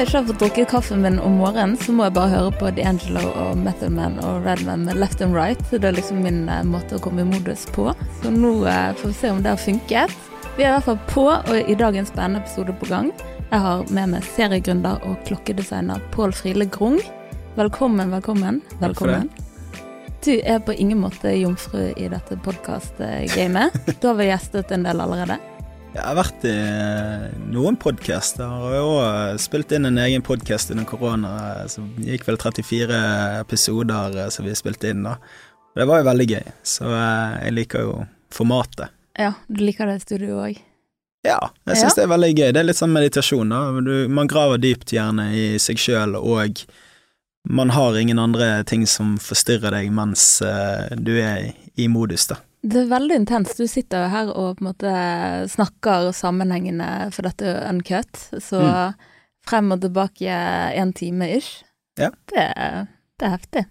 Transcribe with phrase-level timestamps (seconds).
[0.00, 2.70] jeg ikke har fått drukket kaffen min om morgenen, så må jeg bare høre på
[2.72, 5.60] D'Angelo og Method Man og Redman med Left and Right.
[5.68, 7.90] Så Det er liksom min eh, måte å komme i modus på.
[8.22, 10.14] Så nå eh, får vi se om det har funket.
[10.56, 13.12] Vi er i hvert fall på, og i dag en spennende episode på gang.
[13.50, 16.96] Jeg har med meg seriegründer og klokkedesigner Pål Friele Grung.
[17.60, 18.64] Velkommen, velkommen.
[18.80, 19.28] Velkommen.
[20.24, 23.76] Du er på ingen måte jomfru i dette podkast-gamet.
[24.00, 25.36] Du har vel gjestet en del allerede?
[25.90, 30.86] Jeg har vært i eh, noen jeg har også spilt inn en egen podkast under
[30.86, 31.30] korona.
[31.66, 32.98] Det gikk vel 34
[33.40, 35.16] episoder eh, som vi spilte inn da.
[35.74, 37.96] Det var jo veldig gøy, så eh, jeg liker jo
[38.30, 38.94] formatet.
[39.18, 40.60] Ja, du liker det i studio òg?
[41.26, 41.96] Ja, jeg syns ja.
[41.98, 42.46] det er veldig gøy.
[42.54, 43.82] Det er litt sånn meditasjon, da.
[43.82, 46.62] Du, man graver dypt gjerne i seg sjøl, og
[47.50, 50.36] man har ingen andre ting som forstyrrer deg mens
[50.94, 52.38] du er i modus, da.
[52.60, 53.56] Det er veldig intenst.
[53.56, 54.94] Du sitter jo her og på en måte
[55.48, 59.04] snakker sammenhengende, for dette er jo uncut, så mm.
[59.48, 60.40] frem og tilbake
[60.82, 61.62] en time ish.
[62.00, 62.10] Ja.
[62.32, 62.44] Det,
[63.16, 63.64] det, er heftig.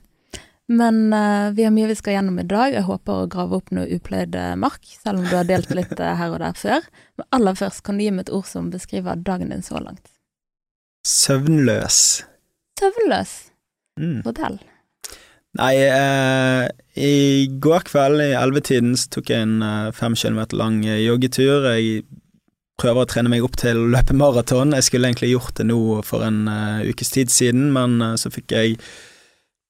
[0.69, 2.73] Men uh, vi har mye vi skal gjennom i dag.
[2.73, 5.95] Jeg håper å grave opp noe upløyd eh, mark, selv om du har delt litt
[5.97, 6.89] uh, her og der før.
[7.17, 10.11] Men aller først, kan du gi meg et ord som beskriver dagen din så langt?
[11.09, 12.01] Søvnløs.
[12.81, 13.33] Søvnløs?
[13.99, 14.19] Mm.
[14.25, 14.59] Fortell.
[15.57, 16.67] Nei, eh,
[17.01, 21.65] i går kveld i ellevetiden tok jeg en eh, fem kilometer lang eh, joggetur.
[21.73, 22.03] Jeg
[22.79, 24.75] prøver å trene meg opp til å løpe maraton.
[24.77, 28.31] Jeg skulle egentlig gjort det nå for en uh, ukes tid siden, men uh, så
[28.31, 28.77] fikk jeg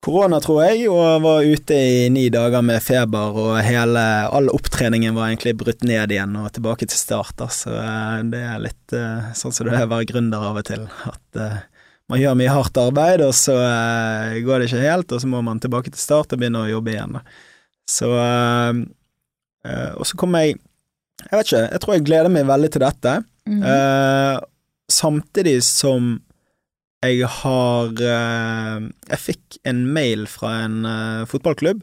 [0.05, 5.17] korona, tror jeg, og var ute i ni dager med feber, og hele, all opptreningen
[5.17, 7.41] var egentlig brutt ned igjen og tilbake til start.
[7.55, 8.97] Så uh, det er litt
[9.41, 10.85] sånn som det er å være gründer av og til.
[11.09, 11.43] at
[12.09, 15.41] man gjør mye hardt arbeid, og så uh, går det ikke helt, og så må
[15.45, 17.19] man tilbake til start og begynne å jobbe igjen.
[17.89, 18.79] Så uh,
[19.65, 20.59] uh, Og så kommer jeg
[21.23, 23.13] Jeg vet ikke, jeg tror jeg gleder meg veldig til dette.
[23.49, 24.43] Mm -hmm.
[24.89, 26.21] samtidig som
[27.01, 27.89] jeg har
[29.09, 30.85] Jeg fikk en mail fra en
[31.27, 31.81] fotballklubb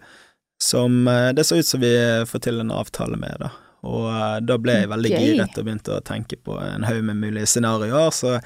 [0.62, 1.04] som
[1.34, 3.50] det så ut som vi får til en avtale med, da.
[3.82, 5.24] Og da ble jeg veldig okay.
[5.26, 8.40] giret og begynte å tenke på en haug med mulige scenarioer, så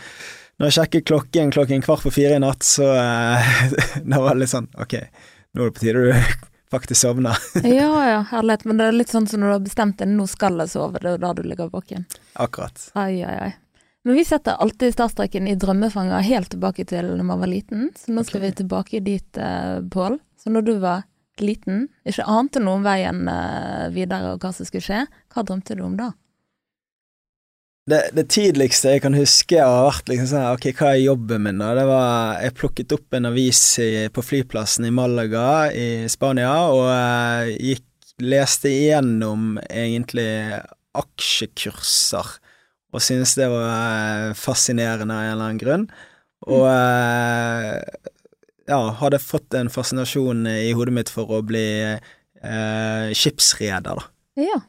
[0.60, 3.53] når jeg sjekket klokken klokken kvart på fire i natt, så uh,
[4.10, 4.98] da var det litt sånn ok,
[5.56, 6.10] nå er det på tide du
[6.75, 7.41] faktisk sovner.
[7.65, 10.28] ja ja, herlighet, men det er litt sånn som når du har bestemt deg, nå
[10.28, 12.04] skal jeg sove, det er da du ligger våken.
[12.37, 12.91] Akkurat.
[12.93, 13.53] Ai, ai, ai.
[14.04, 18.12] Men vi setter alltid startstreken i drømmefanger helt tilbake til når man var liten, så
[18.12, 18.47] nå skal okay.
[18.47, 20.20] vi tilbake dit, uh, Pål.
[20.41, 21.09] Så når du var
[21.41, 25.76] liten, ikke ante noe om veien uh, videre og hva som skulle skje, hva drømte
[25.76, 26.12] du om da?
[27.89, 31.63] Det, det, tidligste jeg kan huske har vært liksom sånn Ok, hva er jobben min,
[31.63, 31.73] da?
[31.79, 36.85] Det var Jeg plukket opp en avis i, på flyplassen i Malaga i Spania, og
[36.91, 37.87] uh, gikk
[38.21, 40.29] Leste igjennom egentlig
[40.93, 42.35] aksjekurser,
[42.93, 45.87] og syntes det var uh, fascinerende av en eller annen grunn.
[46.45, 47.81] Og uh,
[48.69, 51.65] ja, hadde fått en fascinasjon i hodet mitt for å bli
[53.17, 54.05] skipsreder, da.
[54.41, 54.61] Ja.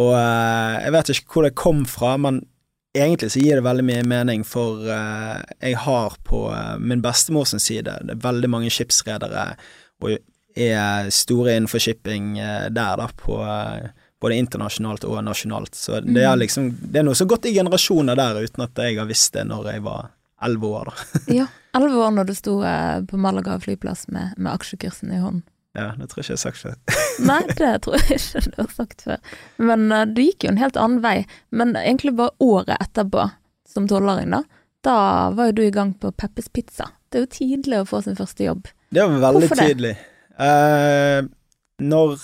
[0.00, 2.42] Og uh, jeg vet ikke hvor det kom fra, men
[2.94, 7.54] egentlig så gir det veldig mye mening, for uh, jeg har på uh, min bestemors
[7.62, 9.52] side Det er veldig mange skipsredere
[10.04, 10.18] og
[10.54, 13.38] er store innenfor shipping der, da, på
[14.22, 15.74] både internasjonalt og nasjonalt.
[15.74, 16.42] Så det er mm.
[16.42, 19.46] liksom Det er noe så godt i generasjoner der, uten at jeg har visst det
[19.48, 20.12] når jeg var
[20.44, 21.22] elleve år, da.
[21.40, 22.58] ja, elleve år når du sto
[23.10, 25.42] på Malaga flyplass med, med aksjekursen i hånden.
[25.74, 26.74] Ja, det tror jeg ikke jeg har sagt før.
[27.28, 29.32] Nei, det tror jeg ikke du har sagt før.
[29.70, 31.16] Men uh, du gikk jo en helt annen vei.
[31.50, 33.26] Men egentlig bare året etterpå,
[33.74, 34.44] som tolvåring, da,
[34.86, 34.96] da
[35.34, 36.92] var jo du i gang på Peppes Pizza.
[37.10, 38.70] Det er jo tidlig å få sin første jobb.
[38.94, 39.96] Det var veldig Hvorfor tidlig.
[40.38, 41.26] Uh,
[41.82, 42.22] når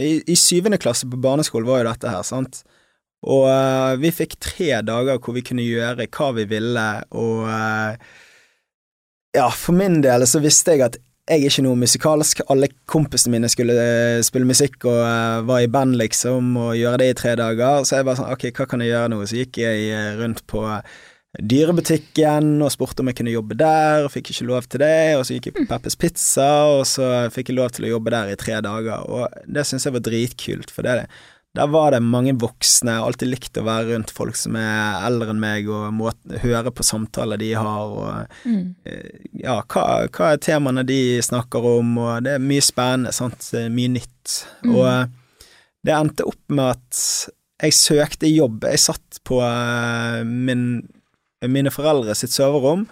[0.00, 2.62] i, I syvende klasse på barneskolen var jo dette her, sant.
[3.26, 6.88] Og uh, vi fikk tre dager hvor vi kunne gjøre hva vi ville,
[7.18, 7.50] og
[9.34, 10.96] ja, for min del så visste jeg at
[11.30, 12.42] jeg er ikke noe musikalsk.
[12.50, 17.02] Alle kompisene mine skulle uh, spille musikk og uh, var i band, liksom, og gjøre
[17.04, 17.86] det i tre dager.
[17.86, 19.22] Så jeg bare sånn, ok, hva kan jeg gjøre nå?
[19.30, 20.64] Så gikk jeg uh, rundt på
[21.30, 25.02] dyrebutikken og spurte om jeg kunne jobbe der, og fikk ikke lov til det.
[25.18, 25.70] Og så gikk jeg på mm.
[25.70, 29.06] Peppers Pizza, og så fikk jeg lov til å jobbe der i tre dager.
[29.06, 31.10] Og det syns jeg var dritkult, for det er det
[31.58, 35.00] der var det mange voksne, Jeg har alltid likt å være rundt folk som er
[35.08, 38.62] eldre enn meg, og måte, høre på samtaler de har, og mm.
[38.86, 43.50] Eh, ja, hva, hva, er temaene de snakker om, og det er mye spennende, sant,
[43.74, 44.36] mye nytt.
[44.62, 44.76] Mm.
[44.76, 45.48] Og eh,
[45.88, 47.02] det endte opp med at
[47.60, 48.64] jeg søkte jobb.
[48.70, 50.82] Jeg satt på uh, min,
[51.44, 52.86] mine foreldre sitt serverrom,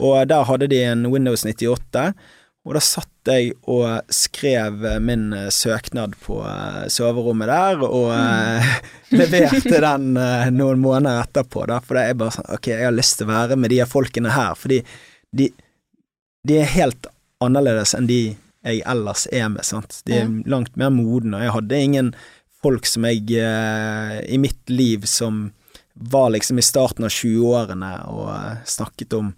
[0.00, 2.12] og der hadde de en Windows 98.
[2.68, 8.10] Og da satt jeg og skrev eh, min eh, søknad på eh, soverommet der, og
[8.12, 9.16] mm.
[9.16, 12.96] leverte den eh, noen måneder etterpå, da, for det er bare sånn Ok, jeg har
[12.96, 14.82] lyst til å være med de her folkene her, fordi
[15.32, 15.48] de,
[16.44, 17.08] de er helt
[17.40, 18.22] annerledes enn de
[18.60, 20.02] jeg ellers er med, sant.
[20.04, 22.10] De er langt mer modne, og jeg hadde ingen
[22.60, 25.46] folk som jeg eh, i mitt liv som
[25.94, 29.32] var liksom i starten av 20-årene og eh, snakket om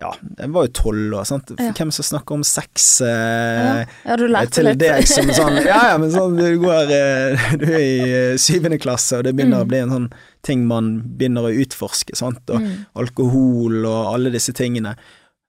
[0.00, 1.50] ja, jeg var jo tolv år, sant.
[1.60, 1.72] Ja.
[1.76, 4.78] Hvem som snakker om sex eh, ja lærte til litt.
[4.80, 8.78] deg som sånn Ja, ja, men sånn du går eh, Du er i eh, syvende
[8.80, 9.66] klasse, og det begynner Mm.
[9.66, 10.08] å bli en sånn
[10.42, 10.88] ting man
[11.18, 12.86] begynner å utforske, sant, og Mm.
[12.96, 14.94] alkohol og alle disse tingene.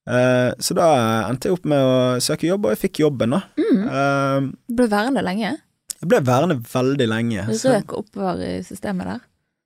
[0.09, 0.89] Eh, så da
[1.30, 3.42] endte jeg opp med å søke jobb, og jeg fikk jobben, da.
[3.56, 3.81] Mm.
[3.88, 5.53] Eh, Du ble værende lenge.
[6.01, 7.45] jeg ble værende veldig lenge.
[7.48, 9.19] Du Røk oppover i systemet der.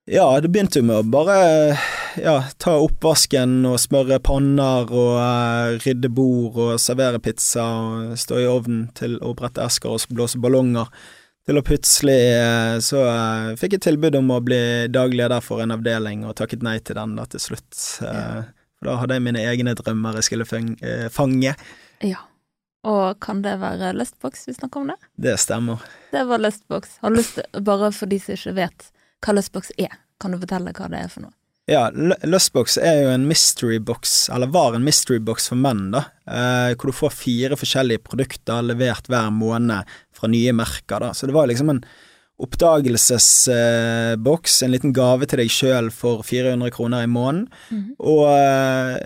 [0.08, 1.78] Ja, det begynte jo med å bare
[2.22, 8.42] ja, ta oppvasken og smøre panner og uh, rydde bord og servere pizza og stå
[8.42, 10.92] i ovnen til å brette esker og blåse ballonger.
[11.46, 15.64] Til å plutselig uh, så uh, fikk jeg tilbud om å bli daglig leder for
[15.64, 17.76] en avdeling, og takket nei til den da til slutt.
[18.00, 20.48] For da hadde jeg mine egne drømmer jeg skulle
[21.14, 21.54] fange.
[22.04, 22.26] Ja.
[22.86, 24.98] Og kan det være Lustbox vi snakker om det?
[25.18, 25.82] Det stemmer.
[26.12, 27.00] Det var Lustbox.
[27.02, 28.92] Har lyst bare for de som ikke vet
[29.26, 31.34] hva Lustbox er, kan du fortelle hva det er for noe?
[31.66, 31.88] Ja,
[32.22, 36.04] Lustbox er jo en mystery box, eller var en mystery box for menn, da.
[36.30, 39.82] Eh, hvor du får fire forskjellige produkter levert hver måned
[40.14, 41.10] fra nye merker, da.
[41.18, 41.82] Så det var liksom en
[42.46, 47.48] oppdagelsesboks, en liten gave til deg sjøl for 400 kroner i måneden.
[47.72, 47.96] Mhm.
[48.04, 48.98] Og eh,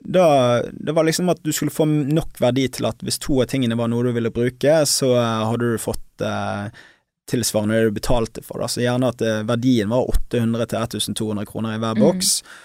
[0.00, 3.46] da Det var liksom at du skulle få nok verdi til at hvis to av
[3.50, 6.70] tingene var noe du ville bruke, så eh, hadde du fått eh,
[7.30, 8.60] tilsvarende det du betalte for.
[8.62, 8.68] Da.
[8.70, 12.34] Så gjerne at eh, verdien var 800 til 1200 kroner i hver boks.
[12.42, 12.60] boks.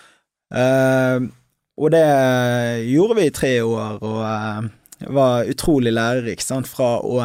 [0.56, 1.30] Eh,
[1.82, 2.06] og det
[2.92, 6.46] gjorde vi i tre år, og eh, var utrolig lærerikt.
[6.46, 6.68] Sant?
[6.70, 7.24] Fra å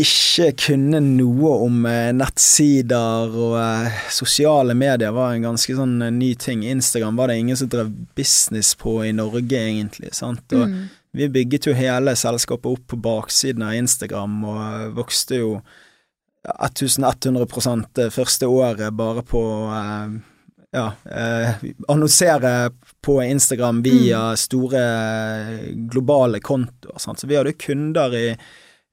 [0.00, 1.84] ikke kunne noe om
[2.18, 6.64] nettsider og eh, sosiale medier var en ganske sånn ny ting.
[6.66, 10.10] Instagram var det ingen som drev business på i Norge, egentlig.
[10.18, 10.42] Sant?
[10.56, 10.88] Og Mm.
[11.14, 15.52] vi bygget jo hele selskapet opp på baksiden av Instagram, og vokste jo
[16.44, 19.42] 1100 det første året bare på
[19.72, 20.16] eh,
[20.74, 21.54] ja, eh,
[21.88, 22.70] annonsere
[23.04, 26.98] på Instagram via store eh, globale kontoer.
[26.98, 27.20] Sant?
[27.22, 28.26] Så vi hadde kunder i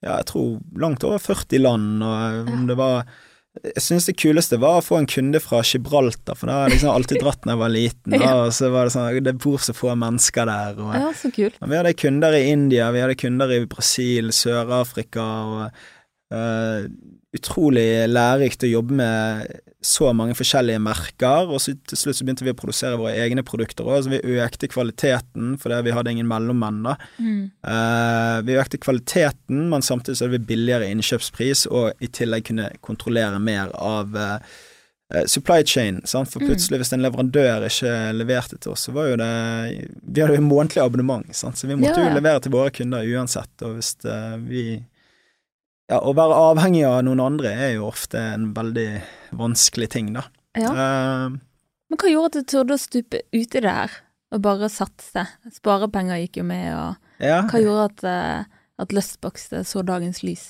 [0.01, 3.03] ja, jeg tror langt over 40 land, og eh, om det var
[3.51, 6.77] jeg synes det kuleste var å få en kunde fra Gibraltar, for det har jeg
[6.77, 8.15] liksom alltid dratt da jeg var liten.
[8.15, 8.30] Ja.
[8.45, 10.77] og så var det sånn Det bor så få mennesker der.
[10.80, 11.57] Og, Ja, så kult.
[11.59, 15.83] vi hadde kunder i India, vi hadde kunder i Brasil, Sør-Afrika og
[16.31, 16.92] eh,
[17.31, 19.51] Utrolig lærerikt å jobbe med
[19.88, 23.39] så mange forskjellige merker, og så til slutt så begynte vi å produsere våre egne
[23.48, 26.98] produkter òg, så vi økte kvaliteten fordi vi hadde ingen mellommenn, da.
[27.24, 27.45] Mm.
[27.63, 32.68] Uh, vi økte kvaliteten, men samtidig så hadde vi billigere innkjøpspris, og i tillegg kunne
[32.84, 36.27] kontrollere mer av eh, supply chain, sant?
[36.36, 36.51] for Mm.
[36.51, 39.31] plutselig hvis en leverandør ikke leverte til oss, så var jo det
[40.04, 41.56] Vi hadde jo månedlig abonnement, sant?
[41.56, 42.12] så vi måtte Ja, ja.
[42.12, 44.19] jo levere til våre kunder uansett, og hvis det,
[44.51, 44.84] vi
[45.92, 49.01] Ja, å være avhengig av noen andre er jo ofte en veldig
[49.36, 50.24] vanskelig ting, da.
[50.56, 50.72] Ja.
[50.72, 51.36] Uh,
[51.92, 53.98] Men hva gjorde at du turde å stupe uti det her,
[54.32, 55.25] og bare satse?
[55.51, 57.42] Sparepenger gikk jo med, og ja.
[57.51, 60.46] hva gjorde at, eh, at Lustbox så dagens lys?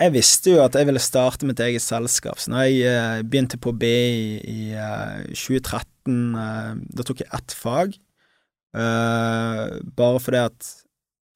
[0.00, 3.60] Jeg visste jo at jeg ville starte mitt eget selskap, så når jeg eh, begynte
[3.60, 7.98] på BI i, i eh, 2013, eh, da tok jeg ett fag,
[8.76, 9.66] uh,
[9.98, 10.70] bare fordi at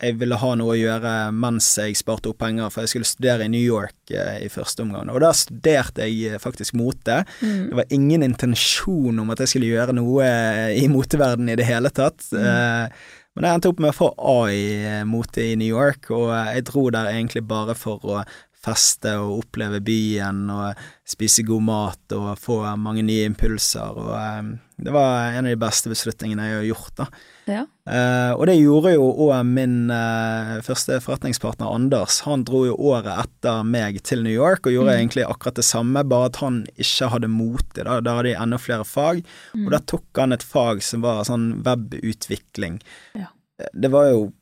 [0.04, 3.46] jeg ville ha noe å gjøre mens jeg sparte opp penger, for jeg skulle studere
[3.46, 7.22] i New York eh, i første omgang, og da studerte jeg eh, faktisk mote.
[7.40, 7.60] Mm.
[7.72, 11.68] Det var ingen intensjon om at jeg skulle gjøre noe eh, i moteverdenen i det
[11.68, 12.26] hele tatt.
[12.32, 12.40] Mm.
[12.44, 14.66] Eh, men jeg endte opp med å få A i
[15.10, 18.20] mote i New York, og jeg dro der egentlig bare for å
[18.64, 24.52] feste og oppleve byen og spise god mat og få mange nye impulser, og eh,
[24.84, 27.08] det var en av de beste beslutningene jeg har gjort, da.
[27.46, 27.66] Ja.
[27.84, 32.22] Uh, og det gjorde jo òg min uh, første forretningspartner Anders.
[32.24, 35.00] Han dro jo året etter meg til New York og gjorde Mm.
[35.02, 37.84] egentlig akkurat det samme, bare at han ikke hadde mote.
[37.84, 39.20] Da, da hadde de enda flere fag,
[39.54, 39.66] Mm.
[39.66, 42.80] og da tok han et fag som var sånn webutvikling.
[43.14, 43.28] Ja.
[43.60, 44.32] Eh, Det var jo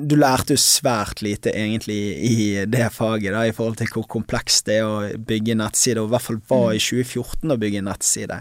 [0.00, 4.64] Du lærte jo svært lite egentlig i det faget, da, i forhold til hvor komplekst
[4.66, 8.38] det er å bygge nettside, og i hvert fall var i 2014 å bygge nettside.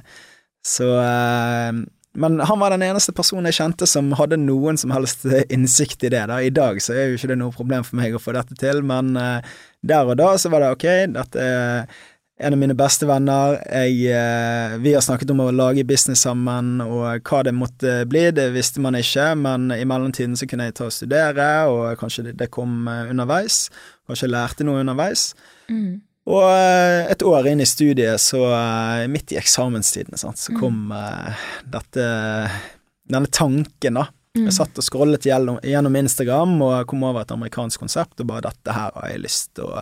[0.63, 1.71] Så eh,
[2.19, 6.13] men han var den eneste personen jeg kjente som hadde noen som helst innsikt i
[6.13, 6.25] det.
[6.31, 6.41] Da.
[6.43, 8.83] I dag så er jo ikke det noe problem for meg å få dette til,
[8.85, 11.49] men eh, der og da så var det ok, dette
[12.39, 13.57] en av mine beste venner.
[13.67, 18.29] Jeg, eh, vi har snakket om å lage business sammen, og hva det måtte bli,
[18.35, 22.29] det visste man ikke, men i mellomtiden så kunne jeg ta og studere, og kanskje
[22.31, 23.65] det, kom eh, underveis.
[24.07, 25.33] Kanskje jeg lærte noe underveis.
[25.67, 25.99] Mm.
[26.29, 30.59] Og eh, et år inn i studiet, så eh, midt i eksamenstiden, sant, så Mm.
[30.61, 31.33] kom mm.
[31.73, 32.05] dette
[33.09, 34.03] Denne tanken, da.
[34.37, 34.43] Mm.
[34.45, 38.43] Jeg satt og scrollet gjennom, gjennom Instagram og kom over et amerikansk konsept og bare
[38.45, 39.81] 'dette her har jeg lyst til å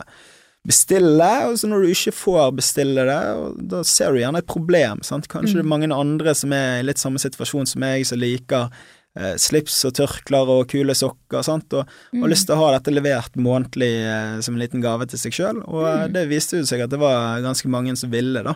[0.67, 5.03] bestille', og så når du ikke får bestille det, da ser du gjerne et problem,
[5.03, 5.27] sant.
[5.27, 8.71] Kanskje det er mange andre som er i litt samme situasjon som meg, som liker
[9.17, 12.21] eh, slips og tørklær og kule sokker, sant, og Mm.
[12.21, 15.33] har lyst til å ha dette levert månedlig eh, som en liten gave til seg
[15.33, 16.13] sjøl, og eh, Mm.
[16.13, 18.55] det viste jo seg at det var ganske mange som ville, da.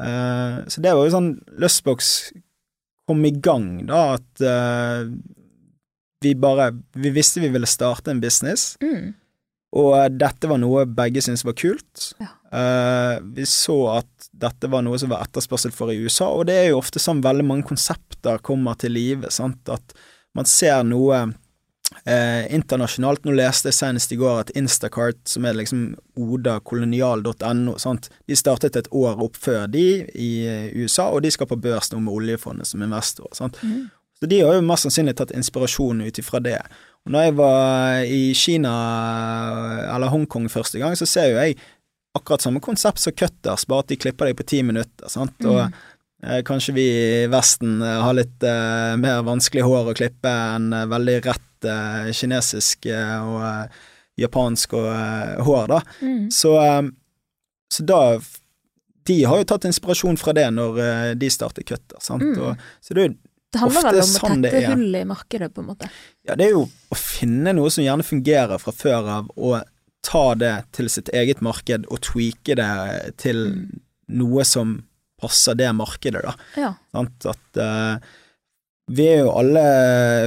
[0.00, 2.32] Eh, så det var jo sånn Lustbox
[3.06, 5.04] kom i gang, da, at eh,
[6.24, 9.12] vi bare Vi visste vi ville starte en business, Mm.
[9.76, 12.14] og dette var noe begge syntes var kult.
[12.22, 12.30] Ja.
[12.54, 16.58] Uh, vi så at dette var noe som var etterspørsel for i USA, og det
[16.58, 19.94] er jo ofte sånn veldig mange konsepter kommer til live, sant, at
[20.34, 21.20] man ser noe
[22.02, 23.24] eh, internasjonalt.
[23.24, 25.86] Nå leste jeg senest i går at Instacart, som er liksom
[26.20, 31.50] odakolonial.no, sant, de startet et år opp før de i eh, USA, og de skal
[31.50, 33.30] på børs nå med oljefondet som investor.
[33.36, 33.60] Sant.
[33.62, 33.86] Mm.
[34.20, 36.60] Så de har jo mest sannsynlig tatt inspirasjon ut ifra det.
[37.04, 38.74] Og når jeg var i Kina,
[39.92, 41.58] eller Hongkong første gang, så ser jo jeg
[42.14, 45.34] akkurat samme konsept som Cutters, bare at de klipper deg på ti minutter, sant.
[45.44, 45.74] Og Mm.
[46.24, 50.72] eh, kanskje vi i Vesten eh, har litt eh, mer vanskelig hår å klippe enn
[50.72, 53.68] eh, veldig rett eh, kinesisk eh, og
[54.16, 55.80] japansk og hår, da.
[56.00, 56.30] Mm.
[56.30, 56.54] Så,
[57.74, 58.00] så da
[59.04, 60.78] De har jo tatt inspirasjon fra det når
[61.20, 62.22] de starter cutter, sant.
[62.22, 62.38] Mm.
[62.40, 63.16] Og, så det er jo
[63.52, 65.90] Det handler vel om å sånn tette hull i markedet, på en måte.
[66.24, 69.60] Ja, det er jo å finne noe som gjerne fungerer fra før av, og
[70.04, 73.80] ta det til sitt eget marked og tweake det til Mm.
[74.20, 74.76] noe som
[75.20, 76.34] passer det markedet, da.
[76.60, 76.74] Ja.
[76.92, 77.26] Sant?
[77.30, 77.96] At uh,
[78.92, 79.64] vi er jo alle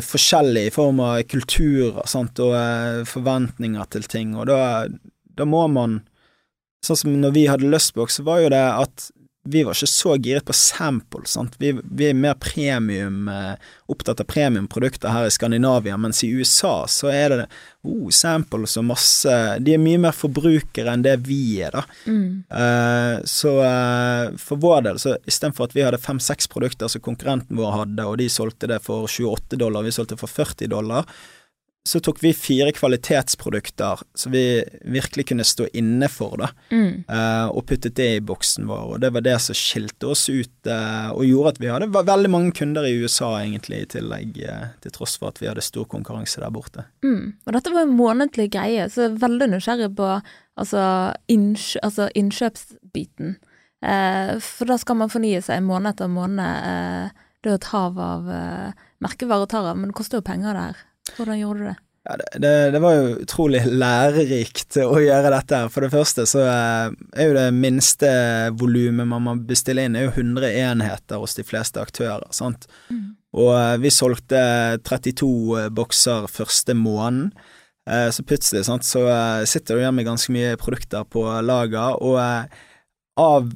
[0.02, 2.40] forskjellige i form av kulturer sant?
[2.42, 4.88] og uh, forventninger til ting, og da,
[5.38, 6.02] da må man
[6.86, 9.08] Sånn som når vi hadde Lustbox, så var jo det at
[9.50, 11.56] vi var ikke så giret på sample, sant.
[11.62, 13.56] Vi, vi er mer premium, eh,
[13.88, 17.46] opptatt av premiumprodukter her i Skandinavia, mens i USA så er det
[17.88, 21.86] oh, samples og masse De er mye mer forbrukere enn det vi er, da.
[22.10, 22.44] Mm.
[22.52, 27.60] Eh, så eh, for vår del, så istedenfor at vi hadde fem-seks produkter som konkurrenten
[27.60, 31.08] vår hadde, og de solgte det for 28 dollar, vi solgte for 40 dollar,
[31.88, 37.06] så tok vi fire kvalitetsprodukter som vi virkelig kunne stå inne for, da, Mm.
[37.08, 40.68] eh, og puttet det i boksen vår, og det var det som skilte oss ut,
[40.68, 44.68] eh, og gjorde at vi hadde veldig mange kunder i USA, egentlig, i tillegg, eh,
[44.82, 46.86] til tross for at vi hadde stor konkurranse der borte.
[47.04, 47.34] Mm.
[47.48, 50.10] Og dette var en månedlig greie, så jeg er veldig nysgjerrig på
[50.58, 50.84] altså,
[51.30, 53.38] innkjø altså innkjøpsbiten.
[53.84, 57.12] Eh, for da skal man fornye seg måned etter måned.
[57.44, 58.30] Det er jo et hav av
[59.00, 60.78] merkevarer å ta av, men det koster jo penger det her.
[61.16, 61.78] Hvordan gjorde du det?
[62.08, 65.58] Ja, det, det, det var jo utrolig lærerikt å gjøre dette.
[65.60, 65.72] her.
[65.74, 68.12] For det første så eh, er jo det minste
[68.56, 72.24] volumet man må bestille inn, er jo 100 enheter hos de fleste aktører.
[72.32, 72.70] sant?
[72.88, 73.18] Mm.
[73.36, 74.40] Og eh, vi solgte
[74.88, 77.34] 32 bokser første måneden.
[77.90, 82.00] Eh, Så plutselig sant, så eh, sitter du igjen med ganske mye produkter på lager,
[82.04, 82.64] og eh,
[83.20, 83.52] av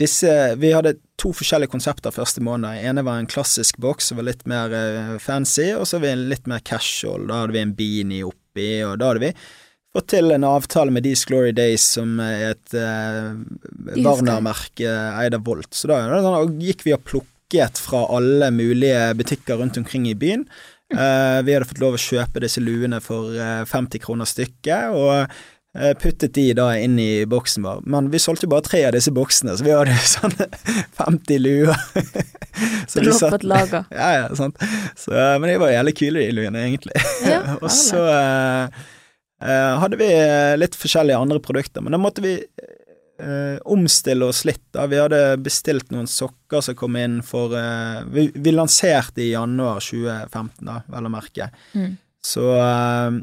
[0.00, 2.66] disse Vi hadde to forskjellige konsepter første måned.
[2.66, 6.06] Den ene var en klassisk boks som var litt mer eh, fancy, og så var
[6.06, 7.28] vi en litt mer casual.
[7.30, 9.34] Da hadde vi en beanie oppi, og da hadde vi
[9.94, 14.02] fått til en avtale med These Glory Days, som er et husker.
[14.02, 15.70] Warner-merke eid av Volt.
[15.70, 20.48] Så da, da gikk vi og plukket fra alle mulige butikker rundt omkring i byen.
[20.92, 25.10] Eh, vi hadde fått lov å kjøpe disse luene for eh, 50 kroner stykket, og
[25.16, 25.42] eh,
[25.98, 27.80] puttet de da inn i boksen vår.
[27.90, 30.36] Men vi solgte jo bare tre av disse boksene, så vi hadde jo sånn
[31.00, 31.80] 50 luer.
[32.88, 33.86] Så de satt- lager.
[33.90, 34.60] ja, ja, sant.
[34.94, 36.94] Så, eh, men de var jævlig kule, de luene, egentlig.
[37.26, 38.84] Ja, og så eh,
[39.42, 42.36] eh, hadde vi eh, litt forskjellige andre produkter, men da måtte vi
[43.22, 44.62] uh, omstille oss litt.
[44.74, 44.86] da.
[44.90, 49.82] Vi hadde bestilt noen sokker som kom inn for uh, vi, vi lanserte i januar
[49.82, 51.50] 2015, da, vel å merke.
[51.74, 51.94] Mm.
[52.24, 53.20] Så eh, eh,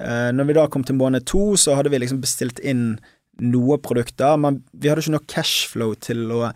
[0.00, 2.94] når vi da kom til måned to, så hadde vi liksom bestilt inn
[3.40, 6.50] noe produkter, men vi hadde ikke noe cashflow til å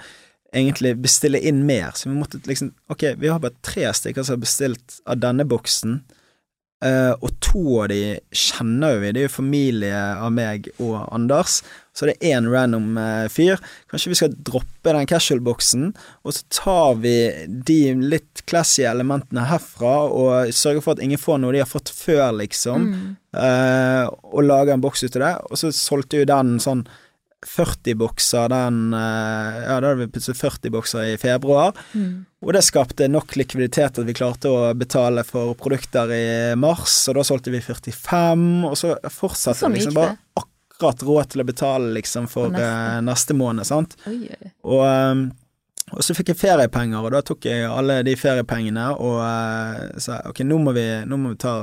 [0.54, 4.36] egentlig bestille inn mer, så vi måtte liksom Ok, vi har bare tre stykker som
[4.36, 5.96] har bestilt av denne boksen,
[6.84, 11.00] eh, og to av de kjenner jo vi, det er jo familie av meg og
[11.08, 11.62] Anders,
[11.94, 13.60] så det er én random eh, fyr.
[13.90, 15.92] Kanskje vi skal droppe den casual-boksen,
[16.26, 17.14] og så tar vi
[17.46, 21.94] de litt classy elementene herfra, og sørger for at ingen får noe de har fått
[21.94, 23.16] før, liksom, Mm.
[23.38, 26.82] uh, og lager en boks ut av det, og så solgte jo den sånn
[27.44, 31.74] 40 bokser den eh, Ja, da hadde vi plutselig 40 bokser i februar.
[31.92, 32.24] Mm.
[32.40, 36.24] Og det skapte nok likviditet at vi klarte å betale for produkter i
[36.56, 40.50] mars, og da solgte vi 45, og så fortsatte det vi liksom bare akkurat
[40.84, 42.66] råd til å betale liksom for neste.
[42.66, 43.96] eh, neste måned, sant.
[44.06, 44.50] Oi, oi.
[44.64, 45.24] Og, ehm,
[45.92, 50.22] og så fikk jeg feriepenger, og da tok jeg alle de feriepengene og uh, sa
[50.30, 51.54] ok, nå må vi, nå må vi ta,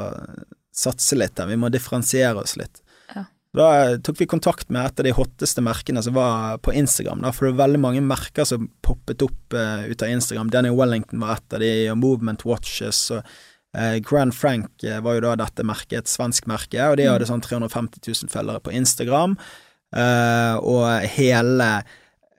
[0.74, 2.84] satse litt her, vi må differensiere oss litt.
[3.16, 3.25] Ja.
[3.58, 7.25] Da eh, tok vi kontakt med et av de hotteste merkene som var på Instagram,
[7.25, 10.54] da, for det var veldig mange merker som poppet opp uh, ut av Instagram.
[10.54, 13.25] Danny Wellington var et av de, og Movement Watches, og
[14.04, 17.13] Grand Frank eh, var jo da dette merket, et svensk merke, og de Mm.
[17.13, 19.38] hadde sånn 350 000 følgere på Instagram,
[19.96, 21.84] eh, og hele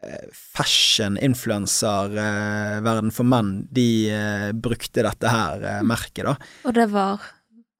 [0.04, 1.16] eh, fashion
[2.02, 6.36] influencer-verden for menn, de eh, brukte dette her eh, merket, da.
[6.66, 7.20] Og det var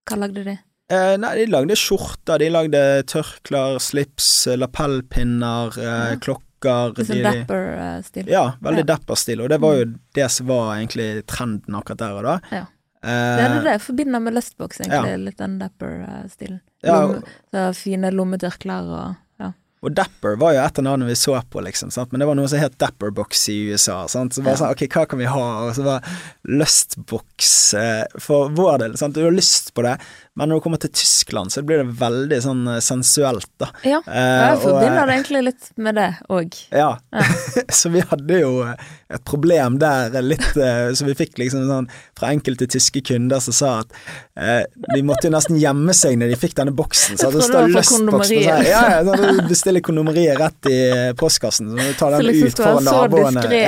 [0.09, 0.56] Hva lagde de?
[0.92, 6.16] Eh, nei, de lagde skjorter, de lagde tørklær, slips, eh, lapellpinner, eh, Ja.
[6.21, 8.26] klokker Litt sånn dapper-stil?
[8.28, 8.90] Ja, veldig Ja.
[8.97, 12.40] dapper-stil, og det var jo det som var egentlig trenden akkurat der og da.
[12.52, 12.64] Ja.
[13.02, 15.16] Eh, Det er det jeg forbinder med Lustbox, egentlig.
[15.25, 16.61] Litt den dapper-stilen.
[16.82, 19.52] Ja, Lomme, fine lommetørklær og ja.
[19.82, 22.12] Og Dapper var jo et av navnene vi så på, liksom, sant?
[22.12, 24.06] men det var noe som het Dapperbox i USA.
[24.09, 24.35] Sant?
[24.35, 24.61] Så bare Ja.
[24.62, 25.47] sånn, ok, hva kan vi ha?
[25.66, 26.02] Og så var
[26.47, 28.97] Lustbox eh, for vår del.
[28.99, 29.14] Sant?
[29.14, 29.97] Du har lyst på det,
[30.34, 33.68] men når du kommer til Tyskland, så blir det veldig sånn eh, sensuelt, da.
[33.84, 36.56] Ja, Eh, jeg forbinder det egentlig litt med det òg.
[36.72, 37.24] Ja, Ja.
[37.78, 38.80] så vi hadde jo eh,
[39.12, 43.42] et problem der, eh, litt eh, Så vi fikk liksom sånn fra enkelte tyske kunder
[43.44, 43.92] som sa at
[44.40, 47.20] eh, de måtte jo nesten gjemme seg når de fikk denne boksen.
[47.20, 47.84] Så hadde det fra
[48.16, 48.42] på seg.
[48.46, 52.26] Ja, ja, sånn, du bestiller kondomeriet rett i eh, postkassen, så må du ta den
[52.30, 53.44] liksom ut foran naboene.
[53.44, 53.62] så diskré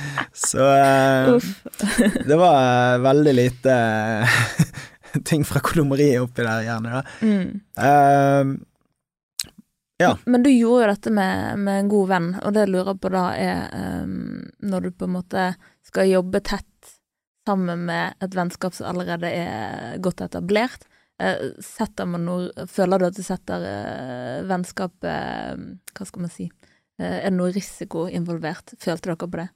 [0.50, 4.38] så eh, det var eh, veldig lite eh,
[5.28, 7.04] ting fra kondomeriet oppi der, gjerne.
[7.20, 7.62] Mm.
[7.78, 8.58] Uh,
[10.00, 10.18] Ja.
[10.24, 13.10] Men du gjorde jo dette med, med en god venn, og det jeg lurer på
[13.12, 13.66] da er
[14.00, 15.42] um, når du på en måte
[15.84, 16.94] skal jobbe tett
[17.44, 20.86] sammen med et vennskap som allerede er godt etablert.
[21.20, 26.32] eh, setter man noe Føler du at du setter uh, vennskapet eh, Hva skal man
[26.32, 26.48] si?
[26.96, 28.72] Eh, er det noe risiko involvert?
[28.80, 29.48] Følte dere på det?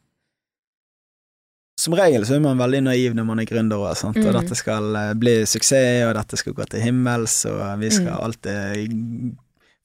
[1.85, 4.17] Som regel så er man veldig naiv når man er gründer, og, sant?
[4.23, 4.37] og Mm.
[4.41, 8.21] dette skal eh, bli suksess, og dette skal gå til himmels, og vi skal Mm.
[8.25, 9.35] alltid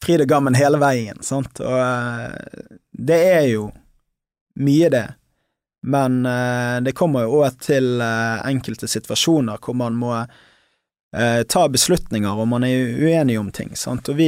[0.04, 1.60] fryd og gammen hele veien, sant.
[1.60, 3.66] Og eh, det er jo
[4.64, 5.08] mye det,
[5.84, 10.14] men eh, det kommer jo òg til enkelte situasjoner hvor man må
[11.50, 14.12] ta beslutninger, og man er uenig om ting, sant.
[14.12, 14.28] Og vi,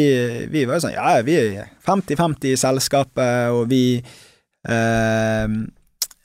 [0.50, 3.84] vi var jo sånn, ja, vi er 50-50 i selskapet, og vi
[4.66, 5.46] eh,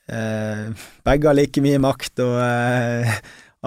[0.08, 3.16] begge har like mye makt og eh,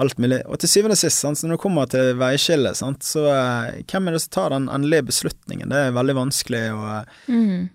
[0.00, 0.38] alt mulig.
[0.48, 3.82] Og til syvende og sist, sant, så når det kommer til veiskillet, sant, så eh,
[3.90, 5.68] hvem er det som tar den endelige beslutningen?
[5.72, 7.68] Det er veldig vanskelig, og eh, Mm.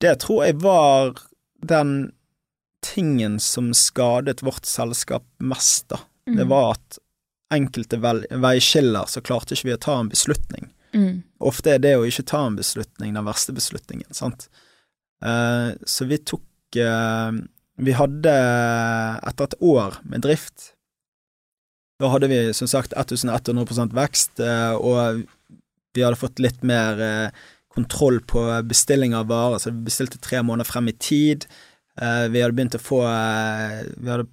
[0.00, 1.14] det tror jeg var
[1.64, 1.94] den
[2.84, 5.98] tingen som skadet vårt selskap mest, da.
[6.26, 6.48] Det Mm.
[6.48, 6.98] var at
[7.52, 10.68] enkelte veiskiller så klarte ikke vi å ta en beslutning.
[10.94, 11.22] Mm.
[11.40, 14.48] Ofte er det å ikke ta en beslutning den verste beslutningen, sant.
[15.22, 17.32] Eh, så vi tok eh,
[17.80, 18.32] Vi hadde
[19.24, 20.72] etter et år med drift
[22.00, 25.24] Da hadde vi som sagt 1100 vekst, eh, og
[25.96, 27.40] vi hadde fått litt mer eh,
[27.72, 31.44] kontroll på bestilling av varer, så vi bestilte tre måneder frem i tid.
[32.00, 34.30] Eh, vi hadde begynt å få Vi hadde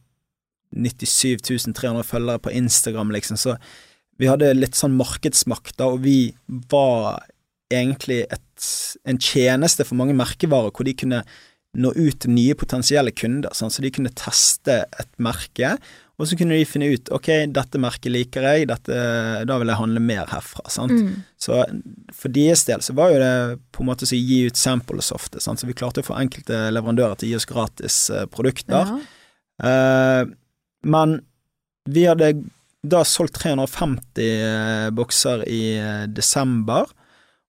[0.72, 1.44] 97
[1.76, 3.58] 300 følgere på Instagram, liksom, så
[4.18, 6.32] vi hadde litt sånn markedsmakt, da, og vi
[6.72, 7.22] var
[7.74, 8.72] egentlig et,
[9.04, 11.22] en tjeneste for mange merkevarer hvor de kunne
[11.78, 15.76] nå ut til nye potensielle kunder, sånn, så de kunne teste et merke,
[16.18, 18.98] og så kunne de finne ut ok, dette merket liker jeg, dette,
[19.46, 20.66] da vil jeg handle mer herfra.
[20.74, 20.96] sant?
[20.98, 21.22] Mm.
[21.38, 21.60] Så
[22.18, 23.34] for deres del så var jo det
[23.76, 25.62] på en måte å gi ut samples ofte, sant?
[25.62, 28.90] så vi klarte å få enkelte leverandører til å gi oss gratis eh, produkter.
[28.90, 28.98] Ja.
[29.58, 30.34] Uh,
[30.90, 31.20] men
[31.90, 32.34] vi hadde
[32.88, 35.62] da solgt 350 eh, bokser i
[36.14, 36.90] desember,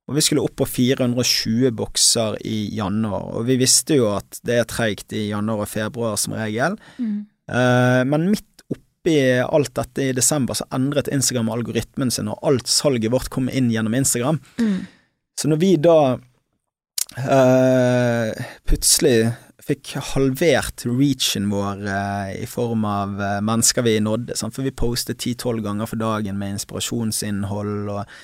[0.08, 3.26] og vi skulle opp på 420 bokser i januar.
[3.36, 7.26] Og vi visste jo at det er treigt i januar og februar som regel, Mm.
[7.48, 12.68] Eh, men midt oppi alt dette i desember så endret Instagram algoritmen sin, og alt
[12.68, 14.40] salget vårt kom inn gjennom Instagram.
[14.60, 14.86] Mm.
[15.40, 16.18] Så når vi da
[17.16, 19.32] eh, plutselig
[19.68, 24.56] fikk halvert reachen vår eh, i form av eh, mennesker vi nådde, sant?
[24.56, 28.18] for vi postet 10-12 ganger for dagen med inspirasjonsinnhold og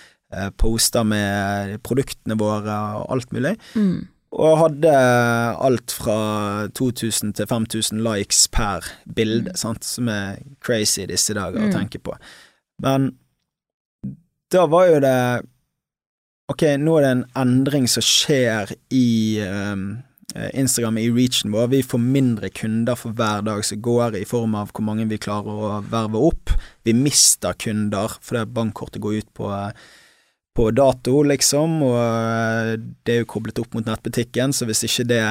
[0.61, 4.07] poster med produktene våre og alt mulig, Mm.
[4.35, 4.95] og hadde
[5.69, 9.85] alt fra 2000 til 5000 likes per bilde, sant?
[9.85, 11.75] som er crazy disse dager å Mm.
[11.77, 12.17] tenke på.
[12.83, 13.13] Men
[14.51, 15.19] da var jo det
[16.53, 20.03] ok, nå er det en endring som skjer i um,
[20.53, 21.69] Instagram, i reachen vår.
[21.71, 25.19] Vi får mindre kunder for hver dag som går, i form av hvor mange vi
[25.19, 26.51] klarer å verve opp.
[26.85, 29.49] Vi mister kunder fordi bankkortet går ut på,
[30.55, 35.23] på dato, liksom, og det er jo koblet opp mot nettbutikken, så hvis ikke det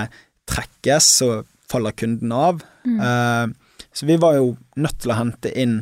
[0.51, 1.29] trekkes, så
[1.71, 2.59] faller kunden av.
[2.83, 2.99] Mm.
[2.99, 5.77] Uh, så vi var jo nødt til å hente inn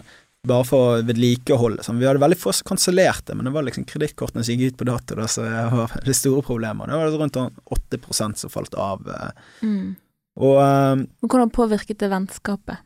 [0.47, 1.84] bare for å vedlikeholde.
[1.86, 1.99] Sånn.
[2.01, 4.88] Vi hadde veldig få som kansellerte, men det var liksom kredittkortene som gikk ut på
[4.89, 6.89] dato, da, så det var det store problemet.
[6.89, 7.38] Det var rundt
[7.77, 9.06] 8% som falt av.
[9.06, 9.43] Eh.
[9.62, 9.93] Mm.
[10.41, 12.82] Og, uh, Hvordan påvirket det vennskapet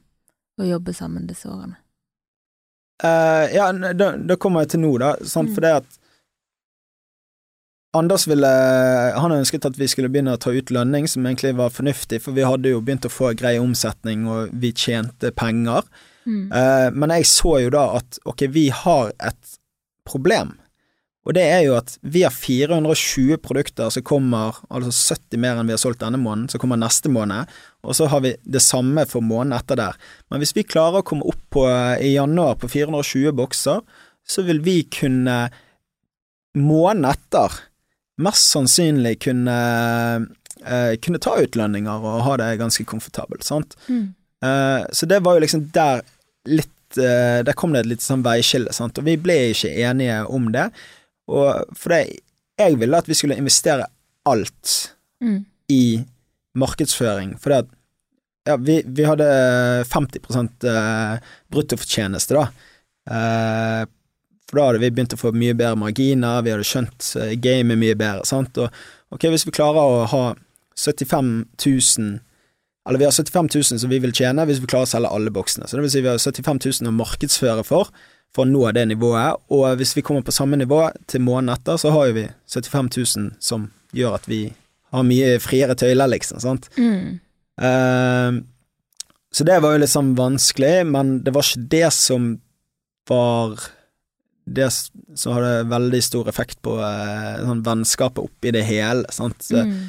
[0.59, 1.79] å jobbe sammen disse årene?
[3.03, 5.15] Uh, ja, da, da, kommer jeg til nå, da.
[5.23, 5.55] Sånn, mm.
[5.55, 5.97] For det at
[7.95, 8.49] Anders ville
[9.15, 12.35] Han ønsket at vi skulle begynne å ta ut lønning, som egentlig var fornuftig, for
[12.35, 15.87] vi hadde jo begynt å få grei omsetning, og vi tjente penger.
[16.25, 16.45] Mm.
[16.51, 19.57] Uh, men jeg så jo da at ok, vi har et
[20.07, 20.55] problem.
[21.25, 25.69] Og det er jo at vi har 420 produkter som kommer, altså 70 mer enn
[25.69, 27.49] vi har solgt denne måneden, som kommer neste måned,
[27.81, 29.97] og så har vi det samme for måneden etter der.
[30.29, 31.65] Men hvis vi klarer å komme opp på,
[31.97, 33.81] i januar på 420 bokser,
[34.25, 35.47] så vil vi kunne
[36.55, 37.57] måneden etter
[38.21, 39.55] mest sannsynlig kunne,
[40.65, 43.75] uh, kunne ta ut lønninger og ha det ganske komfortabelt, sant.
[43.87, 44.13] Mm.
[44.43, 46.03] Uh, så det var jo liksom der
[46.45, 50.21] litt uh, Der kom det et litt sånn veiskille, sant, og vi ble ikke enige
[50.31, 50.69] om det.
[51.31, 52.19] Og for det
[52.59, 53.87] Jeg ville at vi skulle investere
[54.25, 54.75] alt
[55.23, 55.39] mm.
[55.73, 55.85] i
[56.55, 57.73] markedsføring, for det at
[58.45, 59.25] ja, vi, vi hadde
[59.89, 60.21] 50
[60.69, 61.17] uh,
[61.51, 62.45] bruttofortjeneste, da.
[64.49, 67.81] For da hadde vi begynt å få mye bedre marginer, vi hadde skjønt uh, gamet
[67.81, 70.23] mye bedre, sant, og ok, hvis vi klarer å ha
[70.75, 71.33] 75
[71.65, 72.17] 000
[72.85, 75.31] eller vi har 75 000 som vi vil tjene hvis vi klarer å selge alle
[75.33, 75.65] boksene.
[75.65, 77.89] Så det vil si vi har 75 000 å markedsføre for,
[78.35, 79.41] for å nå det nivået.
[79.55, 82.91] Og hvis vi kommer på samme nivå til måneden etter, så har jo vi 75
[82.93, 84.41] 000 som gjør at vi
[84.93, 86.41] har mye friere tøyler, liksom.
[86.43, 86.69] Sant?
[86.77, 87.17] Mm.
[87.57, 88.43] Uh,
[89.33, 92.35] så det var jo sånn vanskelig, men det var ikke det som
[93.09, 93.57] var
[94.45, 94.69] det
[95.25, 99.05] har det veldig stor effekt på eh, sånn vennskapet oppi det hele.
[99.13, 99.41] Sant?
[99.41, 99.79] Så, mm.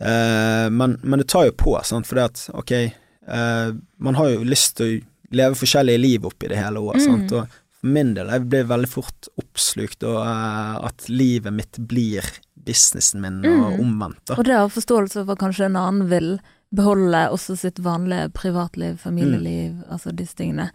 [0.00, 4.48] eh, men, men, det tar jo på, sant, det at ok, eh, man har jo
[4.48, 5.02] lyst til å
[5.34, 7.28] leve forskjellige liv oppi det hele òg, mm.
[7.36, 7.52] og
[7.84, 12.24] for min del, jeg blir veldig fort oppslukt, og uh, at livet mitt blir
[12.64, 13.58] businessen min, mm.
[13.60, 14.22] og omvendt.
[14.30, 14.38] da.
[14.38, 16.30] Og det har forståelse for kanskje en annen vil
[16.74, 19.84] beholde også sitt vanlige privatliv, familieliv, mm.
[19.92, 20.70] altså disse tingene,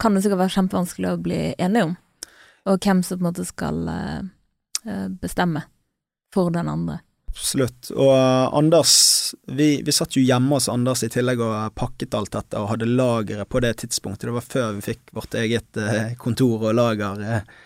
[0.00, 1.94] kan det sikkert være kjempevanskelig å bli enige om,
[2.64, 3.80] og hvem som på en måte skal
[5.20, 5.62] bestemme
[6.34, 6.98] for den andre.
[7.34, 7.90] Absolutt.
[7.90, 12.30] Og uh, Anders vi, vi, satt jo hjemme hos Anders i tillegg og pakket alt
[12.36, 14.28] dette og hadde lageret på det tidspunktet.
[14.28, 17.64] Det var før vi fikk vårt eget uh, kontor og lager uh,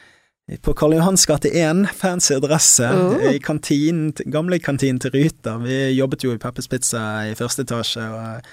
[0.64, 3.26] på Karl Johans gate 1, fancy adresse, oh.
[3.28, 5.60] i kantinen, gamle kantinen til Ryter.
[5.60, 8.06] Vi jobbet jo i Peppers Pizza i første etasje.
[8.08, 8.48] og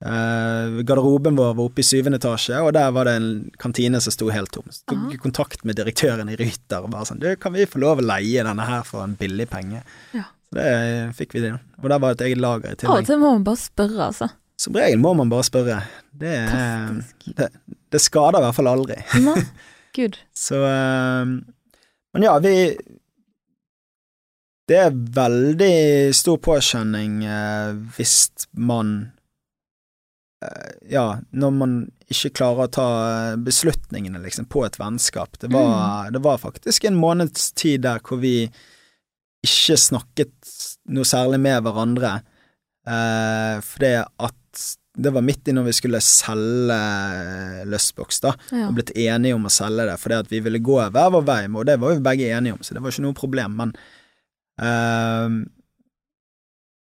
[0.00, 4.14] Uh, garderoben vår var oppe i syvende etasje, og der var det en kantine som
[4.14, 4.68] sto helt tom.
[4.72, 8.00] Så tok kontakt med direktøren i Ryter og bare sånn Du, kan vi få lov
[8.00, 9.82] å leie denne her for en billig penge?
[10.16, 10.24] Ja.
[10.50, 10.70] Det
[11.18, 11.58] fikk vi til.
[11.82, 12.96] Og der var et eget lager i tillegg.
[12.96, 14.30] Av og til må man bare spørre, altså.
[14.60, 15.76] Som regel må man bare spørre.
[16.20, 16.32] Det,
[17.36, 17.48] det,
[17.92, 18.98] det skader i hvert fall aldri.
[19.24, 19.36] Nei,
[19.96, 20.18] gud.
[20.36, 21.36] Så uh,
[22.16, 22.54] Men ja, vi
[24.68, 28.18] Det er veldig stor påskjønning uh, hvis
[28.52, 29.19] man eh,
[30.88, 31.72] Ja, når man
[32.08, 32.88] ikke klarer å ta
[33.44, 35.36] beslutningene, liksom, på et vennskap.
[35.40, 35.68] Det var,
[36.08, 36.14] mm.
[36.16, 38.48] det var faktisk en måneds tid der hvor vi
[39.46, 40.32] ikke snakket
[40.92, 42.18] noe særlig med hverandre,
[42.88, 44.36] eh, fordi at
[45.00, 46.80] det var midt i når vi skulle selge
[47.70, 48.66] Lustbox, da, ja.
[48.66, 51.40] og blitt enige om å selge det, fordi at vi ville gå hver vår vei,
[51.52, 53.74] og det var vi begge enige om, så det var ikke noe problem, men
[54.60, 55.40] eh,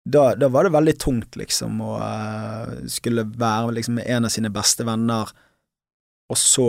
[0.05, 4.51] da, da, var det veldig tungt, liksom, å uh, skulle være liksom, en av sine
[4.53, 5.31] beste venner,
[6.29, 6.69] og så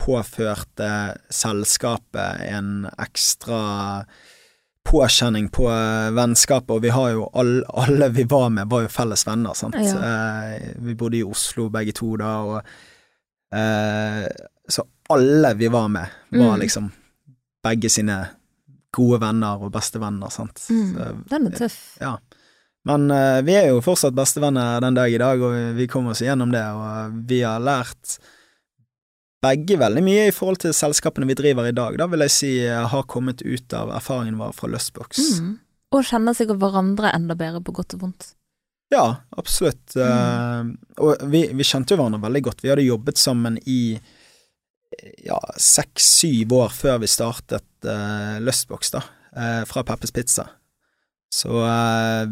[0.00, 0.88] påførte
[1.32, 3.60] selskapet en ekstra
[4.86, 8.92] påkjenning på uh, vennskapet, og vi har jo alle, alle, vi var med, var jo
[8.92, 9.76] felles venner, sant.
[9.82, 10.00] Ja.
[10.00, 12.60] Uh, vi bodde i Oslo begge to da, og
[13.56, 14.24] uh,
[14.68, 16.60] Så alle vi var med, var mm.
[16.64, 16.88] liksom
[17.66, 18.16] begge sine
[18.96, 20.62] gode venner og bestevenner, sant.
[20.70, 20.88] Mm.
[20.94, 21.80] Så, den er tøff.
[22.00, 22.16] Ja.
[22.86, 23.10] Men
[23.42, 26.62] vi er jo fortsatt bestevenner den dag i dag, og vi kommer oss igjennom det,
[26.62, 28.18] og vi har lært
[29.42, 32.52] begge veldig mye i forhold til selskapene vi driver i dag, da vil jeg si
[32.66, 35.22] har kommet ut av erfaringen vår fra Lustbox.
[35.40, 35.52] Mm.
[35.94, 38.30] Og kjenner sikkert hverandre enda bedre på godt og vondt.
[38.92, 39.96] Ja, absolutt.
[39.96, 40.76] Mm.
[40.98, 42.62] Uh, og vi, vi, kjente jo hverandre veldig godt.
[42.62, 43.98] Vi hadde jobbet sammen i
[45.26, 49.02] ja, seks-syv år før vi startet uh, Lustbox, da.
[49.36, 50.48] uh, fra Peppes Pizza.
[51.34, 52.28] Så eh,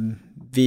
[0.55, 0.67] vi,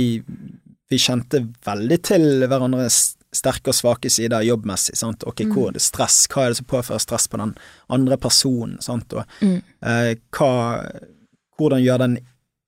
[0.89, 4.95] vi kjente veldig til hverandres sterke og svake sider jobbmessig.
[4.97, 5.23] Sant?
[5.28, 5.52] Ok, Mm.
[5.54, 6.28] hvor er det stress?
[6.32, 7.56] Hva er det som påfører stress på den
[7.89, 8.80] andre personen?
[8.82, 9.13] Sant?
[9.13, 9.62] Og Mm.
[9.84, 10.52] eh, hva,
[11.60, 12.17] hvordan gjør den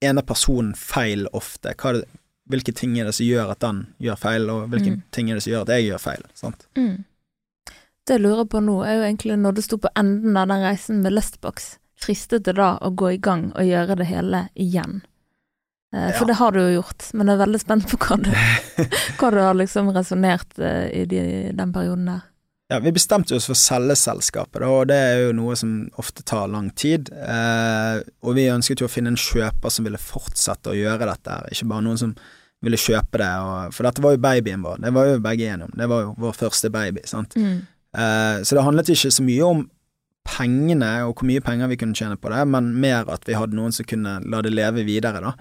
[0.02, 1.74] ene personen feil ofte?
[1.76, 2.06] Det,
[2.50, 5.02] hvilke ting er det som gjør at den gjør feil, og hvilke Mm.
[5.12, 6.24] ting er det som gjør at jeg gjør feil?
[6.34, 6.68] Sant?
[6.76, 7.06] Mm.
[8.06, 10.62] Det jeg lurer på nå, er jo egentlig når du sto på enden av den
[10.64, 15.02] reisen med Lustbox, fristet det da å gå i gang og gjøre det hele igjen?
[15.94, 16.26] Eh, For Ja.
[16.28, 18.30] det har du jo gjort, men jeg er veldig spent på hva du,
[19.20, 21.22] hva du har liksom resonnert eh, i de,
[21.58, 22.26] den perioden der.
[22.70, 26.22] Ja, vi bestemte oss for å selge selskapet, og det er jo noe som ofte
[26.22, 27.10] tar lang tid.
[27.10, 31.40] Eh, og vi ønsket jo å finne en kjøper som ville fortsette å gjøre dette,
[31.50, 32.14] ikke bare noen som
[32.62, 33.32] ville kjøpe det.
[33.74, 35.74] For dette var jo babyen vår, det var jo begge gjennom.
[35.74, 37.34] Det var jo vår første baby, sant.
[37.40, 37.58] Mm.
[37.98, 39.66] Eh, så det handlet ikke så mye om
[40.30, 43.58] pengene og hvor mye penger vi kunne tjene på det, men mer at vi hadde
[43.58, 45.34] noen som kunne la det leve videre, da.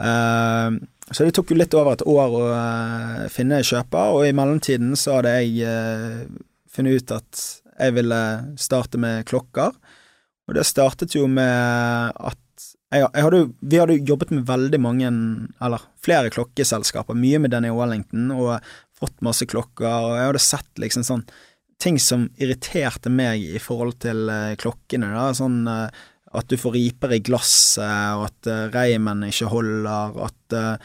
[0.00, 4.34] Eh, så det tok jo litt over et år å eh, finne kjøper, og i
[4.36, 6.20] mellomtiden så hadde jeg eh,
[6.70, 7.40] funnet ut at
[7.80, 8.20] jeg ville
[8.60, 9.74] starte med klokker.
[10.46, 12.38] Og det startet jo med at
[12.90, 15.10] jeg, hadde, Vi hadde jo jobbet med veldig mange,
[15.62, 18.58] eller flere klokkeselskaper, mye med Denny Wellington, og
[18.98, 21.22] fått masse klokker, og jeg hadde sett liksom sånn
[21.80, 25.62] ting som irriterte meg i forhold til eh, klokkene, da, sånn
[26.32, 30.76] at du får riper i glasset, og at uh, reimen ikke holder, at eh,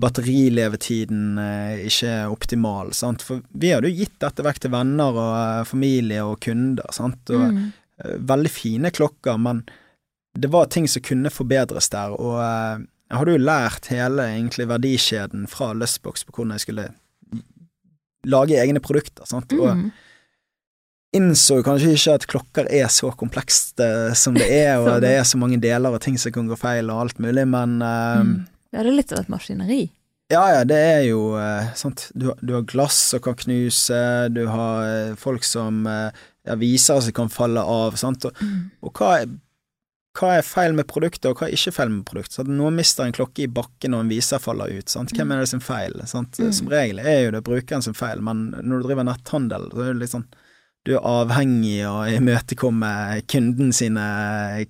[0.00, 5.10] batterilevetiden eh, ikke er optimal, sant, for vi hadde jo gitt dette vekk til venner
[5.20, 7.72] og eh, familie og kunder, sant, og Mm.
[8.04, 9.64] eh, veldig fine klokker, men
[10.38, 14.68] det var ting som kunne forbedres der, og eh, jeg hadde jo lært hele egentlig
[14.70, 16.88] verdikjeden fra Lustbox på hvordan jeg skulle
[18.30, 19.90] lage egne produkter, sant, og Mm.
[21.16, 25.24] Innså kanskje ikke at klokker er så komplekst uh, som det er, og det er
[25.26, 28.36] så mange deler og ting som kan gå feil og alt mulig, men uh, Mm.
[28.70, 29.80] Ja, det er litt av et maskineri.
[30.30, 32.04] ja, ja, det er jo uh, sant.
[32.14, 33.98] Du, du har glass som kan knuse,
[34.30, 38.24] du har eh, folk som ja, viser som kan falle av, sant.
[38.30, 38.68] Og, Mm.
[38.86, 39.16] og hva,
[40.20, 42.36] hva er feil med produktet, og hva er ikke feil med produktet?
[42.38, 42.48] Sant?
[42.54, 45.10] Noen mister en klokke i bakken og en viser faller ut, sant.
[45.18, 45.98] Hvem er det sin feil?
[46.06, 46.38] Sant?
[46.38, 46.52] Mm.
[46.54, 49.90] Som regel er jo det brukeren sin feil, men når du driver netthandel, så er
[49.96, 50.28] det litt sånn
[50.88, 52.90] du er avhengig av å imøtekomme
[53.28, 54.04] kunden sine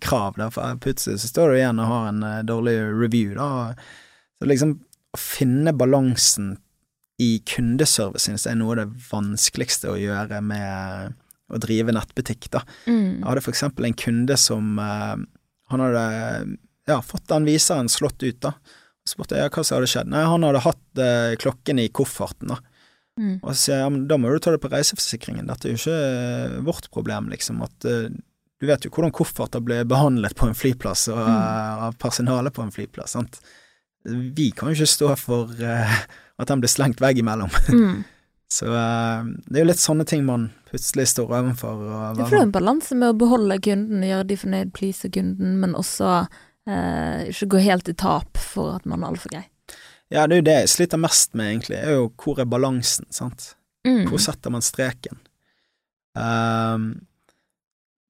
[0.02, 3.76] krav, da, for plutselig så står du igjen og har en eh, dårlig review, da.
[4.40, 4.74] Så liksom
[5.14, 6.56] å finne balansen
[7.20, 11.18] i kundeservice synes jeg er noe av det vanskeligste å gjøre med
[11.50, 12.64] å drive nettbutikk, da.
[12.86, 13.20] Mm.
[13.20, 15.14] Jeg hadde for eksempel en kunde som eh,
[15.70, 16.04] Han hadde
[16.90, 18.56] ja, fått den viseren slått ut, da.
[19.06, 20.10] Så spurte jeg hva som hadde skjedd.
[20.10, 22.58] Nei, han hadde hatt eh, klokken i kofferten, da.
[23.18, 23.38] Mm.
[23.42, 25.74] Og så sier jeg ja, men da må du ta det på reiseforsikringen, dette er
[25.74, 28.06] jo ikke eh, vårt problem, liksom, at eh,
[28.60, 32.64] du vet jo hvordan kofferter blir behandlet på en flyplass og eh, av personalet på
[32.64, 33.40] en flyplass, sant.
[34.04, 35.96] Vi kan jo ikke stå for uh,
[36.40, 37.52] at den blir slengt veggimellom.
[37.70, 38.00] Mm.
[38.50, 41.84] Så det er jo litt sånne ting man plutselig står overfor.
[42.18, 46.24] Det er en balanse med å beholde kunden, gjøre de fornøyd, please kunden, men også
[46.66, 49.44] ikke gå helt i tap for at man er altfor grei.
[50.10, 53.06] Ja, det er jo det jeg sliter mest med, egentlig, er jo hvor er balansen,
[53.14, 53.52] sant.
[53.86, 54.08] Mm.
[54.10, 55.20] Hvor setter man streken?
[56.18, 56.90] Um,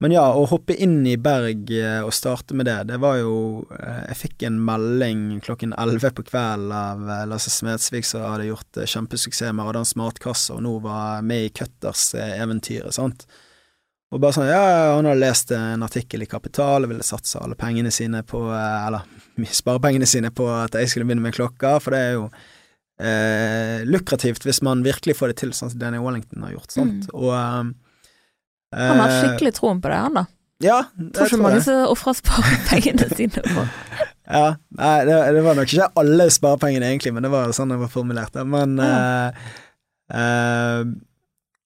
[0.00, 3.34] men ja, å hoppe inn i Berg eh, og starte med det, det var jo
[3.76, 8.48] eh, Jeg fikk en melding klokken elleve på kvelden av eh, Lasse Smedsvik som hadde
[8.48, 13.26] gjort kjempesuksess med Radans matkasse, og nå var med i Cutters-eventyret, sant.
[14.10, 14.62] Og bare sånn, ja,
[14.96, 18.86] han hadde lest en artikkel i Kapital og ville satse alle pengene sine på eh,
[18.88, 19.04] Eller
[19.60, 22.24] sparepengene sine på at jeg skulle begynne med klokka, for det er jo
[23.00, 27.06] eh, lukrativt hvis man virkelig får det til, sånn som Danny Wallington har gjort, sant.
[27.06, 27.14] Mm.
[27.22, 30.26] Og eh, Han har skikkelig troen på det, han da.
[30.60, 33.66] Ja, det Tror jeg ikke tror mange som ofrer sparepengene sine på.
[34.30, 37.80] Ja, nei, det, det var nok ikke alle sparepengene egentlig, men det var sånn det
[37.80, 38.36] var formulert.
[38.46, 39.40] Men eh,
[40.14, 40.82] eh,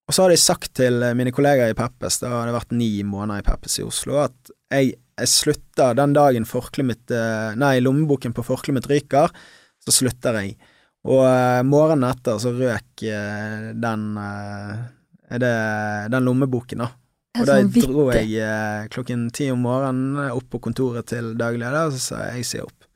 [0.04, 2.90] Og så hadde jeg sagt til mine kollegaer i Peppes, da hadde jeg vært ni
[3.08, 6.44] måneder i Peppes i Oslo, at jeg, jeg slutter den dagen
[6.84, 9.32] mitt eh, Nei, lommeboken på forkleet mitt ryker,
[9.80, 10.58] så slutter jeg.
[11.08, 14.84] Og eh, morgenen etter så røk eh, den eh,
[15.40, 15.54] det,
[16.12, 16.90] den lommeboken, da.
[17.34, 21.64] Og da dro jeg eh, klokken ti om morgenen eh, opp på kontoret til daglig
[21.64, 22.86] leder, og så sa jeg jeg sier opp.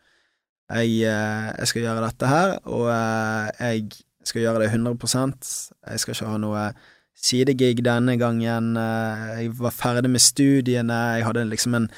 [0.69, 4.95] Jeg, eh, jeg skal gjøre dette her, og eh, jeg skal gjøre det 100
[5.89, 6.63] Jeg skal ikke ha noe
[7.23, 8.77] sidegig denne gangen.
[8.77, 11.89] eh, Jeg var ferdig med studiene, jeg hadde liksom en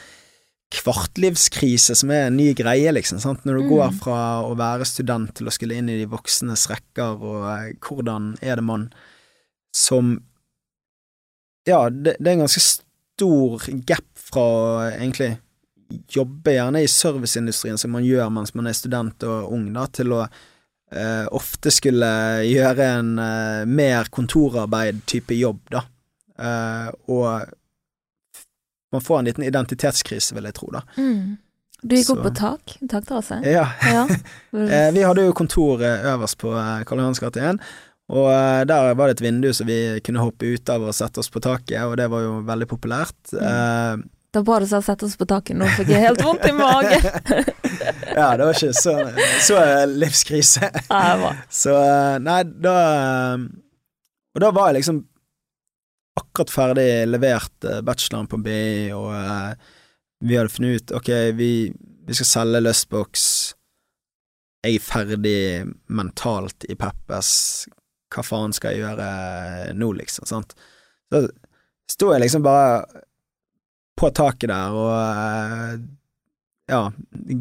[0.71, 3.19] kvartlivskrise som er en ny greie, liksom.
[3.21, 3.45] Sant?
[3.45, 3.69] Når du Mm.
[3.71, 7.73] går fra å være student til å skulle inn i de voksnes rekker, og eh,
[7.81, 8.93] hvordan er det man
[9.75, 10.23] som
[11.67, 15.39] Ja, det, det er en ganske stor gap fra å egentlig
[16.09, 20.15] jobbe gjerne i serviceindustrien som man gjør mens man er student og ung, da, til
[20.17, 20.23] å
[20.92, 22.11] eh, ofte skulle
[22.46, 25.85] gjøre en eh, mer kontorarbeid-type jobb, da.
[26.40, 27.57] Eh, og
[28.92, 30.83] man får en liten identitetskrise, vil jeg tro, da.
[30.98, 31.38] Mm.
[31.81, 32.74] Du gikk opp på tak?
[32.90, 33.40] Takterrasse?
[33.48, 33.68] Ja.
[33.88, 34.07] Ja.
[34.50, 37.61] Eh, vi hadde jo kontor eh, øverst på eh, Karl Johans gate 1,
[38.11, 38.26] og
[38.66, 41.38] der var det et vindu som vi kunne hoppe ut av og sette oss på
[41.44, 43.20] taket, og det var jo veldig populært.
[43.38, 46.45] Eh, Det var bra du sa 'sett oss på taket', nå fikk jeg helt vondt
[46.47, 47.03] i magen.
[48.21, 48.95] ja, det var ikke så,
[49.43, 50.71] så livskrise.
[50.87, 51.33] Ja.
[51.51, 53.49] Så eh, nei, da eh,
[54.31, 55.01] Og da var jeg liksom
[56.21, 59.11] akkurat ferdig levert eh, bacheloren på BI, og
[60.23, 61.51] vi hadde funnet ut ok, vi,
[62.07, 63.27] vi skal selge Lustbox.
[64.62, 65.43] Jeg er ferdig
[65.88, 67.66] mentalt i Peppers,
[68.14, 69.11] Hva faen skal jeg gjøre
[69.75, 70.27] nå, liksom?
[70.29, 70.55] Sant?
[71.11, 71.27] Så
[71.90, 73.09] sto jeg liksom bare
[74.01, 75.75] på taket der og eh,
[76.71, 76.87] ja,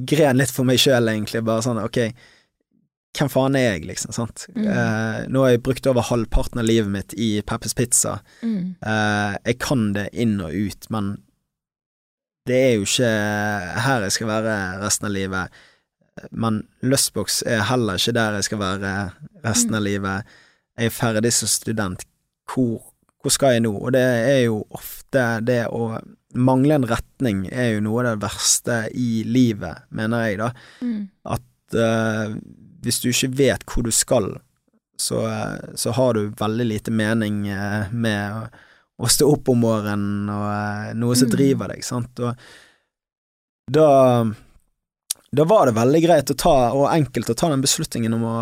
[0.09, 1.43] gren litt for meg sjøl, egentlig.
[1.45, 1.99] Bare sånn ok,
[3.17, 4.13] hvem faen er jeg, liksom?
[4.15, 4.45] Sant?
[4.55, 4.67] Mm.
[4.69, 8.19] Eh, nå har jeg brukt over halvparten av livet mitt i Peppers Pizza.
[8.41, 8.75] Mm.
[8.81, 11.15] Eh, jeg kan det inn og ut, men
[12.49, 13.09] det er jo ikke
[13.85, 15.59] her jeg skal være resten av livet.
[16.31, 18.93] Men Lustbox er heller ikke der jeg skal være
[19.45, 20.37] resten av livet.
[20.79, 22.05] Jeg er ferdig som student.
[22.49, 22.88] Hvor,
[23.23, 23.73] hvor skal jeg nå?
[23.75, 25.97] Og det er jo ofte det å
[26.39, 30.51] mangle en retning er jo noe av det verste i livet, mener jeg, da.
[30.85, 31.01] Mm.
[31.35, 32.35] At uh,
[32.85, 34.29] hvis du ikke vet hvor du skal,
[34.99, 38.41] så, eh, så har du veldig lite mening eh, med å,
[38.99, 41.35] å stå opp om morgenen og noe som Mm.
[41.37, 42.19] driver deg, sant.
[42.19, 42.35] Og
[43.71, 43.87] da
[45.31, 48.37] da var det veldig greit å ta, og enkelt å ta den beslutningen om å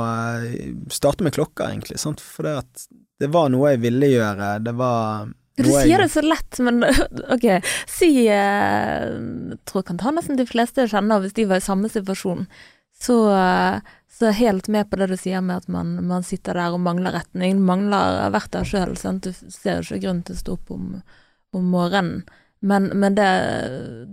[0.94, 2.86] starte med klokka, egentlig, sant, for det, at
[3.20, 6.84] det var noe jeg ville gjøre, det var Du sier det så lett, men
[7.36, 7.46] ok,
[7.90, 11.62] si eh, Jeg tror jeg kan ta nesten de fleste jeg kjenner, hvis de var
[11.62, 12.46] i samme situasjon.
[12.98, 13.80] Så, eh,
[14.20, 17.18] så helt med på det du sier med at man, man sitter der og mangler
[17.18, 17.62] retning.
[17.66, 18.94] Mangler hvert der sjøl.
[19.22, 20.92] Du ser jo ikke grunn til å stå opp om,
[21.58, 22.26] om morgenen.
[22.60, 23.30] Men, men det,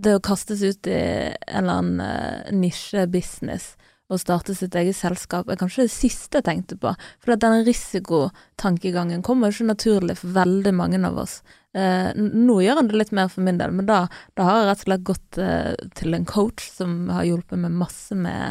[0.05, 3.71] det å kastes ut i en eller annen eh, nisjebusiness
[4.05, 6.91] og starte sitt eget selskap er kanskje det siste jeg tenkte på.
[7.23, 11.33] For den risikotankegangen kommer ikke naturlig for veldig mange av oss.
[11.73, 13.99] Eh, nå gjør han det litt mer for min del, men da,
[14.37, 17.71] da har jeg rett og slett gått eh, til en coach som har hjulpet meg
[17.81, 18.41] masse med,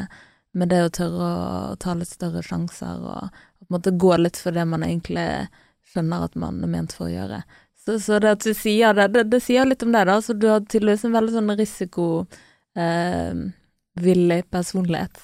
[0.58, 1.28] med det å tørre
[1.72, 5.48] å ta litt større sjanser og på en måte gå litt for det man egentlig
[5.94, 7.38] skjønner at man er ment for å gjøre.
[7.84, 10.16] Så, så det at du sier det, det, det sier litt om det, da.
[10.24, 15.14] Så du har tydeligvis en veldig sånn risikovillig personlighet.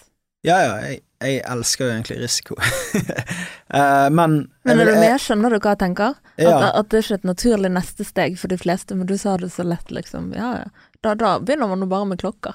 [0.46, 2.54] Ja, ja, jeg, jeg elsker jo egentlig risiko.
[2.56, 5.20] uh, men Men er du jeg- med?
[5.20, 6.14] Skjønner du hva jeg tenker?
[6.16, 6.70] At, Ja.
[6.78, 9.50] at det er ikke et naturlig neste steg for de fleste, men du sa det
[9.52, 10.30] så lett, liksom.
[10.34, 10.70] Ja, ja.
[11.04, 12.54] Da, da begynner man jo bare med klokker.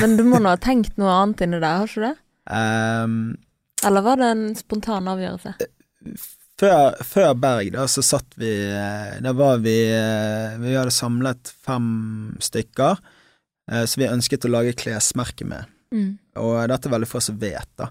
[0.00, 2.16] Men du må nå ha tenkt noe annet inni der, har ikke det?
[2.50, 3.36] Um,
[3.86, 5.54] Eller var det en spontan avgjørelse?
[6.60, 11.52] før, før Berg, da, så satt vi eh, Da var vi eh, Vi hadde samlet
[11.64, 11.86] fem
[12.42, 12.98] stykker,
[13.70, 15.64] eh, så vi ønsket å lage klesmerke med.
[15.94, 16.18] Mm.
[16.36, 17.90] Og dette er veldig få som vet, da.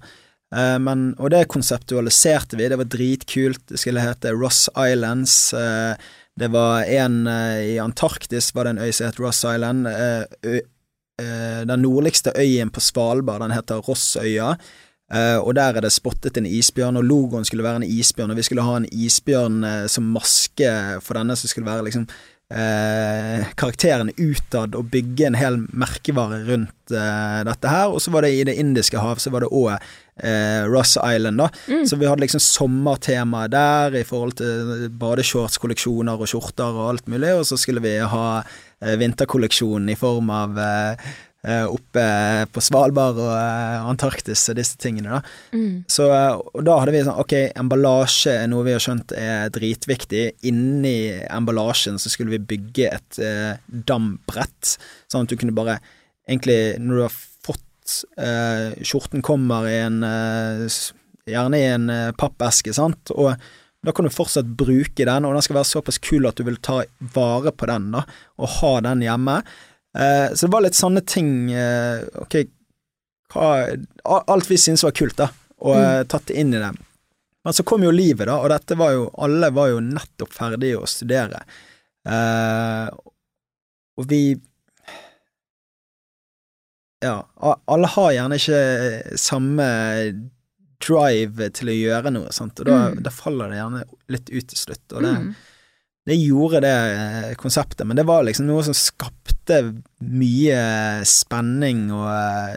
[0.56, 3.67] Eh, Men, og det konseptualiserte vi, det var dritkult.
[3.67, 5.54] Det skulle hete Ross Islands.
[5.54, 5.95] eh,
[6.39, 9.86] Det var en eh, i Antarktis, var det en øy som het Ross Island.
[11.67, 14.54] Den nordligste øyen på Svalbard, den heter Rossøya.
[15.43, 18.43] Og der er det spottet en isbjørn, og logoen skulle være en isbjørn, og vi
[18.43, 22.08] skulle ha en isbjørn som maske for denne, som skulle være liksom
[22.50, 27.94] eh, karakteren utad og bygge en hel merkevare rundt eh, dette her.
[27.94, 31.42] Og så var det i Det indiske hav, så var det òg eh, Ross Island,
[31.42, 31.50] da.
[31.68, 31.86] Mm.
[31.88, 37.34] Så vi hadde liksom sommertema der i forhold til badeshortskolleksjoner og skjorter og alt mulig,
[37.38, 42.04] og så skulle vi ha eh, vinterkolleksjonen i form av eh, eh, oppe
[42.52, 45.36] på Svalbard og eh, Antarktis og disse tingene, da.
[45.56, 45.86] Mm.
[45.88, 49.53] Så, eh, og da hadde vi sånn, ok, emballasje er noe vi har skjønt er
[49.55, 50.26] dritviktig.
[50.51, 54.76] Inni emballasjen så skulle vi bygge et eh, dambrett,
[55.07, 55.80] sånn at du kunne bare,
[56.28, 57.16] egentlig, når du har
[57.47, 60.82] fått eh, Skjorten kommer i en eh,
[61.30, 63.36] Gjerne i en eh, pappeske, sant, og
[63.86, 66.57] da kan du fortsatt bruke den, og den skal være såpass kul at du vil
[66.59, 66.82] ta
[67.14, 68.01] vare på den, da,
[68.41, 69.38] og ha den hjemme.
[69.98, 72.36] Eh, så det var litt sånne ting eh, Ok,
[73.34, 73.48] hva,
[74.06, 75.30] alt vi syntes var kult, da,
[75.62, 75.84] og Mm.
[76.00, 76.72] eh, tatt det inn i det.
[77.46, 80.78] Men så kom jo livet, da, og dette var jo Alle var jo nettopp ferdige
[80.78, 81.42] å studere.
[82.06, 82.90] Eh,
[83.98, 84.36] og vi
[87.02, 87.28] Ja,
[87.66, 89.68] alle har gjerne ikke samme
[90.84, 93.02] drive til å gjøre noe, sant, og da, Mm.
[93.04, 94.94] da faller det gjerne litt ut til slutt.
[94.98, 95.36] Og det, Mm.
[96.06, 102.08] det gjorde det konseptet, men det var liksom noe som skapte ofte mye spenning, og
[102.12, 102.56] eh,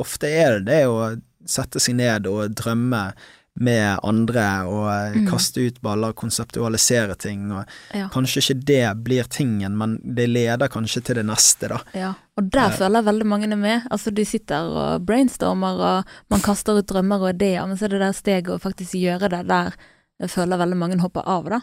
[0.00, 1.12] ofte er det det å
[1.48, 3.12] sette seg ned og drømme
[3.60, 5.26] med andre og eh, Mm.
[5.28, 8.08] kaste ut baller, konseptualisere ting, og Ja.
[8.08, 11.80] kanskje ikke det blir tingen, men det leder kanskje til det neste, da.
[11.94, 13.82] Ja, og der føler jeg veldig mange er med.
[13.90, 17.88] Altså De sitter og brainstormer, og man kaster ut drømmer og ideer, men så er
[17.88, 19.72] det der steget å faktisk gjøre det der
[20.20, 21.60] jeg føler veldig mange hopper av, da.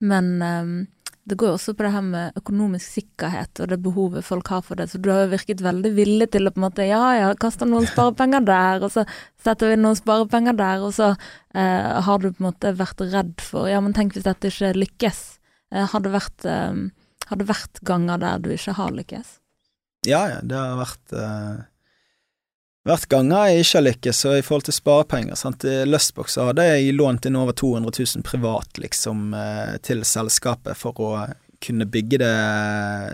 [0.00, 0.86] Men ehm,
[1.24, 4.64] det går jo også på det her med økonomisk sikkerhet og det behovet folk har
[4.66, 7.00] for det, så du har jo virket veldig villig til å på en måte ja
[7.16, 9.06] ja, kaste noen sparepenger der, og så
[9.44, 11.14] setter vi noen sparepenger der, og så
[11.56, 14.74] eh, har du på en måte vært redd for ja, men tenk hvis dette ikke
[14.76, 15.22] lykkes.
[15.72, 16.84] Eh, har det vært eh,
[17.30, 19.38] har det vært ganger der du ikke har lykkes?
[20.04, 21.64] Ja, ja, det har vært eh,
[22.88, 25.64] vært ganger jeg ikke har lykkes, og i forhold til sparepenger sant?
[25.64, 31.00] I Lustbox hadde jeg lånt inn over 200 000 privat, liksom, eh, til selskapet for
[31.00, 31.10] å
[31.64, 32.34] kunne bygge det,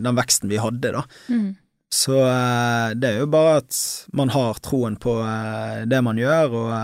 [0.02, 1.04] den veksten vi hadde, da.
[1.30, 1.54] Mm.
[1.90, 3.78] Så eh, det er jo bare at
[4.16, 6.76] man har troen på eh, det man gjør, og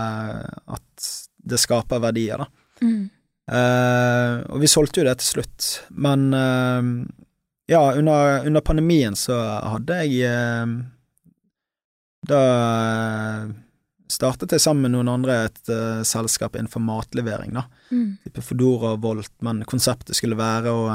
[0.77, 1.11] at
[1.47, 2.49] det skaper verdier, da.
[2.83, 3.05] Mm.
[3.47, 5.67] Uh, og vi solgte jo det til slutt,
[6.03, 6.83] men uh,
[7.67, 10.65] ja, under, under pandemien så hadde jeg eh,
[12.25, 13.47] Da eh,
[14.11, 17.65] startet jeg sammen med noen andre et uh, selskap innenfor matlevering, da.
[17.91, 18.17] Mm.
[18.23, 20.85] Type Fodora og Volt, men konseptet skulle være å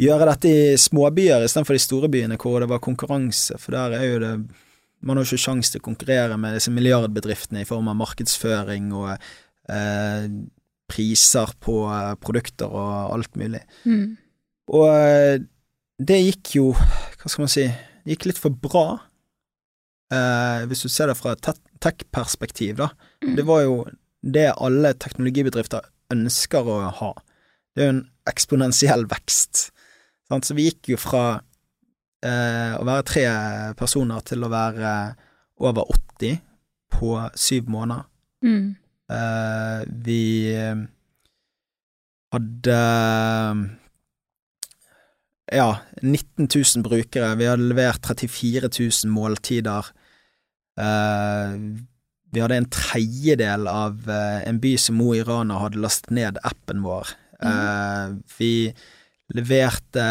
[0.00, 4.06] gjøre dette i småbyer istedenfor de store byene hvor det var konkurranse, for der er
[4.08, 4.34] jo det
[5.00, 8.90] Man har jo ikke sjanse til å konkurrere med disse milliardbedriftene i form av markedsføring
[8.92, 10.26] og eh,
[10.92, 13.62] priser på eh, produkter og alt mulig.
[13.88, 14.18] Mm.
[14.76, 15.40] Og eh,
[15.96, 18.84] det gikk jo, hva skal man si, det gikk litt for bra.
[20.10, 22.90] Eh, hvis du ser det fra et tech-perspektiv, da.
[23.22, 23.34] Mm.
[23.38, 23.76] Det var jo
[24.20, 27.12] det alle teknologibedrifter ønsker å ha.
[27.74, 29.70] Det er jo en eksponentiell vekst.
[30.28, 30.46] Sant?
[30.46, 31.24] Så vi gikk jo fra
[32.26, 33.24] eh, å være tre
[33.78, 34.94] personer til å være
[35.62, 36.40] over 80
[36.90, 38.08] på syv måneder.
[38.44, 38.74] Mm.
[39.14, 40.22] Eh, vi
[42.30, 42.80] hadde
[45.50, 45.70] ja,
[46.02, 47.34] 19 000 brukere.
[47.38, 49.90] Vi hadde levert 34 000 måltider.
[50.80, 51.54] Eh,
[52.30, 56.40] vi hadde en tredjedel av eh, en by som Mo i Rana hadde lastet ned
[56.46, 57.16] appen vår.
[57.40, 58.18] Mm.
[58.36, 58.68] vi
[59.32, 60.02] leverte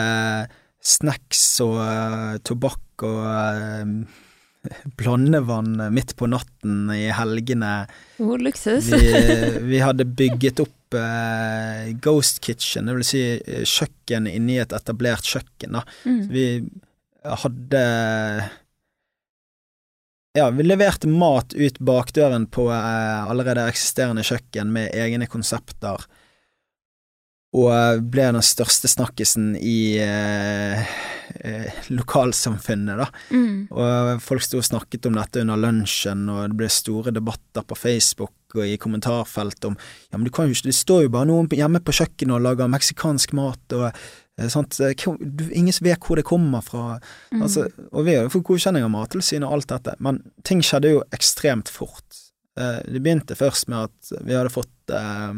[0.81, 3.91] snacks og tobakk og
[4.97, 7.83] blandevann midt på natten i helgene.
[8.17, 8.89] God luksus.
[8.89, 9.11] Vi,
[9.69, 10.97] vi hadde bygget opp
[12.01, 13.21] Ghost Kitchen, det vil si
[13.77, 15.77] kjøkken inni et etablert kjøkken.
[15.77, 15.85] Da.
[16.09, 16.23] Mm.
[16.33, 16.47] Vi
[17.45, 17.83] hadde
[20.37, 26.03] Ja, vi leverte mat ut bakdøren på eh, allerede eksisterende kjøkken med egne konsepter,
[27.57, 30.91] og eh, ble den største snakkisen i eh,
[31.41, 33.07] eh, lokalsamfunnet, da.
[33.33, 33.55] Mm.
[33.73, 37.77] Og folk sto og snakket om dette under lunsjen, og det ble store debatter på
[37.79, 39.75] Facebook og i kommentarfelt om
[40.09, 42.41] Ja, men du kan jo ikke Det står jo bare noen hjemme på kjøkkenet og
[42.47, 43.91] lager meksikansk mat og
[44.47, 46.99] sant eh, hvor- du, Ingen vet hvor det kommer fra.
[47.33, 47.41] Mm.
[47.43, 50.93] Altså, og vi har jo fått godkjenning av Mattilsynet og alt dette, men ting skjedde
[50.93, 52.21] jo ekstremt fort.
[52.59, 55.33] Eh, det begynte først med at vi hadde fått eh,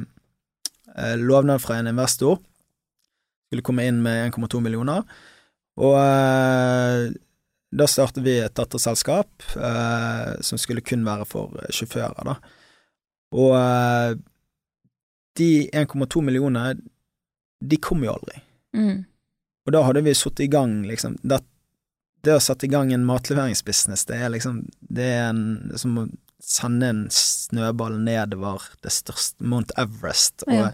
[0.98, 2.38] eh, lovnad fra en investor.
[3.50, 5.04] Skulle komme inn med 1,2 millioner.
[5.82, 7.10] Og eh,
[7.72, 12.36] da startet vi et datterselskap eh, som skulle kun være for eh, sjåfører, da.
[13.32, 14.16] Og eh,
[15.40, 16.76] de 1,2 millionene,
[17.64, 18.42] de kom jo aldri.
[18.76, 19.06] Mm.
[19.66, 21.42] Og da hadde vi satt i gang, liksom Det,
[22.24, 25.44] det å sette i gang en matleveringsbusiness, det er liksom Det er en,
[25.78, 26.06] som å
[26.42, 30.72] sende en snøball nedover det største Mount Everest og Ja.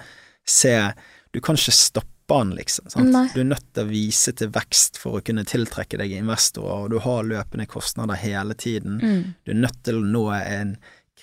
[0.47, 0.93] se
[1.33, 2.89] Du kan ikke stoppe den, liksom.
[2.89, 3.11] Sant?
[3.11, 3.27] Nei.
[3.33, 6.89] Du er nødt til å vise til vekst for å kunne tiltrekke deg investorer, og
[6.91, 8.97] du har løpende kostnader hele tiden.
[8.99, 9.21] Mm.
[9.45, 10.73] Du er nødt til å nå en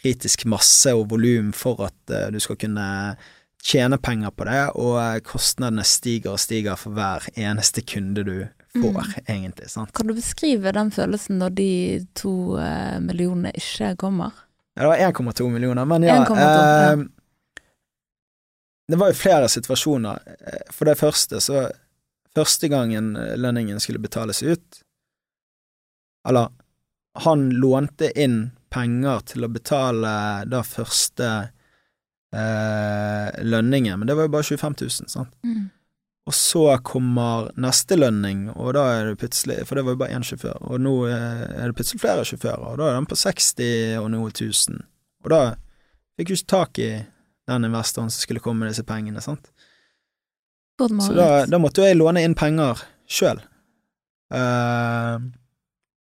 [0.00, 2.86] kritisk masse og volum for at uh, du skal kunne
[3.64, 8.34] tjene penger på det, og eh, kostnadene stiger og stiger for hver eneste kunde du
[8.74, 9.70] får, egentlig.
[9.72, 9.92] sant?
[9.96, 11.68] Kan du beskrive den følelsen når de
[12.18, 14.34] to eh, millionene ikke kommer?
[14.74, 16.92] Ja, det var 1,2 millioner, men ja, 1,2, ja.
[16.92, 17.04] eh,
[18.90, 20.18] Det var jo flere situasjoner.
[20.40, 21.68] Eh, For det første, så
[22.34, 24.80] Første gangen lønningen skulle betales ut
[26.26, 26.48] Eller,
[27.22, 30.10] han lånte inn penger til å betale
[30.50, 31.28] da første
[32.35, 35.32] eh, lønninger, men det var jo bare 25 000, sant.
[35.47, 35.70] Mm.
[36.24, 40.16] Og så kommer neste lønning, og da er det plutselig For det var jo bare
[40.16, 43.18] én sjåfør, og nå eh, er det plutselig flere sjåfører, og da er den på
[43.20, 44.80] 60 og noe tusen.
[45.24, 45.43] Og da
[46.16, 46.91] fikk vi ikke tak i
[47.51, 49.51] den investoren som skulle komme med disse pengene, sant.
[50.80, 53.43] Så da, da måtte jeg låne inn penger sjøl.
[54.35, 55.18] eh,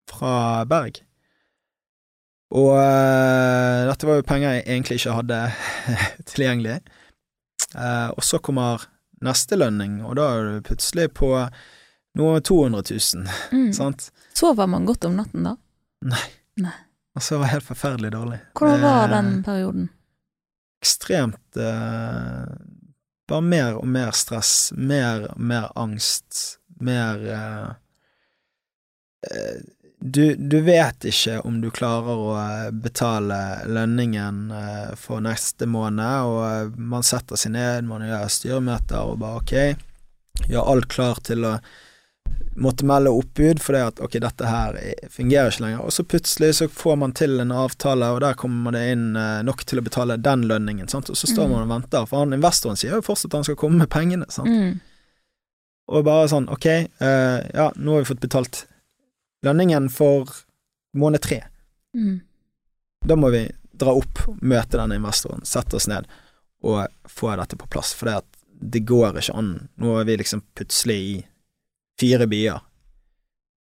[0.09, 1.03] fra Berg.
[2.51, 5.39] Og uh, dette var jo penger jeg egentlig ikke hadde
[6.31, 6.79] tilgjengelig.
[7.75, 8.87] Uh, og så kommer
[9.21, 11.29] neste lønning, og da er du plutselig på
[12.17, 13.69] noe 200 000, Mm.
[13.75, 14.07] sant?
[14.33, 15.53] Sover man godt om natten da?
[16.09, 16.23] Nei.
[16.63, 16.73] Nei.
[17.15, 18.39] Altså, det var helt forferdelig dårlig.
[18.57, 19.89] Hvordan var Eh, den perioden?
[20.81, 22.47] Ekstremt uh,
[23.29, 27.73] Bare mer og mer stress, mer og mer angst, mer uh,
[30.01, 36.23] du, du vet ikke om du klarer å eh, betale lønningen eh, for neste måned,
[36.29, 39.53] og eh, man setter seg ned, man gjør styremøter og bare ok,
[40.47, 41.57] gjør alt klart til å
[42.59, 46.53] måtte melde oppbud fordi at ok, dette her er- fungerer ikke lenger, og så plutselig
[46.61, 49.05] så får man til en avtale, og der kommer det inn
[49.47, 51.51] nok til å betale den lønningen, sant, og så står Mm.
[51.57, 54.27] man og venter, for han investoren sier jo fortsatt at han skal komme med pengene,
[54.31, 54.47] sant.
[54.47, 54.79] Mm.
[55.89, 56.65] Og bare sånn, ok,
[57.01, 58.65] uh, ja, nå har vi fått betalt
[59.45, 60.31] lønningen for
[60.97, 61.43] måned tre.
[61.95, 62.19] Mm.
[63.05, 63.45] Da må vi
[63.79, 66.07] dra opp, møte denne investoren, sette oss ned
[66.67, 69.53] og få dette på plass, for det, det går ikke an.
[69.79, 71.13] Nå er vi liksom plutselig i
[71.99, 72.59] fire byer.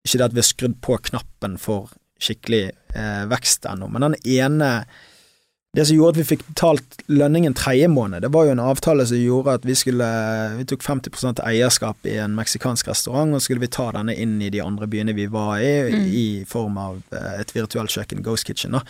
[0.05, 4.19] Ikke det at vi har skrudd på knappen for skikkelig eh, vekst ennå, men den
[4.35, 4.69] ene
[5.73, 9.07] Det som gjorde at vi fikk betalt lønningen tredje måned, det var jo en avtale
[9.09, 10.05] som gjorde at vi skulle
[10.59, 14.51] Vi tok 50% eierskap i en meksikansk restaurant, og skulle vi ta denne inn i
[14.53, 16.05] de andre byene vi var i, Mm.
[16.13, 18.83] i form av eh, et virtuelt kjøkken, Ghost Kitchen, da.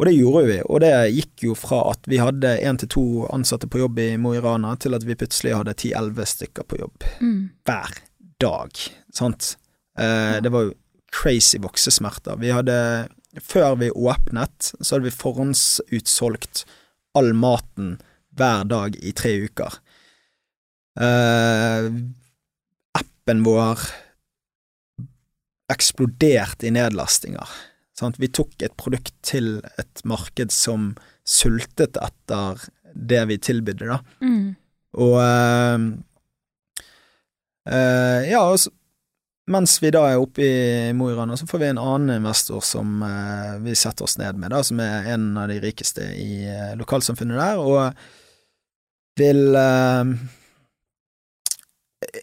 [0.00, 3.04] Og det gjorde vi, og det gikk jo fra at vi hadde én til to
[3.30, 6.80] ansatte på jobb i Mo i Rana, til at vi plutselig hadde ti-elleve stykker på
[6.80, 7.50] jobb Mm.
[7.64, 8.00] hver
[8.40, 8.70] dag,
[9.14, 9.56] sant.
[9.96, 10.74] Eh, det var jo
[11.12, 12.34] crazy voksesmerter.
[12.40, 13.08] Vi hadde,
[13.40, 16.64] før vi åpnet, så hadde vi forhåndsutsolgt
[17.18, 17.96] all maten
[18.36, 19.78] hver dag i tre uker.
[21.00, 21.88] Eh,
[22.98, 23.84] appen vår
[25.72, 27.48] eksploderte i nedlastinger.
[27.96, 28.18] Sant?
[28.20, 30.92] Vi tok et produkt til et marked som
[31.28, 32.60] sultet etter
[32.92, 34.00] det vi tilbydde, da.
[34.20, 34.52] Mm.
[35.00, 35.84] Og eh,
[37.72, 38.60] eh, Ja, og
[39.50, 42.62] mens vi da er oppe i Mo i Rana, så får vi en annen investor
[42.62, 46.44] som eh, vi setter oss ned med, da, som er en av de rikeste i
[46.46, 50.12] eh, lokalsamfunnet der, og vil eh,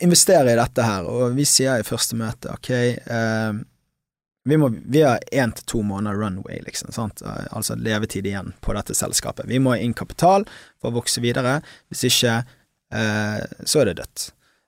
[0.06, 1.10] investere i dette her.
[1.12, 3.52] Og vi sier i første møte ok, eh,
[4.48, 7.22] vi, må, vi har én til to måneder runway, liksom, sant?
[7.52, 9.50] altså levetid igjen på dette selskapet.
[9.52, 10.48] Vi må ha inn kapital
[10.80, 11.60] for å vokse videre,
[11.92, 12.40] hvis ikke
[12.90, 14.24] så er det dødt.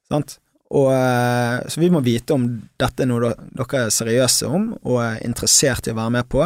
[0.05, 0.35] Sant?
[0.71, 2.45] Og, eh, så vi må vite om
[2.79, 6.45] dette er noe dere er seriøse om og er interessert i å være med på,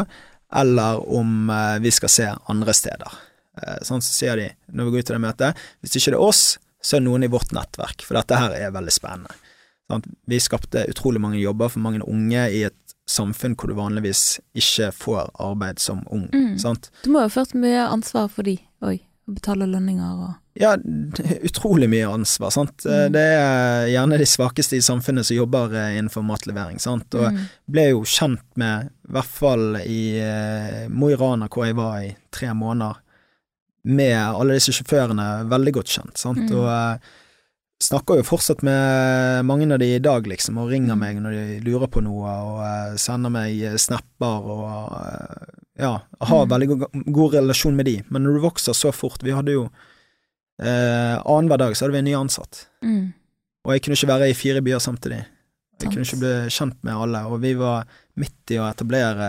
[0.55, 3.17] eller om eh, vi skal se andre steder.
[3.61, 6.19] Eh, sånn så sier de når vi går ut til det møtet, hvis ikke det
[6.19, 6.45] er oss,
[6.85, 9.37] så er noen i vårt nettverk, for dette her er veldig spennende.
[9.89, 14.39] Sånn, Vi skapte utrolig mange jobber for mange unge i et samfunn hvor du vanligvis
[14.57, 16.25] ikke får arbeid som ung.
[16.33, 16.57] Mm.
[17.05, 20.77] Du må jo ha ført mye ansvar for de, òg, å betale lønninger og Ja,
[21.43, 22.85] utrolig mye ansvar, sant.
[22.87, 23.11] Mm.
[23.11, 27.11] Det er gjerne de svakeste i samfunnet som jobber eh, innenfor matlevering, sant.
[27.19, 27.41] Og mm.
[27.75, 31.97] ble jo kjent med, i hvert fall i eh, Mo i Rana, hvor jeg var
[32.05, 33.01] i tre måneder,
[33.85, 36.45] med alle disse sjåførene, veldig godt kjent, sant.
[36.47, 36.53] Mm.
[36.55, 37.11] Og eh,
[37.83, 41.03] snakker jo fortsatt med mange av de i dag, liksom, og ringer Mm.
[41.03, 45.51] meg når de lurer på noe, og eh, sender meg eh, snapper og eh,
[45.83, 45.91] ja,
[46.31, 46.49] har Mm.
[46.55, 46.87] veldig god,
[47.19, 47.97] god relasjon med de.
[48.07, 49.65] Men når du vokser så fort Vi hadde jo
[50.61, 53.13] eh, Annenhver dag så hadde vi en ny ansatt, Mm.
[53.65, 55.25] og jeg kunne ikke være i fire byer samtidig.
[55.81, 57.85] Jeg kunne ikke bli kjent med alle, og vi var
[58.15, 59.25] midt i å etablere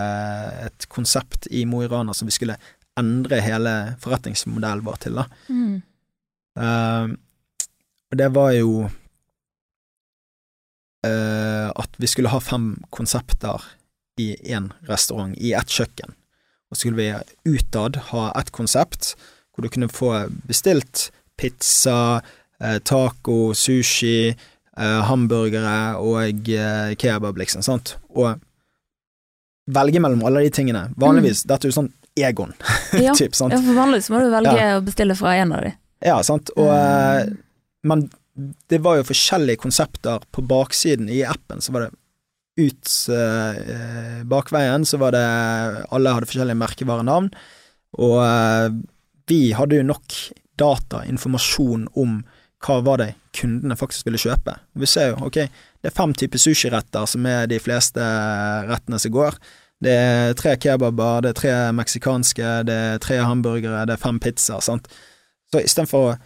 [0.65, 2.55] et konsept i Mo i Rana som vi skulle
[2.97, 5.25] endre hele forretningsmodellen vår til, da.
[5.49, 5.81] Mm.
[6.57, 7.07] Eh,
[8.11, 8.87] og det var jo
[11.05, 13.61] eh, at vi skulle ha fem konsepter
[14.17, 16.15] i én restaurant, i ett kjøkken.
[16.69, 19.13] Og så skulle vi utad ha ett konsept
[19.53, 20.13] hvor du kunne få
[20.47, 22.21] bestilt pizza,
[22.61, 24.31] eh, taco, sushi,
[24.77, 28.39] eh, hamburgere og eh, kebab, liksom, sant, og
[29.67, 30.85] velge mellom alle de tingene.
[30.99, 32.53] Vanligvis, dette er jo sånn Egon,
[33.05, 33.11] Ja.
[33.13, 33.53] typ, sant.
[33.53, 35.75] ja, for vanligvis må du velge å bestille fra en av de.
[36.05, 37.35] Ja, sant, og Mm.
[37.87, 38.01] Men
[38.69, 41.93] det var jo forskjellige konsepter på baksiden i appen, så var det
[42.57, 45.21] ut eh, bakveien, så var det
[45.93, 47.29] Alle hadde forskjellige merkevarenavn,
[48.01, 48.67] og eh,
[49.29, 50.17] vi hadde jo nok
[50.57, 52.19] data, informasjon om
[52.65, 54.55] hva var det kundene faktisk ville kjøpe.
[54.81, 55.35] Vi ser jo, ok,
[55.81, 58.01] det er fem typer sushiretter som er de fleste
[58.69, 59.37] rettene som går.
[59.83, 64.17] Det er tre kebaber, det er tre meksikanske, det er tre hamburgere, det er fem
[64.19, 64.89] pizzaer, sant.
[65.53, 66.17] Så istedenfor å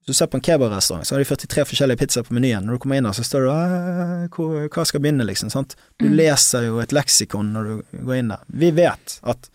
[0.00, 2.64] Hvis du ser på en kebabrestaurant, så har de 43 forskjellige pizzaer på menyen.
[2.64, 5.50] Når du kommer inn der, så står det «Øh, hvor- hva skal begynne, liksom.
[5.52, 5.76] sant?
[5.98, 6.14] Du Mm.
[6.16, 8.40] leser jo et leksikon når du går inn der.
[8.48, 9.50] Vi vet at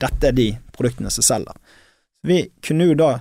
[0.00, 1.52] dette er de produktene som selger.
[2.24, 3.20] Vi kunne jo da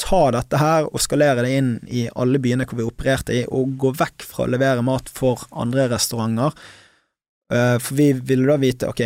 [0.00, 3.76] ta dette her og skalere det inn i alle byene hvor vi opererte i, og
[3.80, 6.56] gå vekk fra å levere mat for andre restauranter.
[7.52, 9.04] Eh, For vi ville da vite, ok,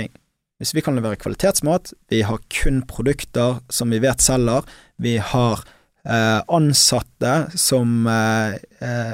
[0.58, 4.64] hvis vi kan levere kvalitetsmat, vi har kun produkter som vi vet selger,
[4.96, 5.60] vi har
[6.08, 8.56] eh, ansatte som eh,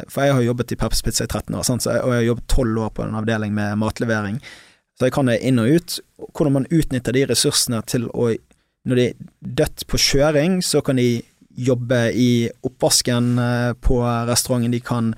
[0.09, 2.81] For jeg har jobbet i Peppers Pizza i 13 år, og jeg har jobbet 12
[2.87, 4.41] år på en avdeling med matlevering.
[4.95, 5.99] Så jeg kan det inn og ut.
[6.31, 8.35] Hvordan man utnytter de ressursene til å
[8.85, 11.23] Når de er dødt på kjøring, så kan de
[11.57, 15.15] jobbe i oppvasken eh, på restauranten, de kan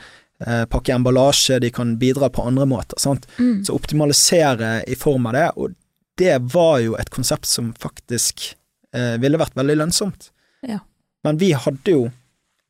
[0.47, 2.99] eh, pakke emballasje, de kan bidra på andre måter.
[3.01, 3.27] Sant?
[3.39, 3.65] Mm.
[3.65, 5.75] Så optimalisere i form av det, og
[6.21, 8.55] det var jo et konsept som faktisk
[8.97, 10.31] eh, ville vært veldig lønnsomt.
[10.67, 10.81] Ja.
[11.25, 12.09] Men vi hadde jo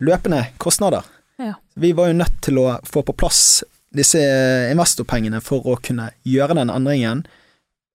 [0.02, 1.06] løpende kostnader.
[1.38, 1.54] Ja.
[1.74, 3.62] Vi var jo nødt til å få på plass
[3.96, 4.20] disse
[4.72, 7.24] investorpengene for å kunne gjøre den endringen.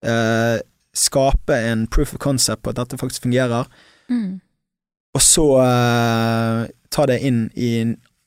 [0.06, 0.60] Eh,
[0.98, 3.68] skape en proof of concept på at dette faktisk fungerer,
[4.12, 4.42] Mm.
[5.16, 7.72] Og så uh, ta det inn i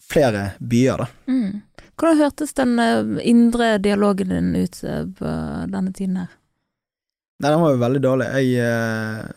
[0.05, 1.09] flere byer, da.
[1.31, 1.63] Mm.
[1.95, 5.35] Hvordan hørtes den eh, indre dialogen din ut eh, på
[5.71, 6.33] denne tiden her?
[7.39, 8.27] Nei, den var jo veldig dårlig.
[8.35, 9.37] Jeg,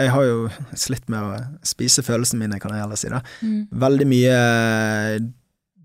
[0.00, 0.38] jeg har jo
[0.72, 3.20] slitt med å spise følelsene mine, kan jeg heller si det.
[3.44, 3.60] Mm.
[3.84, 4.38] Veldig mye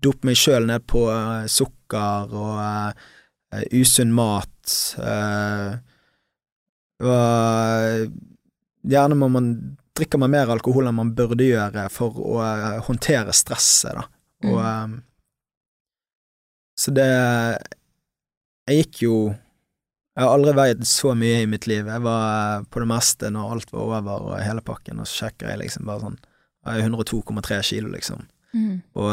[0.04, 1.04] dop meg sjøl ned på
[1.50, 4.74] sukker og uh, usunn mat.
[4.96, 5.76] Uh,
[7.04, 8.12] og
[8.84, 9.48] gjerne må man
[9.96, 14.06] drikker man mer alkohol enn man burde gjøre for å eh, håndtere stresset, da.
[14.44, 14.94] Og mm.
[16.74, 17.06] Så det
[18.66, 21.86] Jeg gikk jo Jeg har aldri veid så mye i mitt liv.
[21.86, 22.24] Jeg var
[22.58, 25.62] eh, på det meste når alt var over og hele pakken, og så sjekker jeg
[25.62, 28.26] liksom bare sånn Jeg er 102,3 kilo, liksom.
[28.54, 28.82] Mm.
[28.98, 29.10] Og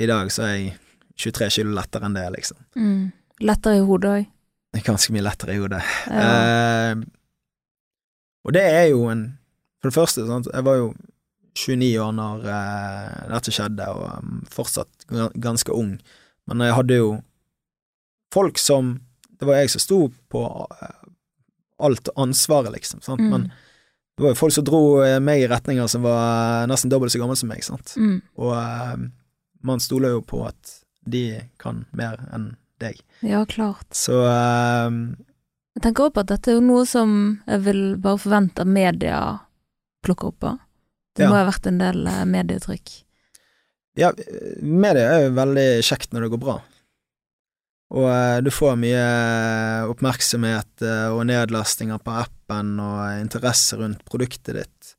[0.00, 0.74] i dag så er jeg
[1.20, 2.58] 23 kilo lettere enn det, liksom.
[2.76, 3.04] Mm.
[3.44, 4.30] Lettere i hodet òg.
[4.84, 5.80] Ganske mye lettere i hodet.
[6.10, 6.28] Ja.
[6.28, 7.04] Eh,
[8.44, 9.24] og det er jo en
[9.84, 10.86] For det første, sant, jeg var jo
[11.60, 15.04] 29 år når eh, dette skjedde, og um, fortsatt
[15.36, 15.98] ganske ung.
[16.48, 17.10] Men jeg hadde jo
[18.32, 18.96] folk som
[19.34, 19.98] Det var jeg som sto
[20.32, 20.40] på
[20.72, 21.04] eh,
[21.84, 23.02] alt ansvaret, liksom.
[23.04, 23.20] Sant?
[23.20, 23.28] Mm.
[23.28, 23.46] Men
[24.16, 27.20] det var jo folk som dro eh, meg i retninger som var nesten dobbelt så
[27.20, 27.92] gammel som meg, sant.
[28.00, 28.22] Mm.
[28.40, 29.06] Og eh,
[29.68, 31.26] man stoler jo på at de
[31.60, 33.04] kan mer enn deg.
[33.20, 33.90] Ja, klart.
[33.92, 35.00] Så eh,
[35.76, 38.70] Jeg tenker også på at dette er jo noe som jeg vil bare forvente at
[38.80, 39.18] media
[40.04, 40.52] plukker opp på.
[41.16, 41.30] Det Ja.
[41.30, 42.92] må ha vært en del eh, medietrykk.
[43.96, 44.10] Ja,
[44.60, 46.56] media er jo veldig kjekt når det går bra.
[47.94, 49.04] Og eh, du får mye
[49.92, 54.94] oppmerksomhet eh, og nedlastinger på appen og interesse rundt produktet ditt.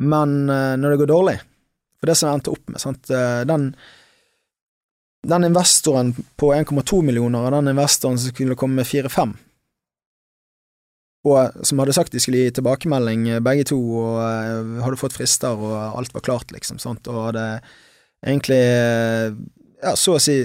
[0.00, 1.34] Men når det går dårlig,
[2.00, 3.10] for det som jeg endte opp med, sant,
[3.44, 3.66] den
[5.28, 9.34] den investoren på 1,2 millioner og den investoren som skulle komme med 4-5,
[11.28, 15.16] og som hadde sagt de skulle gi tilbakemelding, eh, begge to, og eh, hadde fått
[15.16, 17.46] frister, og alt var klart, liksom, sant, og hadde
[18.24, 19.34] egentlig, eh,
[19.82, 20.42] ja, så å si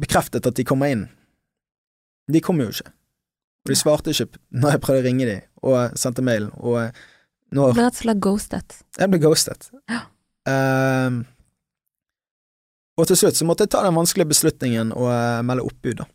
[0.00, 1.08] bekreftet at de kommer inn.
[2.30, 2.92] De kom jo ikke.
[3.62, 7.04] Og de svarte ikke når jeg prøvde å ringe dem, og sendte mail, og eh,
[7.52, 8.80] når Ble rett og slett ghostet.
[8.98, 9.68] jeg ble ghostet.
[9.90, 10.06] Ja.
[10.42, 11.22] Uh,
[12.98, 16.06] og til slutt så måtte jeg ta den vanskelige beslutningen og eh, melde oppbud, da.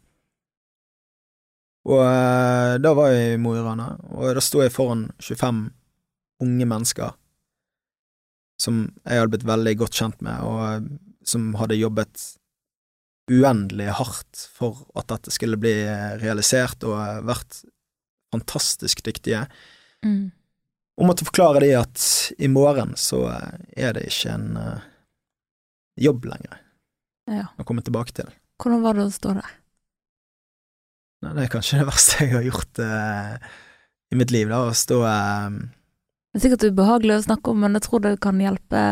[1.88, 5.70] Og eh, da var jeg i Mo i Rana, og da sto jeg foran 25
[6.44, 7.14] unge mennesker
[8.62, 10.88] som jeg hadde blitt veldig godt kjent med, og eh,
[11.28, 12.24] som hadde jobbet
[13.32, 17.62] uendelig hardt for at dette skulle bli eh, realisert, og vært
[18.34, 19.48] fantastisk dyktige
[20.06, 20.28] Mm.
[21.02, 22.02] og måtte forklare de at
[22.38, 23.24] i morgen så
[23.74, 24.60] er det ikke en
[25.98, 26.60] jobb lenger
[27.26, 27.48] Ja.
[27.58, 28.30] å komme tilbake til.
[28.62, 29.56] Hvordan var det å stå der?
[31.26, 33.50] Nei, det er kanskje det verste jeg har gjort eh,
[34.14, 37.78] i mitt liv, da, å stå eh, Det er sikkert ubehagelig å snakke om, men
[37.78, 38.84] jeg tror det kan hjelpe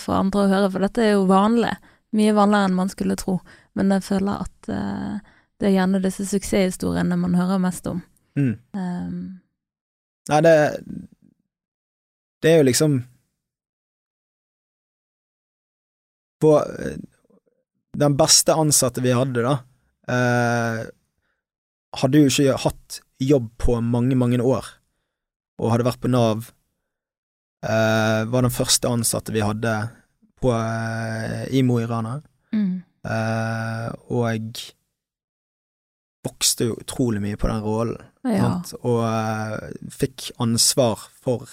[0.00, 1.74] for andre å høre, for dette er jo vanlig.
[2.16, 3.40] Mye vanligere enn man skulle tro.
[3.76, 8.00] Men jeg føler at eh, det er gjerne disse suksesshistoriene man hører mest om.
[8.40, 8.54] mm.
[8.76, 9.18] Um,
[10.26, 10.54] Nei, det
[12.42, 12.96] Det er jo liksom
[16.42, 16.96] På eh,
[17.96, 19.54] Den beste ansatte vi hadde, da,
[20.12, 20.82] eh,
[22.02, 24.68] hadde jo ikke hatt jobb på mange, mange år,
[25.60, 26.50] og hadde vært på Nav.
[27.66, 29.72] Eh, var den første ansatte vi hadde
[30.40, 32.20] på, eh, i Mo i Rana.
[32.52, 32.82] mm.
[33.06, 34.26] Eh, og
[36.26, 38.08] vokste jo utrolig mye på den rollen.
[38.26, 38.48] Ja.
[38.82, 41.46] Og eh, fikk ansvar for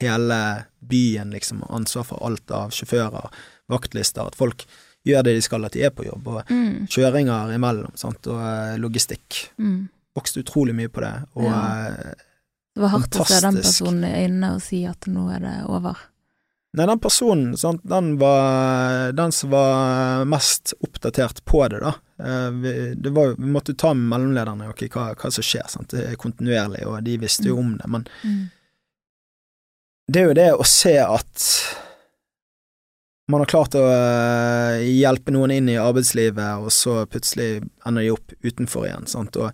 [0.00, 3.32] hele byen, liksom, ansvar for alt av sjåfører,
[3.72, 4.66] vaktlister, at folk
[5.06, 6.86] gjør det de skal, at de er på jobb, og Mm.
[6.88, 9.50] kjøringer imellom, sant, og eh, logistikk.
[9.58, 9.88] Mm.
[10.16, 11.86] Vokste utrolig mye på det, og Ja.
[11.88, 12.14] eh,
[12.74, 15.56] Det var hardt å se den personen i øynene og si at nå er det
[15.68, 15.96] over.
[16.72, 21.94] Nei, den personen, sant, den var den som var mest oppdatert på det, da.
[22.22, 25.88] Eh, vi, det var, vi måtte ta med mellomlederne okay, hva, hva som skjer, sant.
[25.90, 28.50] Det er kontinuerlig, og de visste jo om det, men Mm.
[30.12, 31.48] det er jo det å se at
[33.30, 38.14] man har klart å eh, hjelpe noen inn i arbeidslivet, og så plutselig ender de
[38.14, 39.50] opp utenfor igjen, sant, og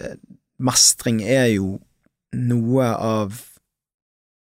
[0.00, 0.16] eh,
[0.60, 1.78] mestring er jo
[2.36, 3.38] noe av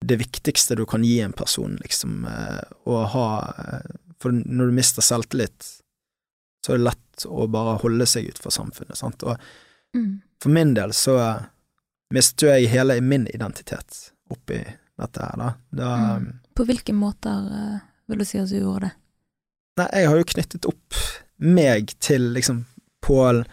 [0.01, 3.27] det viktigste du kan gi en person, liksom, eh, å ha
[4.21, 5.67] For når du mister selvtillit,
[6.61, 9.37] så er det lett å bare holde seg utenfor samfunnet, sant, og
[9.91, 10.21] Mm.
[10.39, 11.17] for min del så
[12.15, 14.61] mistet jeg hele min identitet oppi
[15.01, 15.49] dette her, da.
[15.71, 15.89] da
[16.21, 16.29] Mm.
[16.55, 17.81] På hvilke måter
[18.11, 18.93] vil du si at du gjorde det?
[19.81, 21.01] Nei, jeg har jo knyttet opp
[21.41, 22.65] meg til liksom
[23.01, 23.45] Pål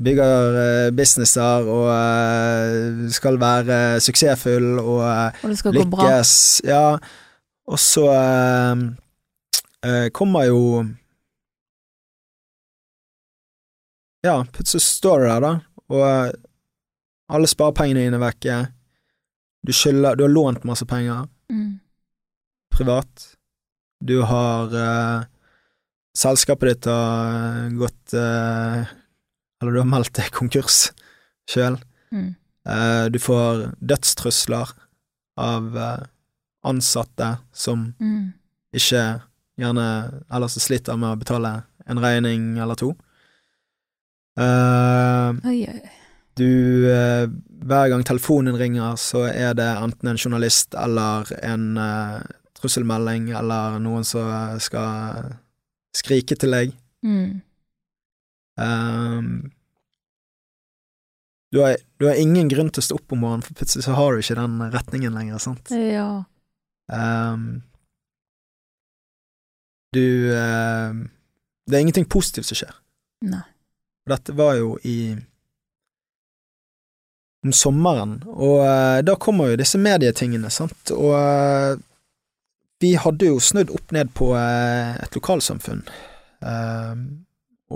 [0.00, 6.06] bygger eh, businesser og eh, skal være suksessfull og eh, Og det skal gå bra?
[6.06, 6.32] lykkes.
[6.64, 6.96] Ja,
[7.68, 8.84] og så eh,
[9.88, 10.62] eh, kommer jo
[14.24, 15.52] Ja, plutselig står du der, da,
[15.92, 16.32] og eh,
[17.36, 18.56] alle sparepengene dine er vekke.
[19.66, 21.78] Du skylder Du har lånt masse penger Mm.
[22.74, 23.35] privat.
[24.04, 25.24] Du har uh,
[26.16, 28.82] Selskapet ditt har gått uh,
[29.60, 30.90] Eller du har meldt deg konkurs
[31.50, 31.76] sjøl.
[32.12, 32.34] Mm.
[32.68, 34.72] Uh, du får dødstrusler
[35.38, 36.04] av eh,
[36.64, 38.32] ansatte som Mm.
[38.72, 39.02] ikke
[39.60, 39.84] gjerne
[40.32, 41.50] Eller som sliter med å betale
[41.86, 42.94] en regning eller to.
[44.40, 45.82] Eh, Oi, oi.
[46.36, 47.28] du eh,
[47.66, 52.20] Hver gang telefonen ringer, så er det enten en journalist eller en eh,
[52.66, 55.36] trusselmelding eller noen som skal
[55.96, 56.74] skrike til deg.
[57.06, 57.40] Mm.
[58.56, 59.52] Um,
[61.52, 63.96] du, har, du har ingen grunn til å stå opp om morgenen, for plutselig så
[63.96, 65.72] har du ikke den retningen lenger, sant?
[65.72, 66.24] Ja.
[66.92, 67.62] Um,
[69.96, 70.92] du uh,
[71.66, 72.76] Det er ingenting positivt som skjer.
[73.26, 73.42] Nei.
[74.06, 75.16] Dette var jo i
[77.46, 81.76] om sommeren, og uh, da kommer jo disse medietingene, sant, og eh,
[82.80, 85.84] vi hadde jo snudd opp ned på eh, et lokalsamfunn,
[86.44, 86.94] eh,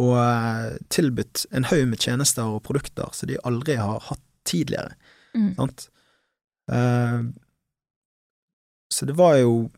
[0.00, 4.96] og eh, tilbudt en haug med tjenester og produkter som de aldri har hatt tidligere,
[5.30, 5.52] Mm.
[5.54, 5.84] sant.
[6.72, 7.20] Eh,
[8.90, 9.70] så det var jo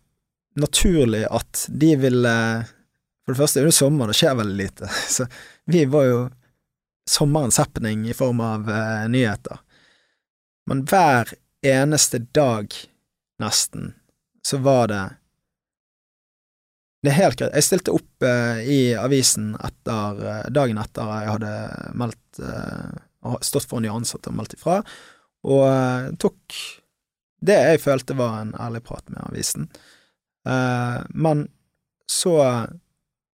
[0.56, 2.32] naturlig at de ville
[3.26, 5.26] For det første er det sommer, det skjer veldig lite, så
[5.68, 6.22] vi var jo
[7.10, 9.60] sommerens happening i form av eh, nyheter.
[10.66, 12.72] Men hver eneste dag,
[13.44, 13.92] nesten,
[14.46, 15.02] så var det
[17.02, 17.54] Det er helt greit.
[17.56, 21.54] Jeg stilte opp eh, i avisen etter, eh, dagen etter jeg hadde
[21.98, 22.92] meldt eh,
[23.42, 24.76] stått foran de ansatte og meldt ifra,
[25.42, 26.60] og eh, tok
[27.42, 29.66] det jeg følte var en ærlig prat med avisen.
[30.46, 31.48] Eh, men
[32.06, 32.36] så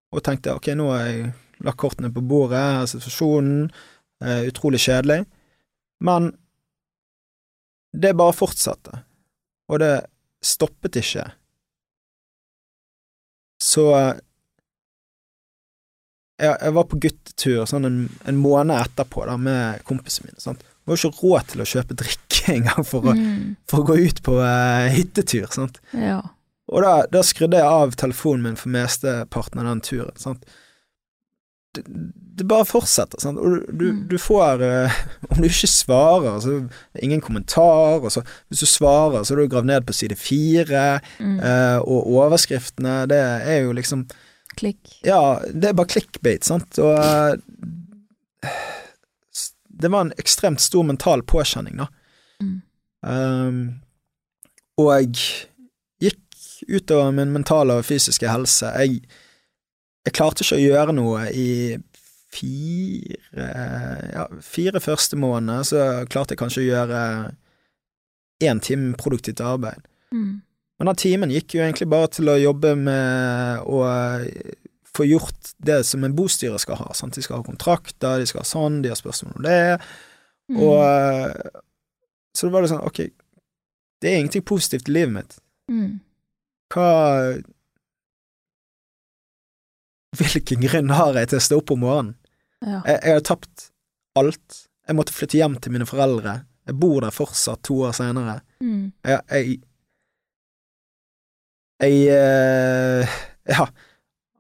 [0.08, 3.66] Og tenkte ok, nå har jeg lagt kortene på bordet, her er situasjonen,
[4.24, 5.26] eh, utrolig kjedelig,
[6.00, 6.30] men
[7.92, 9.02] det bare fortsatte,
[9.68, 10.06] og det
[10.44, 11.24] stoppet ikke.
[13.62, 13.84] Så
[16.38, 17.96] jeg, jeg var på guttetur sånn en,
[18.30, 20.42] en måned etterpå da, med kompisene mine.
[20.42, 20.60] Sant?
[20.62, 23.56] Det var jo ikke råd til å kjøpe drikke engang for, å- Mm.
[23.68, 25.48] for å gå ut på uh, hyttetur.
[25.54, 25.80] Sant?
[25.92, 26.20] Ja.
[26.68, 30.14] Og da, da skrudde jeg av telefonen min for mesteparten av den turen.
[30.20, 30.44] Sant?
[31.76, 31.82] Det,
[32.38, 33.38] det bare fortsetter, sant?
[33.38, 35.00] og du, du, du får uh,
[35.30, 36.54] Om du ikke svarer, så
[36.96, 40.16] er ingen kommentar, og så hvis du svarer, så er du gravd ned på side
[40.18, 40.86] fire,
[41.18, 41.38] Mm.
[41.42, 44.06] Uh, og overskriftene, det er jo liksom
[44.58, 44.80] Klikk.
[45.06, 47.36] Ja, det er bare clickbait, sant, og uh,
[49.78, 51.86] Det var en ekstremt stor mental påkjenning, da.
[52.42, 52.56] Mm.
[53.06, 53.60] Um,
[54.78, 55.14] og
[56.02, 56.24] gikk
[56.68, 58.72] utover min mentale og fysiske helse.
[58.74, 59.04] Jeg,
[60.08, 61.50] jeg klarte ikke å gjøre noe i
[62.28, 63.44] fire
[64.12, 67.00] ja, fire første måneder, så klarte jeg kanskje å gjøre
[68.44, 69.86] én time produktivt arbeid.
[70.14, 70.40] Mm.
[70.78, 73.80] Men den timen gikk jo egentlig bare til å jobbe med å
[74.94, 76.90] få gjort det som en bostyrer skal ha.
[76.94, 77.16] Sant?
[77.18, 79.78] De skal ha kontrakter, de skal ha sånn, de har spørsmål om det.
[80.52, 80.60] Mm.
[80.64, 81.62] Og eh,
[82.34, 83.00] Så det var det sånn, ok,
[83.98, 85.38] det er ingenting positivt i livet mitt.
[85.72, 85.98] Mm.
[86.70, 86.90] Hva
[90.18, 92.14] Hvilken grunn har jeg til å stå opp om morgenen?
[92.64, 92.80] Ja.
[92.88, 93.68] Jeg, jeg har tapt
[94.18, 94.60] alt.
[94.88, 96.40] Jeg måtte flytte hjem til mine foreldre.
[96.68, 98.40] Jeg bor der fortsatt to år senere.
[98.64, 98.90] Mm.
[99.06, 99.58] Jeg, jeg,
[101.78, 103.68] Jeg eh, ja,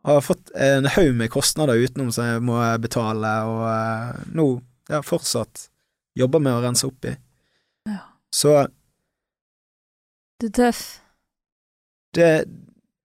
[0.08, 4.46] har fått en haug med kostnader utenom som jeg må betale, og eh, nå
[4.90, 5.68] ja, fortsatt
[6.18, 7.14] jobber med å rense opp i.
[7.86, 8.00] Ja.
[8.34, 8.56] Så
[10.42, 10.82] Du er tøff.
[12.18, 12.32] det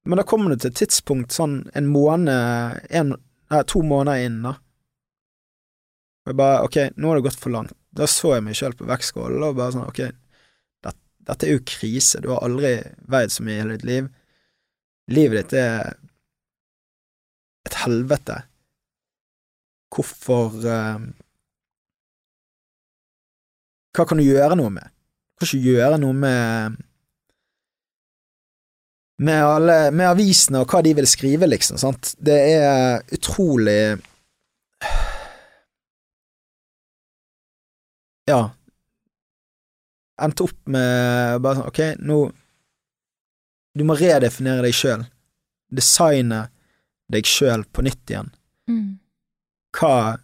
[0.03, 2.31] Men da kommer du til et tidspunkt, sånn en måned
[2.91, 3.15] en,
[3.51, 4.57] nei, To måneder inn, da.
[6.23, 7.75] Og jeg bare Ok, nå har det gått for langt.
[7.93, 10.01] Da så jeg meg sjøl på vektskålen og bare sånn Ok,
[10.83, 10.95] det,
[11.29, 12.23] dette er jo krise.
[12.23, 12.75] Du har aldri
[13.11, 14.09] veid så mye i hele ditt liv.
[15.13, 15.93] Livet ditt er
[17.67, 18.41] et helvete.
[19.93, 21.03] Hvorfor uh,
[23.93, 24.89] Hva kan du gjøre noe med?
[24.89, 26.81] Du kan ikke gjøre noe med
[29.23, 31.79] med, alle, med avisene og hva de vil skrive, liksom.
[31.81, 32.13] Sant?
[32.19, 33.95] Det er utrolig
[38.29, 38.53] Ja.
[40.23, 42.17] Endte opp med bare sånn, ok, nå
[43.73, 45.07] Du må redefinere deg sjøl.
[45.73, 46.43] Designe
[47.11, 48.29] deg sjøl på nytt igjen.
[48.69, 48.99] Mm.
[49.75, 50.19] Hva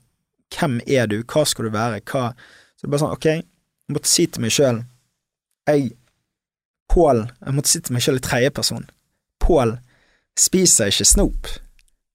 [0.53, 1.19] Hvem er du?
[1.29, 1.99] Hva skal du være?
[2.09, 4.83] Hva Så det er bare sånn, ok, jeg måtte si til meg sjøl
[5.67, 5.91] Jeg
[6.89, 8.87] Pål Jeg måtte si til meg selv i tredjeperson.
[9.39, 9.75] Pål
[10.39, 11.47] spiser ikke snop.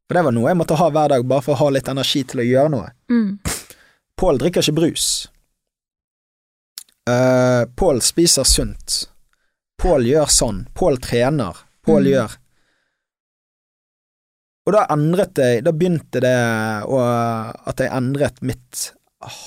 [0.09, 2.25] For det var noe jeg måtte ha hver dag bare for å ha litt energi
[2.29, 2.89] til å gjøre noe.
[3.12, 3.39] Mm.
[4.20, 5.07] Pål drikker ikke brus.
[7.09, 9.05] Uh, Pål spiser sunt.
[9.81, 10.62] Pål gjør sånn.
[10.75, 11.59] Pål trener.
[11.85, 12.11] Pål Mm.
[12.14, 12.37] gjør
[14.66, 16.31] Og da endret jeg Da begynte det
[16.89, 16.97] å
[17.68, 18.93] At jeg endret mitt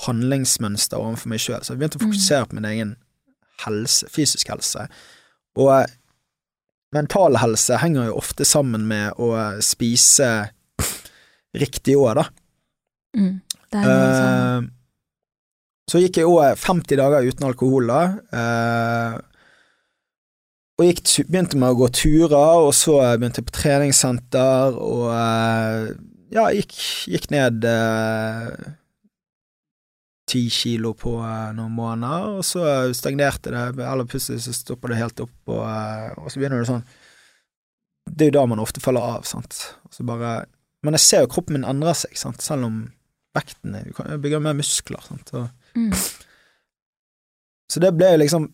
[0.06, 1.62] handlingsmønster overfor meg sjøl.
[1.62, 2.12] Så jeg begynte å Mm.
[2.12, 2.96] fokusere på min egen
[3.64, 4.88] helse, fysisk helse.
[5.58, 5.88] Og
[6.94, 9.32] mental helse henger jo ofte sammen med å
[9.64, 10.30] spise
[11.58, 12.26] riktig òg, da.
[13.18, 13.38] Mm.
[13.68, 14.74] Det er noe sånn Eh,
[15.88, 18.02] så gikk jeg òg 50 dager uten alkohol, da.
[18.36, 19.14] eh,
[20.78, 25.88] og gikk, begynte med å gå turer, og så begynte jeg på treningssenter, og eh,
[26.36, 26.76] ja, gikk,
[27.08, 28.52] gikk ned eh,
[30.28, 32.64] ti kilo på eh, noen måneder, og så
[32.96, 36.70] stagnerte det, eller plutselig så stopper det helt opp, og, eh, og så begynner det
[36.70, 36.86] sånn
[38.08, 39.58] Det er jo da man ofte faller av, sant.
[40.00, 40.46] Bare
[40.84, 42.80] Men jeg ser jo kroppen min endrer seg, sant, selv om
[43.36, 45.32] vekten er Du kan jo bygge mer muskler, sant.
[45.34, 45.92] Og, mm.
[47.72, 48.50] så det ble jo liksom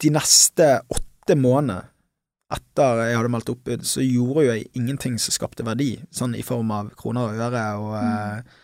[0.00, 1.86] De neste åtte månedene
[2.50, 6.42] etter jeg hadde meldt opp, så gjorde jo jeg ingenting som skapte verdi, sånn i
[6.42, 8.56] form av kroner og øre, og eh,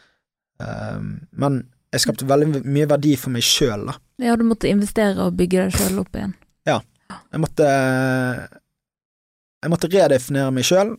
[0.58, 1.60] um, Men
[1.96, 3.96] jeg skapte veldig mye verdi for meg sjøl, da.
[4.22, 6.34] Ja, du måtte investere og bygge deg sjøl opp igjen.
[6.68, 6.80] Ja.
[7.32, 7.66] Jeg måtte
[9.64, 10.92] Jeg måtte redefinere meg sjøl,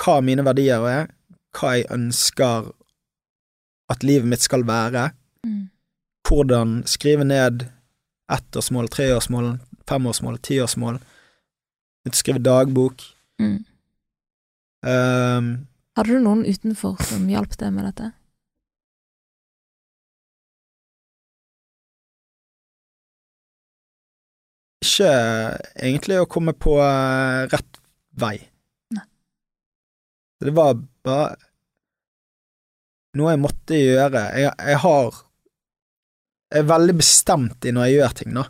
[0.00, 1.08] hva mine verdier er,
[1.56, 2.68] hva jeg ønsker
[3.90, 5.10] at livet mitt skal være,
[5.40, 5.70] Mm.
[6.28, 7.62] hvordan skrive ned
[8.30, 10.98] ettårsmål, treårsmål, femårsmål, tiårsmål,
[12.12, 13.00] skrive dagbok.
[13.40, 13.64] Mm.
[14.84, 15.48] Um,
[15.96, 18.12] Hadde du noen utenfor som hjalp deg med dette?
[24.90, 25.10] Ikke
[25.78, 27.80] egentlig å komme på eh, rett
[28.20, 28.36] vei.
[28.96, 29.06] Nei.
[30.42, 30.76] Det var
[31.06, 31.38] bare
[33.18, 34.24] noe jeg måtte gjøre.
[34.38, 35.26] Jeg, jeg har
[36.50, 38.42] Jeg er veldig bestemt i når jeg gjør ting, da.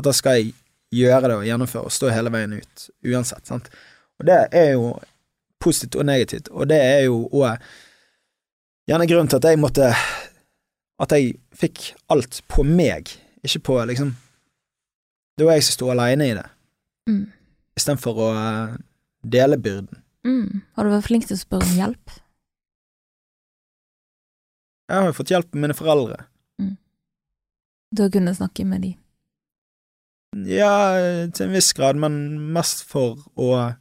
[0.00, 0.54] At da skal jeg
[0.94, 3.44] gjøre det og gjennomføre og stå hele veien ut, uansett.
[3.44, 3.68] Sant?
[4.16, 4.94] Og det er jo
[5.60, 7.60] positivt og negativt, og det er jo òg
[8.88, 9.94] gjerne grunnen til at jeg måtte
[11.00, 13.08] At jeg fikk alt på meg,
[13.42, 14.12] ikke på liksom
[15.38, 16.46] Det var jeg som sto aleine i det,
[17.08, 17.24] Mm.
[17.76, 18.76] istedenfor å eh,
[19.26, 20.02] dele byrden.
[20.24, 20.62] Mm.
[20.76, 22.10] Har du vært flink til å spørre om hjelp?
[24.88, 26.24] Jeg har jo fått hjelp av mine foreldre.
[27.94, 28.88] Du har kunnet snakke med de?
[30.50, 33.76] Ja, til en viss grad, men mest for å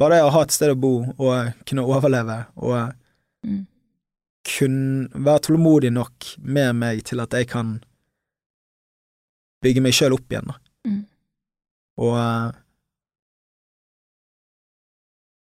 [0.00, 2.94] Bare det å ha et sted å bo og kunne overleve og
[3.44, 3.66] Mm.
[4.44, 7.82] kunne være tålmodig nok med meg til at jeg kan
[9.62, 10.56] bygge meg sjøl opp igjen, da.
[10.88, 11.00] Mm.
[12.00, 12.50] Og eh,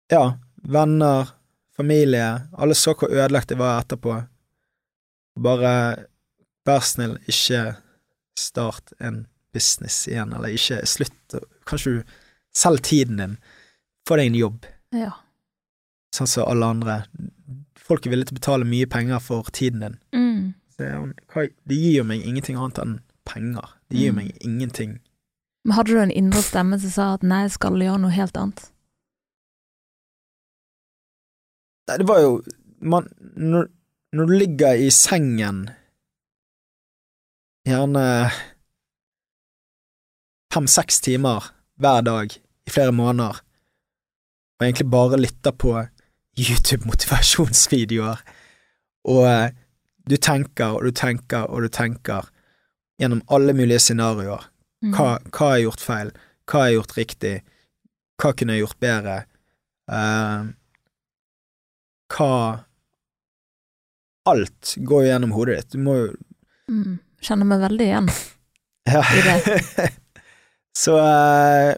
[0.09, 1.29] Ja, venner,
[1.77, 4.15] familie, alle så hvor ødelagt jeg var etterpå.
[5.39, 5.73] Bare
[6.65, 7.75] vær snill, ikke
[8.39, 11.37] start en business igjen, eller ikke slutt.
[11.69, 12.15] Kanskje du
[12.57, 13.37] selger tiden din,
[14.07, 14.65] få deg en jobb,
[14.97, 15.11] Ja.
[16.15, 17.03] sånn som alle andre.
[17.77, 19.99] Folk er villige til å betale mye penger for tiden din.
[20.13, 20.53] Mm.
[20.73, 21.13] Så
[21.69, 23.67] det gir jo meg ingenting annet enn penger.
[23.89, 24.15] Det gir Mm.
[24.15, 24.99] meg ingenting.
[25.65, 28.37] Men hadde du en indre stemme som sa at nei, jeg skal gjøre noe helt
[28.37, 28.71] annet?
[31.89, 32.41] Nei, det var jo
[32.81, 33.67] man, når,
[34.13, 35.69] når du ligger i sengen
[37.67, 38.05] gjerne
[40.53, 43.41] fem-seks timer hver dag i flere måneder,
[44.59, 45.73] og egentlig bare lytter på
[46.39, 48.21] YouTube-motivasjonsvideoer,
[49.09, 49.51] og
[50.09, 52.29] du tenker og du tenker og du tenker
[52.99, 54.45] gjennom alle mulige scenarioer.
[54.83, 54.93] Mm.
[54.95, 56.13] Hva, hva jeg gjort feil?
[56.49, 57.35] Hva jeg gjort riktig?
[58.19, 59.19] Hva kunne jeg gjort bedre?
[59.89, 60.49] Uh,
[62.13, 62.33] hva
[64.29, 65.71] Alt går jo gjennom hodet ditt.
[65.73, 66.09] Du må jo
[66.69, 66.99] Mm.
[67.25, 68.09] Kjenner meg veldig igjen.
[68.93, 68.99] ja.
[69.01, 69.87] I det.
[70.83, 71.73] Så uh,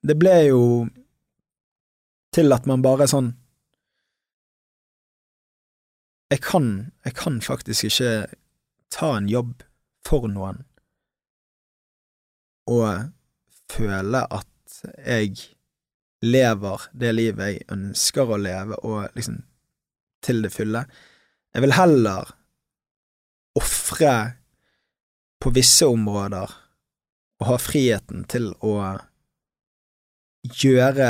[0.00, 0.62] det ble jo
[2.32, 3.34] til at man bare sånn
[6.30, 6.66] jeg kan,
[7.04, 8.10] jeg kan faktisk ikke
[8.94, 9.64] ta en jobb
[10.10, 10.64] for noen
[12.70, 13.10] og
[13.70, 15.36] føle at jeg
[16.22, 19.40] lever det livet jeg ønsker å leve, og liksom
[20.24, 20.84] til det fulle.
[21.54, 22.34] Jeg vil heller
[23.58, 24.14] ofre
[25.40, 26.52] på visse områder
[27.40, 28.74] og ha friheten til å
[30.60, 31.08] gjøre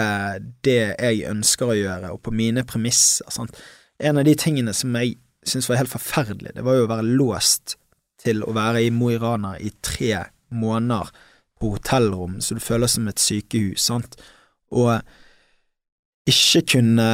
[0.65, 3.29] det jeg ønsker å gjøre, og på mine premisser.
[3.35, 3.59] Sant?
[3.99, 7.19] En av de tingene som jeg syntes var helt forferdelig, det var jo å være
[7.19, 7.80] låst
[8.25, 11.11] til å være i Mo i Rana i tre måneder
[11.61, 14.17] på hotellrom, så du føler som et sykehus, sant,
[14.73, 15.01] og
[16.31, 17.09] ikke kunne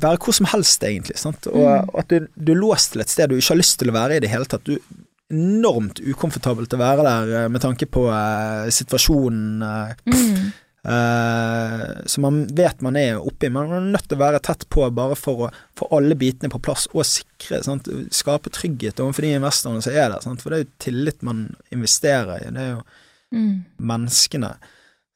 [0.00, 1.88] være hvor som helst, egentlig, sant, og, Mm.
[1.90, 3.96] og at du, du er låst til et sted du ikke har lyst til å
[3.96, 4.64] være i det hele tatt.
[4.64, 4.78] Du
[5.30, 10.50] enormt ukomfortabelt å være der eh, med tanke på eh, situasjonen eh, Mm.
[10.84, 13.50] Eh, så man vet man er oppi.
[13.52, 16.60] Man er nødt til å være tett på bare for å få alle bitene på
[16.62, 17.62] plass og sikre.
[17.66, 17.88] Sant?
[18.14, 20.20] Skape trygghet overfor de investorene som er der.
[20.24, 20.42] Sant?
[20.42, 22.50] For det er jo tillit man investerer i.
[22.50, 22.82] Det er jo
[23.30, 23.60] Mm.
[23.78, 24.48] menneskene.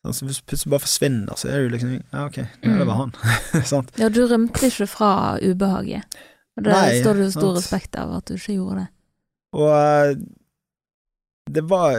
[0.04, 0.14] Sant?
[0.20, 2.86] Så hvis plutselig bare forsvinner, så er det jo liksom Ja, ok, nå er det
[2.86, 3.12] bare han.
[3.72, 3.90] sant?
[3.98, 5.08] Ja, du rømte ikke fra
[5.42, 6.04] ubehaget.
[6.56, 8.86] Og det Nei, står det jo stor respekt av at du ikke gjorde det.
[9.58, 10.14] Og uh,
[11.50, 11.96] det var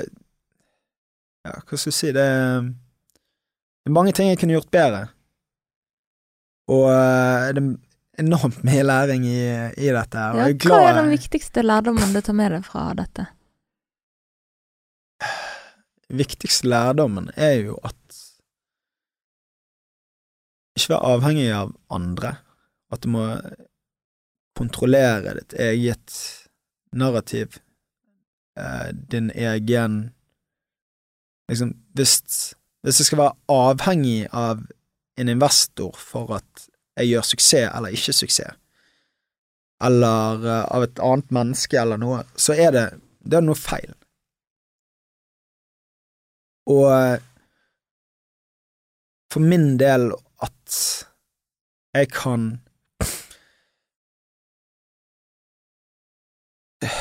[1.46, 2.30] Ja, hva skal jeg si Det
[3.86, 5.02] det er mange ting jeg kunne gjort bedre.
[6.74, 9.42] Og eh, det er enormt mye læring i,
[9.78, 10.24] i dette.
[10.34, 13.30] Og Ja, jeg er hva er den viktigste lærdommen du tar med deg fra dette?
[16.16, 18.20] viktigste lærdommen er jo at
[20.76, 22.36] ikke være avhengig av andre.
[22.94, 23.24] At du må
[24.58, 26.18] kontrollere ditt eget
[26.96, 27.60] narrativ,
[28.58, 30.12] eh, din egen
[31.46, 32.56] Liksom, hvis,
[32.86, 34.60] hvis jeg skal være avhengig av
[35.18, 36.68] en investor for at
[37.00, 38.54] jeg gjør suksess eller ikke suksess,
[39.84, 42.86] eller eh, av et annet menneske eller noe, så er det,
[43.26, 43.92] det er noe feil.
[46.70, 47.18] Og eh,
[49.34, 50.12] for min del
[50.46, 50.78] at
[51.98, 52.42] jeg kan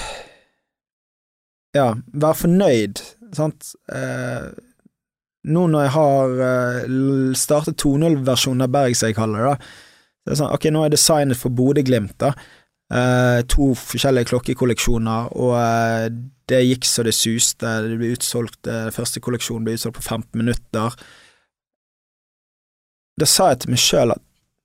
[1.74, 3.00] Ja, være fornøyd,
[3.34, 3.74] sant.
[3.90, 4.48] Eh,
[5.44, 6.92] nå når jeg har eh,
[7.38, 9.72] startet 2.0-versjonen av Berg, som jeg kaller det, da,
[10.24, 12.32] det er sånn, ok, nå er jeg designet for Bodø-Glimt, da.
[12.94, 16.04] Uh, to forskjellige klokkekolleksjoner, og uh,
[16.48, 17.70] det gikk så det suste.
[17.84, 20.96] Det ble utsolgt, uh, første kolleksjon ble utsolgt på 15 minutter.
[23.20, 24.22] Da sa jeg til meg sjøl at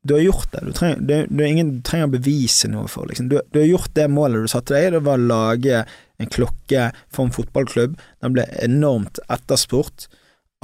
[0.07, 3.27] du har gjort det, du trenger, du, er ingen trenger å bevise noe for, liksom.
[3.31, 5.83] Du, du har gjort det målet du satte deg, det var å lage
[6.19, 7.99] en klokke for en fotballklubb.
[8.23, 10.07] Den ble enormt etterspurt.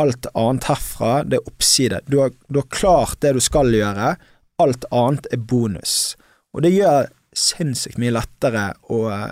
[0.02, 2.02] Alt annet herfra, det er oppside.
[2.12, 4.16] Du har, du har klart det du skal gjøre,
[4.60, 6.16] alt annet er bonus.
[6.56, 9.32] Og det gjør sinnssykt mye lettere å eh,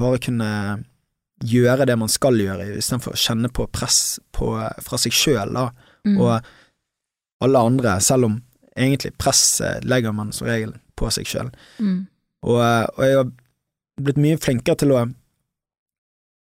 [0.00, 0.50] bare kunne
[1.44, 4.52] gjøre det man skal gjøre, istedenfor å kjenne på press på,
[4.84, 5.56] fra seg sjøl
[6.00, 6.14] Mm.
[6.16, 6.46] og
[7.44, 8.36] alle andre, selv om
[8.72, 11.50] egentlig presset legger man som regel på seg sjøl.
[11.76, 12.06] Mm.
[12.48, 13.26] Og, eh, og jeg har
[14.00, 15.02] blitt mye flinkere til å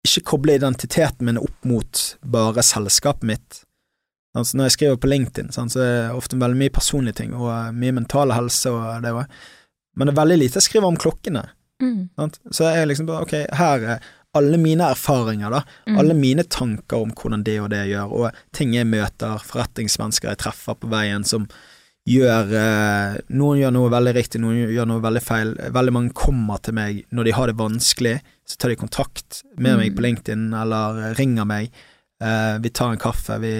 [0.07, 3.61] ikke koble identiteten min opp mot bare selskapet mitt.
[4.35, 7.47] Altså når jeg skriver på LinkedIn, så er det ofte veldig mye personlige ting, og
[7.53, 9.39] eh, mye mental helse og det òg.
[9.95, 11.45] Men det er veldig lite jeg skriver om klokkene.
[11.83, 12.09] Mm.
[12.51, 15.61] Så jeg er liksom bare ok, her er alle mine erfaringer, da.
[15.87, 15.99] Mm.
[16.01, 20.41] Alle mine tanker om hvordan det og det gjør, og ting jeg møter, forretningsmennesker jeg
[20.43, 21.47] treffer på veien som
[22.05, 25.55] gjør eh, Noen gjør noe veldig riktig, noen gjør noe veldig feil.
[25.73, 29.73] Veldig mange kommer til meg når de har det vanskelig, så tar de kontakt med
[29.73, 29.79] Mm.
[29.79, 31.71] meg på LinkedIn eller ringer meg.
[32.23, 33.39] Uh, vi tar en kaffe.
[33.41, 33.51] Vi,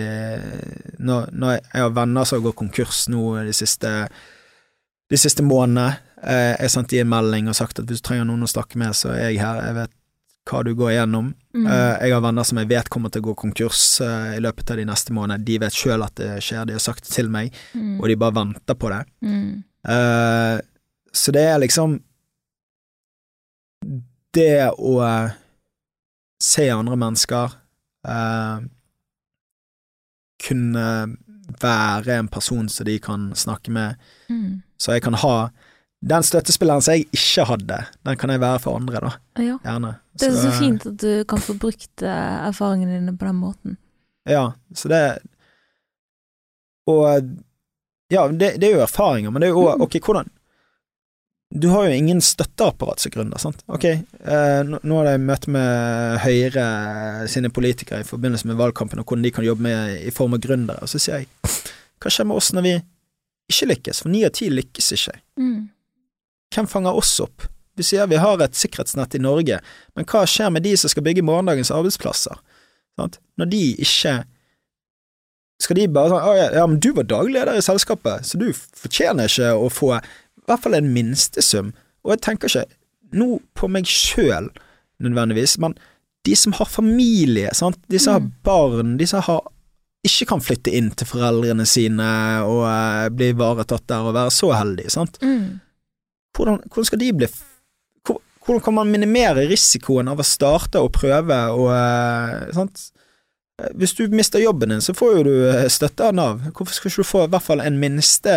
[1.00, 3.92] når, når jeg, har venner som har gått konkurs nå de siste,
[5.12, 5.98] de siste månedene.
[6.24, 8.78] Uh, jeg sendte de en melding og sagt at hvis du trenger noen å snakke
[8.80, 9.60] med, så er jeg her.
[9.68, 9.92] Jeg vet
[10.46, 11.34] hva du går igjennom.
[11.58, 11.66] Mm.
[11.66, 14.70] Uh, jeg har venner som jeg vet kommer til å gå konkurs eh, i løpet
[14.72, 15.46] av de neste månedene.
[15.48, 17.96] De vet sjøl at det skjer, de har sagt det til meg, Mm.
[18.00, 19.02] og de bare venter på det.
[19.26, 19.64] Mm.
[19.90, 20.60] Eh,
[21.12, 21.98] så det er liksom
[24.36, 25.36] Det å eh,
[26.44, 27.54] se andre mennesker,
[28.08, 28.66] eh,
[30.46, 30.88] kunne
[31.62, 33.96] være en person som de kan snakke med,
[34.30, 34.62] Mm.
[34.78, 35.50] så jeg kan ha
[36.06, 39.12] den støttespilleren som jeg ikke hadde, den kan jeg være for andre, da.
[39.42, 39.58] Ja.
[39.64, 39.94] Gjerne.
[40.20, 43.78] Det er så fint at du kan få brukt eh, erfaringene dine på den måten.
[44.28, 45.20] Ja, så det
[46.88, 47.06] Og
[48.12, 49.82] ja, det, det er jo erfaringer, men det er jo òg Mm.
[49.82, 50.30] Ok, hvordan
[51.56, 53.62] Du har jo ingen støtteapparat som gründer, sant.
[53.72, 56.66] Ok, eh, nå, har jeg møte med Høyre
[57.32, 60.44] sine politikere i forbindelse med valgkampen, og hvordan de kan jobbe med i form av
[60.44, 61.30] gründere, og så sier jeg
[62.04, 62.74] hva skjer med oss når vi
[63.54, 64.04] ikke lykkes?
[64.04, 65.16] For ni av ti lykkes ikke.
[65.40, 65.62] Mm.
[66.56, 67.48] Hvem fanger oss opp?
[67.80, 69.62] Vi sier vi har et sikkerhetsnett i Norge,
[69.96, 72.36] men hva skjer med de som skal bygge morgendagens arbeidsplasser?
[73.00, 73.20] Sant?
[73.40, 74.22] Når de ikke
[75.64, 79.30] Skal de bare sånn ja, men du var daglig leder i selskapet, så du fortjener
[79.30, 79.94] ikke å få
[80.48, 81.74] hvert fall en minstesum.
[82.06, 82.66] Og jeg tenker ikke
[83.16, 84.50] nå på meg sjøl
[85.04, 85.76] nødvendigvis, men
[86.26, 87.78] de som har familie, sant?
[87.90, 88.32] de som har Mm.
[88.44, 89.42] barn, de som har
[90.06, 92.08] ikke kan flytte inn til foreldrene sine
[92.46, 95.60] og uh, bli ivaretatt der og være så heldige, sant Mm.
[96.38, 97.28] hvordan, hvordan skal de bli
[98.06, 102.92] hvor- Hvordan kan man minimere risikoen av å starte og prøve og uh, sant?
[103.60, 106.40] Eh, Hvis du mister jobben din, så får jo du støtte av Nav.
[106.54, 108.30] Hvorfor skal ikke du få i hvert fall en minste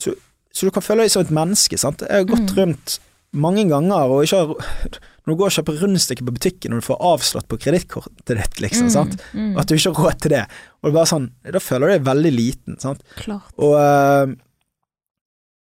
[0.00, 0.14] så,
[0.54, 2.04] så du kan føle deg som et menneske, sant.
[2.06, 2.56] Jeg har gått Mm.
[2.60, 2.98] rundt
[3.34, 6.84] mange ganger og ikke har Når du går og kjøper rundstykker på butikken og du
[6.86, 9.14] får avslått på kredittkortet ditt, liksom, sant.
[9.32, 9.54] Mm.
[9.58, 10.42] At du ikke har råd til det.
[10.82, 13.00] Og det bare sånn Da føler du deg veldig liten, sant.
[13.16, 13.48] Klart.
[13.58, 14.34] Og eh,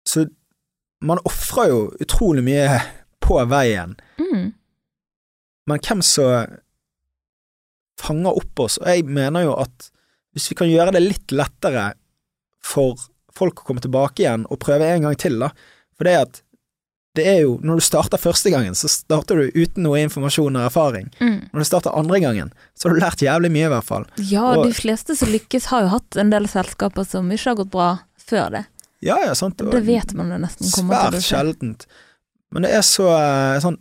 [0.08, 0.24] Så
[1.02, 2.80] man ofrer jo utrolig mye
[3.22, 4.54] på veien, Mm.
[5.68, 6.48] men hvem som
[8.00, 8.78] fanger opp oss?
[8.82, 9.92] Og jeg mener jo at
[10.34, 11.94] hvis vi kan gjøre det litt lettere
[12.64, 12.96] for
[13.38, 15.52] folk å komme tilbake igjen og prøve en gang til, da.
[15.98, 16.42] For det at
[17.14, 20.64] det er jo, når du starter første gangen, så starter du uten noe informasjon og
[20.70, 21.10] erfaring.
[21.20, 21.50] Mm.
[21.52, 24.06] Når du starter andre gangen, så har du lært jævlig mye, i hvert fall.
[24.30, 27.56] Ja, Og- de fleste som lykkes har jo hatt en del selskaper som ikke har
[27.60, 28.66] gått bra før det.
[29.02, 29.60] Ja, ja, sant.
[29.62, 31.36] og- Det vet man jo nesten kommer til Svært å skje.
[31.60, 31.86] sjeldent.
[32.54, 33.78] Men det er så eh, sånn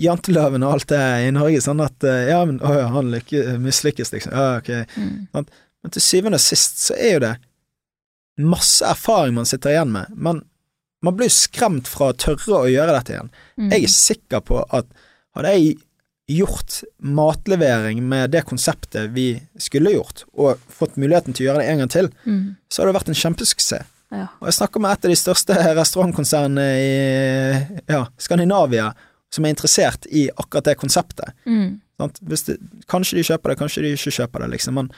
[0.00, 4.10] Janteloven og alt det i Norge, sånn at eh, Ja, men å han lykke, mislykkes,
[4.12, 4.32] liksom.
[4.34, 4.86] Ja, ok.
[4.98, 5.28] Mm.
[5.32, 7.34] Men til syvende og sist så er jo det
[8.40, 10.42] masse erfaring man sitter igjen med, men
[11.04, 13.30] man blir skremt fra å tørre å gjøre dette igjen.
[13.60, 13.70] Mm.
[13.74, 14.86] Jeg er sikker på at
[15.36, 15.74] hadde jeg
[16.38, 19.26] gjort matlevering med det konseptet vi
[19.60, 22.56] skulle gjort, og fått muligheten til å gjøre det en gang til, Mm.
[22.70, 23.90] så hadde det vært en kjempesuksess.
[24.14, 24.28] Ja.
[24.40, 28.92] Og jeg snakker med et av de største restaurantkonsernene i ja, Skandinavia
[29.32, 31.32] som er interessert i akkurat det konseptet.
[31.46, 31.80] Mm.
[31.98, 32.58] Det,
[32.90, 34.78] kanskje de kjøper det, kanskje de ikke kjøper det, liksom.
[34.78, 34.90] Men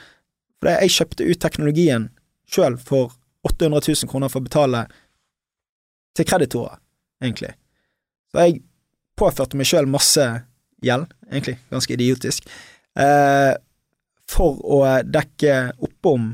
[0.63, 2.09] jeg kjøpte ut teknologien
[2.49, 3.15] sjøl for
[3.47, 4.83] 800 000 kroner for å betale
[6.17, 6.79] til kreditorer,
[7.23, 7.53] egentlig.
[8.31, 8.61] Så jeg
[9.17, 10.25] påførte meg sjøl masse
[10.83, 12.49] gjeld, egentlig, ganske idiotisk,
[12.99, 13.53] eh,
[14.27, 15.55] for å dekke
[15.87, 16.33] oppom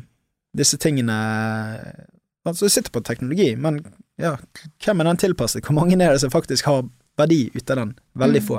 [0.58, 1.20] disse tingene
[2.44, 3.78] Altså, jeg sitter på teknologi, men
[4.20, 4.34] ja,
[4.84, 5.64] hvem er den tilpasset?
[5.64, 6.82] Hvor mange er det som faktisk har
[7.16, 7.94] verdi ut av den?
[8.20, 8.48] Veldig Mm.
[8.50, 8.58] få.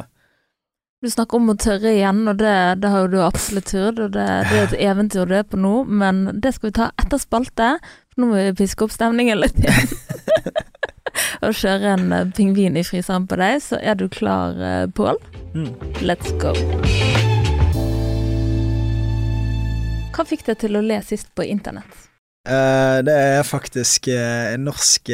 [1.04, 4.14] Du snakker om å tørre igjen, og det, det har jo du absolutt turt, og
[4.14, 7.20] det, det er et eventyr du er på nå, men det skal vi ta etter
[7.20, 7.74] spalte,
[8.16, 9.90] nå må vi piske opp stemningen litt igjen.
[11.44, 15.20] og kjøre en eh, pingvin i fryseren på deg, så er du klar, eh, Pål?
[15.54, 15.70] Mm.
[16.02, 16.54] Let's go.
[20.14, 22.10] Hva fikk deg til å le sist på internett?
[22.44, 25.08] Uh, det er faktisk en norsk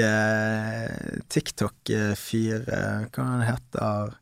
[1.31, 4.17] TikTok-fyr, hva han heter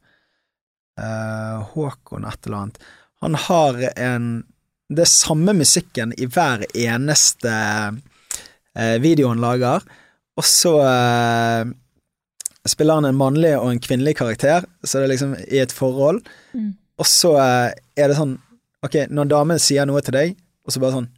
[0.99, 2.79] Eh, Håkon et eller annet.
[3.21, 4.45] Han har en
[4.89, 7.51] Det er samme musikken i hver eneste
[8.79, 9.85] eh, video lager,
[10.39, 11.71] og så eh,
[12.69, 16.23] spiller han en mannlig og en kvinnelig karakter, så det er liksom i et forhold,
[16.55, 16.73] Mm.
[16.99, 18.39] og så eh, er det sånn
[18.87, 21.09] Ok, når damen sier noe til deg, og så bare sånn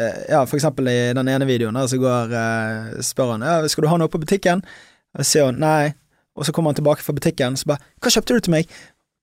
[0.00, 3.58] eh, Ja, for eksempel i den ene videoen der, så går eh, spør han ja,
[3.68, 4.62] skal du ha noe på butikken,
[5.14, 5.92] og så sier hun nei,
[6.36, 8.72] og så kommer han tilbake fra butikken, så bare hva kjøpte du til meg?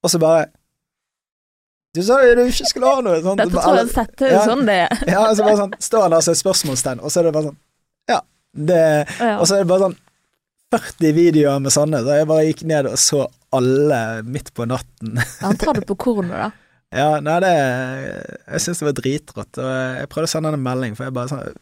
[0.04, 0.46] Og så bare
[1.94, 3.20] du sa jo du ikke skulle ha noe!
[3.22, 3.38] sånt.
[3.42, 4.46] Dette tror jeg har sett, det er jo Ja.
[4.50, 5.04] sånn det er.
[5.14, 7.50] Ja, så bare sånn, står han der som et spørsmålstegn, og så er det bare
[7.52, 7.60] sånn
[8.10, 8.20] Ja,
[8.72, 8.82] det
[9.38, 9.98] Og så er det bare sånn
[10.74, 15.20] 40 videoer med sånne, så jeg bare gikk ned og så alle midt på natten.
[15.44, 16.52] Han tar det på kornet, da.
[16.94, 20.66] Ja, nei, det Jeg syns det var dritrått, og jeg prøvde å sende han en
[20.66, 21.54] melding, for jeg bare sånn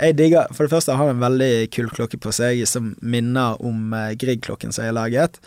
[0.00, 3.56] Jeg digger For det første har han en veldig kul klokke på seg som minner
[3.64, 5.40] om uh, Grieg-klokken som jeg har laget,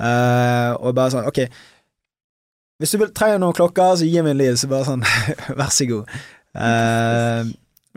[0.00, 1.40] Uh, og bare sånn Ok,
[2.80, 5.04] hvis du vil, trenger noen klokker, så gi meg en liv, så bare sånn
[5.60, 6.14] Vær så god.
[6.56, 7.50] Uh,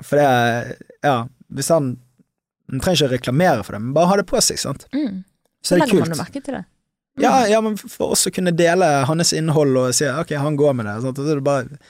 [0.03, 1.15] for det er Ja,
[1.53, 1.95] hvis han
[2.69, 4.85] Han trenger ikke å reklamere for det, men bare ha det på seg, sant.
[4.95, 5.23] Mm.
[5.63, 6.15] Så det er det man kult.
[6.17, 6.63] jo merke til det.
[7.13, 7.23] Mm.
[7.23, 10.79] Ja, ja, men for oss å kunne dele hans innhold og si ok, han går
[10.79, 11.19] med det, sant?
[11.19, 11.83] og så er det bare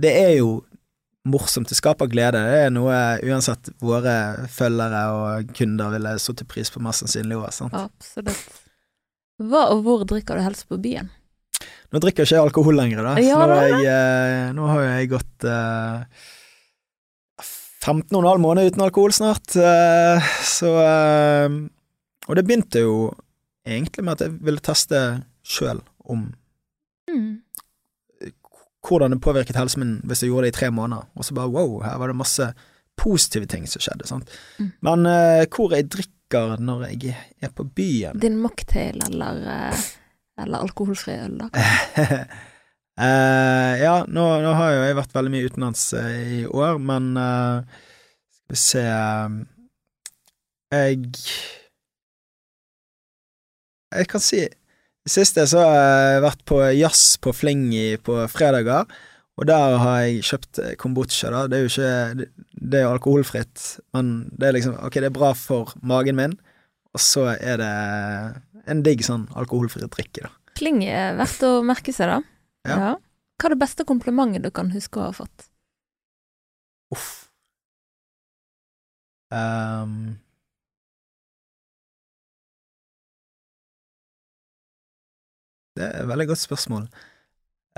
[0.00, 0.50] det er jo
[1.28, 2.40] morsomt, det skaper glede.
[2.46, 7.70] Det er noe uansett våre følgere og kunder ville satt pris på mest sannsynlig òg.
[7.76, 8.60] Absolutt.
[9.40, 11.10] Hva og hvor drikker du helst på byen?
[11.90, 13.14] Nå drikker jeg ikke alkohol lenger, da.
[13.18, 16.04] Ja, så nå, jeg, eh, nå har jeg gått eh,
[17.82, 21.56] 15,5 måneder uten alkohol snart, eh, så eh,
[22.28, 22.94] Og det begynte jo
[23.66, 25.00] egentlig med at jeg ville teste
[25.46, 25.80] sjøl
[26.10, 26.28] om
[27.10, 27.40] Mm.
[28.86, 31.50] hvordan det påvirket helsen min hvis jeg gjorde det i tre måneder, og så bare
[31.50, 32.46] wow, her var det masse
[32.96, 34.30] positive ting som skjedde, sant.
[34.60, 34.68] Mm.
[34.86, 39.40] Men eh, hvor jeg drikker når jeg er på byen Din mocktail eller,
[39.72, 39.82] eh,
[40.44, 41.48] eller alkoholfri øl, da?
[43.00, 46.10] uh, ja, nå, nå har jo jeg vært veldig mye utenlands uh,
[46.40, 47.84] i år, men eh,
[48.34, 48.84] skal vi se
[50.70, 51.10] Jeg
[53.90, 58.84] Jeg kan si Det siste så har jeg vært på jazz på Flingi på fredager,
[59.40, 61.46] og der har jeg kjøpt kombucha, da.
[61.48, 62.26] Det er jo ikke
[62.60, 63.64] Det, er alkoholfritt,
[63.96, 66.36] men det er liksom Ok, det er bra for magen min,
[66.92, 67.72] og så er det
[68.68, 70.32] en digg sånn alkoholfri drikke, da.
[70.58, 72.18] Kling er verdt å merke seg, da.
[72.68, 72.94] Ja.
[73.40, 75.46] Hva er det beste komplimentet du kan huske å ha fått?
[76.92, 77.30] Uff.
[79.30, 80.18] Um.
[85.80, 86.88] det er et veldig godt spørsmål.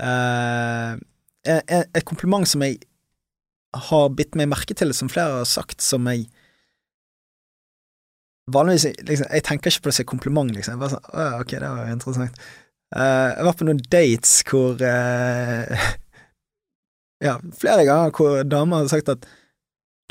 [0.01, 0.99] Uh,
[1.45, 2.79] et, et kompliment som jeg
[3.89, 6.27] har bitt meg merke til, som flere har sagt, som jeg
[8.51, 10.75] Vanligvis liksom, Jeg tenker ikke på det som kompliment, liksom.
[10.75, 12.41] Jeg bare sånn, «Å, ok, det var interessant.
[12.93, 15.85] Uh, jeg var på noen dates hvor uh,
[17.23, 19.23] Ja, flere ganger hvor damer har sagt at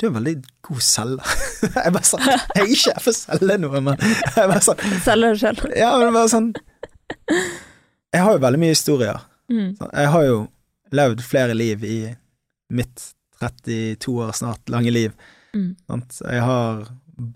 [0.01, 0.33] du er en veldig
[0.65, 1.35] god selger.
[1.85, 4.01] jeg bare sånn Jeg er ikke her for å selge noe, men
[4.35, 5.67] jeg bare sånn Selger du selv?
[5.77, 6.49] Ja, men bare sånn
[7.29, 9.21] Jeg har jo veldig mye historier.
[9.53, 9.69] Mm.
[9.77, 10.41] Jeg har jo
[10.93, 11.97] levd flere liv i
[12.73, 13.07] mitt
[13.39, 15.13] 32 år snart lange liv.
[15.55, 15.73] Mm.
[15.87, 16.19] Sant?
[16.25, 16.83] Jeg har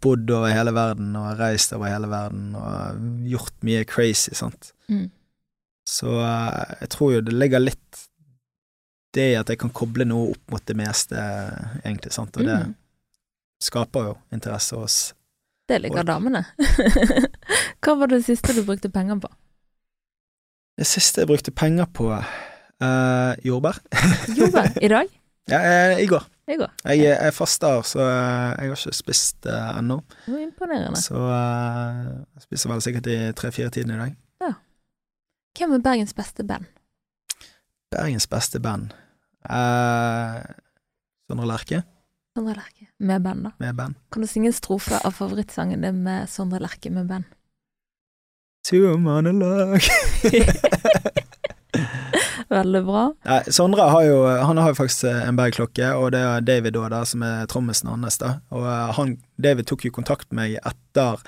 [0.04, 3.00] bodd over hele verden og reist over hele verden og
[3.30, 4.72] gjort mye crazy, sant.
[4.92, 5.08] Mm.
[5.88, 8.04] Så eh, jeg tror jo det ligger litt
[9.16, 11.16] det i at jeg kan koble noe opp mot det meste,
[11.84, 12.74] egentlig, sant, og det Mm.
[13.64, 14.98] skaper jo interesse hos
[15.68, 16.08] Det liker Folk.
[16.08, 16.44] damene.
[17.84, 19.30] Hva var det siste du brukte penger på?
[20.78, 23.80] Det siste jeg brukte penger på, uh, jordbær.
[24.38, 24.76] Jordbær.
[24.82, 25.08] I dag?
[25.48, 26.26] Ja, eh, i går.
[26.48, 26.72] I går.
[26.96, 30.00] Jeg er faster, så jeg har ikke spist uh, ennå.
[30.32, 31.00] Imponerende.
[31.02, 32.08] Så uh,
[32.38, 34.16] jeg spiser vel sikkert i tre-fire tiden i dag.
[35.58, 36.66] Hvem er Bergens beste band?
[37.92, 38.92] Bergens beste band.
[39.50, 40.44] Uh,
[41.28, 41.82] Sondre Lerche
[42.38, 42.88] Sondre Lerche.
[43.00, 43.52] Med band, da.
[43.60, 43.96] med band.
[44.12, 47.24] Kan du synge en strofe av favorittsangen din med Sondre Lerche med band?
[48.70, 49.82] To monolog.
[52.58, 53.02] Veldig bra.
[53.28, 56.78] Nei, Sondre har jo, han har jo faktisk eh, en bergklokke, og det er David
[56.80, 58.18] da, som er trommisen hans.
[58.22, 58.38] da.
[58.56, 61.20] Og eh, han, David tok jo kontakt med meg etter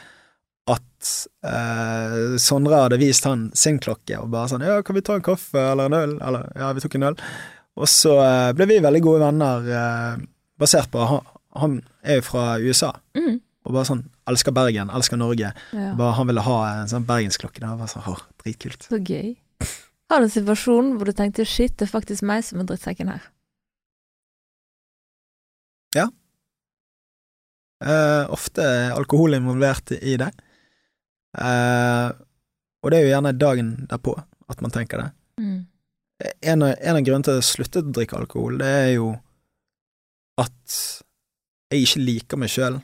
[0.69, 1.07] at
[1.49, 5.25] eh, Sondre hadde vist han sin klokke, og bare sånn 'Ja, kan vi ta en
[5.25, 7.17] kaffe eller en øl?' Eller ja, vi tok en øl.
[7.79, 10.25] Og så eh, ble vi veldig gode venner eh,
[10.59, 11.25] basert på han,
[11.55, 13.39] han er jo fra USA, Mm.
[13.65, 15.53] og bare sånn elsker Bergen, elsker Norge.
[15.73, 15.93] Ja.
[15.97, 17.59] Bare Han ville ha en sånn bergensklokke.
[17.59, 18.85] Det var sånn, åh, dritkult.
[18.89, 19.35] Så gøy.
[20.09, 23.11] Har du en situasjon hvor du tenkte shit, det er faktisk meg som er drittsekken
[23.13, 23.27] her?
[27.85, 30.29] Eh, ofte er alkohol involvert i det.
[31.39, 32.09] Uh,
[32.81, 34.15] og det er jo gjerne dagen derpå
[34.49, 35.09] at man tenker det.
[35.39, 35.59] Mm.
[36.41, 39.11] En av, en av grunnene til at jeg sluttet å drikke alkohol, det er jo
[40.41, 40.79] at
[41.69, 42.79] jeg ikke liker meg sjøl,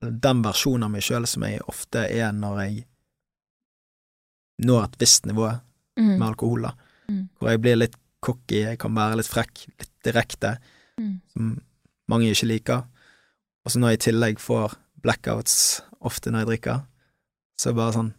[0.00, 2.78] den versjonen av meg sjøl som jeg ofte er når jeg
[4.60, 5.48] når et visst nivå
[6.00, 6.22] med Mm.
[6.22, 6.72] alkohol, da.
[7.08, 7.28] Mm.
[7.38, 10.58] Hvor jeg blir litt cocky, jeg kan være litt frekk, litt direkte,
[10.98, 11.20] Mm.
[11.32, 11.62] som
[12.08, 12.84] mange ikke liker.
[13.64, 16.82] Og så når jeg i tillegg får blackouts ofte når jeg drikker,
[17.58, 18.14] så er det bare sånn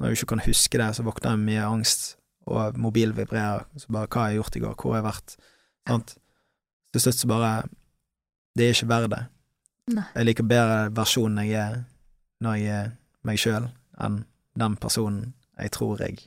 [0.00, 2.16] Når jeg ikke kan huske det, så våkner jeg med mye angst,
[2.46, 3.64] og mobilen vibrerer.
[3.76, 4.74] Så bare Hva har jeg gjort i går?
[4.74, 5.36] Hvor har jeg vært?
[5.86, 6.16] Sant?
[6.92, 7.68] Til slutt så bare
[8.56, 9.26] Det er ikke verdt det.
[9.94, 10.04] Nei.
[10.16, 11.84] Jeg liker bedre versjonen jeg er
[12.42, 12.90] når jeg er
[13.24, 13.70] meg sjøl,
[14.00, 14.24] enn
[14.58, 16.18] den personen jeg tror jeg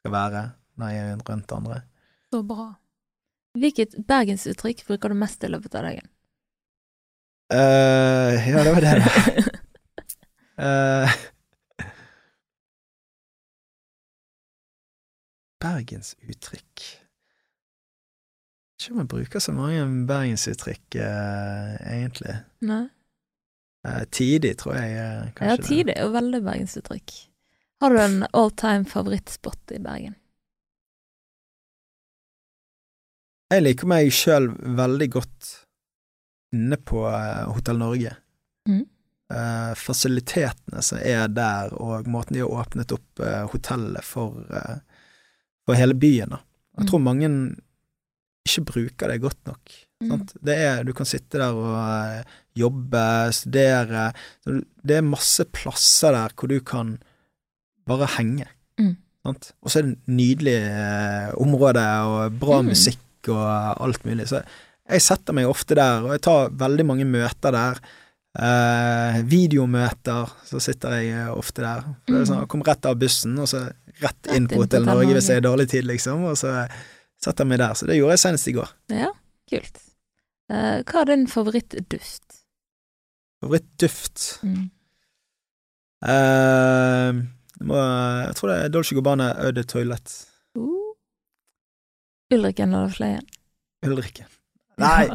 [0.00, 0.44] skal være
[0.80, 1.82] når jeg er rundt andre.
[2.32, 2.68] Så bra.
[3.58, 6.06] Hvilket bergensuttrykk bruker du mest i løpet av dagen?
[7.50, 9.10] Eh, ja, det var det, da.
[10.60, 11.12] Eh,
[15.60, 16.82] Bergensuttrykk
[18.76, 22.34] Ikke om jeg bruker så mange bergensuttrykk, uh, egentlig.
[22.60, 22.82] Nei?
[23.88, 27.16] Uh, tidig, tror jeg eh, Ja, tidig er jo veldig bergensuttrykk.
[27.80, 30.14] Har du en all time favorittspot i Bergen?
[33.50, 35.48] Jeg liker meg sjøl veldig godt
[36.54, 38.12] inne på eh, Hotell Norge.
[38.68, 38.84] Mm.
[39.30, 44.80] Uh, fasilitetene som er der, og måten de har åpnet opp uh, hotellet for, uh,
[45.66, 46.32] for hele byen.
[46.34, 46.40] Da.
[46.78, 46.88] Jeg Mm.
[46.90, 47.28] tror mange
[48.48, 49.72] ikke bruker det godt nok.
[50.02, 50.08] Mm.
[50.10, 50.34] Sant?
[50.42, 52.24] Det er, du kan sitte der og
[52.58, 53.04] jobbe,
[53.36, 54.08] studere.
[54.46, 56.96] Det er masse plasser der hvor du kan
[57.90, 58.46] bare henge.
[58.80, 58.94] Mm.
[59.26, 59.50] Sant?
[59.60, 62.70] Og så er det nydelig eh, område og bra Mm.
[62.72, 63.46] musikk og
[63.84, 64.26] alt mulig.
[64.30, 64.40] Så
[64.90, 67.80] jeg setter meg ofte der, og jeg tar veldig mange møter der.
[68.40, 71.82] Eh, videomøter, så sitter jeg eh, ofte der.
[72.06, 73.64] For det er sånn, jeg kommer rett av bussen, og så
[74.00, 76.24] rett inn på Hotell Norge hvis jeg er dårlig tid, liksom.
[76.30, 76.54] Og så
[77.20, 77.74] setter jeg meg der.
[77.76, 78.70] Så det gjorde jeg senest i går.
[78.94, 79.10] Ja,
[79.50, 79.80] kult.
[80.50, 82.40] Uh, hva er din favorittduft?
[83.42, 84.70] Favorittduft Mm.
[86.00, 87.26] Det
[87.68, 87.76] må,
[88.26, 90.14] Jeg tror det er Dolce Gabbana Øde Toilet.
[90.58, 90.94] Uh.
[92.34, 93.26] Ulrikken eller Fløyen?
[93.86, 94.26] Ulrikken?
[94.80, 95.08] Nei,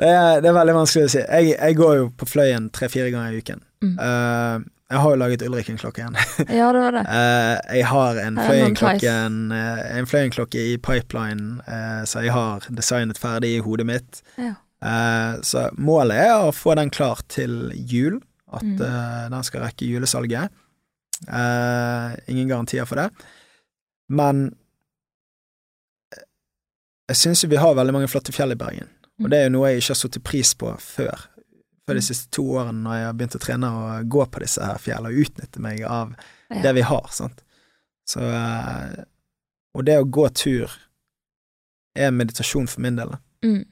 [0.00, 1.20] det er, det er veldig vanskelig å si.
[1.20, 3.60] Jeg, jeg går jo på Fløyen tre-fire ganger i uken.
[3.84, 3.94] Mm.
[4.00, 6.16] Uh, jeg har jo laget Ulrikken-klokke igjen.
[6.60, 7.02] Ja, det var det.
[7.10, 13.20] Uh, jeg har en Fløyen-klokke en, en Fløyen-klokke i pipeline, uh, så jeg har designet
[13.20, 14.22] ferdig i hodet mitt.
[14.40, 14.54] Ja.
[14.86, 18.18] Eh, så målet er å få den klar til jul,
[18.52, 18.76] at Mm.
[18.84, 20.52] eh, den skal rekke julesalget.
[21.28, 23.10] Eh, ingen garantier for det.
[24.08, 24.46] Men
[26.12, 26.22] eh,
[27.08, 28.88] jeg syns vi har veldig mange flotte fjell i Bergen,
[29.18, 29.30] og Mm.
[29.30, 31.26] det er jo noe jeg ikke har satt pris på før.
[31.86, 32.08] Før de Mm.
[32.08, 35.08] siste to årene når jeg har begynt å trene og gå på disse her fjellene
[35.14, 36.16] og utnytte meg av
[36.50, 36.62] Ja.
[36.62, 37.42] det vi har, sant.
[38.08, 39.04] Så eh,
[39.74, 40.70] Og det å gå tur
[41.94, 43.10] er meditasjon for min del.
[43.44, 43.66] Mm.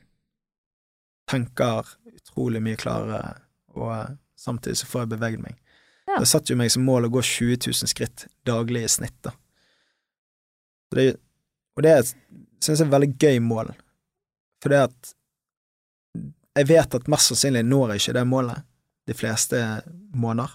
[1.27, 3.39] Tenker utrolig mye klarere,
[3.75, 5.57] og samtidig så får jeg beveget meg.
[6.15, 6.21] Ja.
[6.23, 9.33] Jeg satte jo meg som mål å gå 20 000 skritt daglig i snitt, da.
[10.95, 11.09] Det,
[11.75, 13.73] og det synes jeg er et veldig gøy mål,
[14.63, 15.15] for det at
[16.55, 18.63] jeg vet at mest sannsynlig når jeg ikke det målet
[19.11, 19.59] de fleste
[20.15, 20.53] måneder.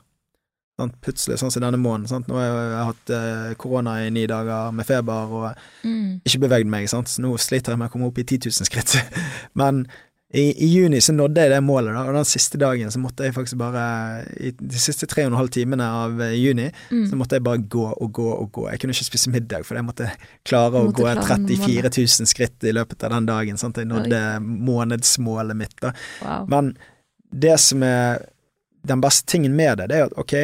[0.79, 2.07] Sånn, Plutselig, sånn som denne måneden.
[2.07, 2.29] Sant?
[2.31, 6.21] Nå har jeg, jeg har hatt eh, korona i ni dager med feber og Mm.
[6.23, 7.11] ikke beveget meg, sant?
[7.11, 8.95] så nå sliter jeg med å komme opp i 10 000 skritt.
[9.59, 9.83] Men
[10.33, 13.25] i, i juni så nådde jeg det målet, da, og den siste dagen så måtte
[13.25, 13.81] jeg faktisk bare
[14.37, 17.07] I de siste tre og en halv timene av eh, juni Mm.
[17.09, 18.67] så måtte jeg bare gå og gå og gå.
[18.69, 20.11] Jeg kunne ikke spise middag, for jeg måtte
[20.45, 23.57] klare å Måtte gå klare 34 000 skritt i løpet av den dagen.
[23.57, 23.77] Sant?
[23.81, 24.21] Jeg nådde
[24.69, 25.75] månedsmålet mitt.
[25.81, 25.93] da.
[26.21, 26.45] Wow.
[26.49, 26.71] Men
[27.33, 28.25] det som er
[28.85, 30.35] den beste tingen med det, det er at ok,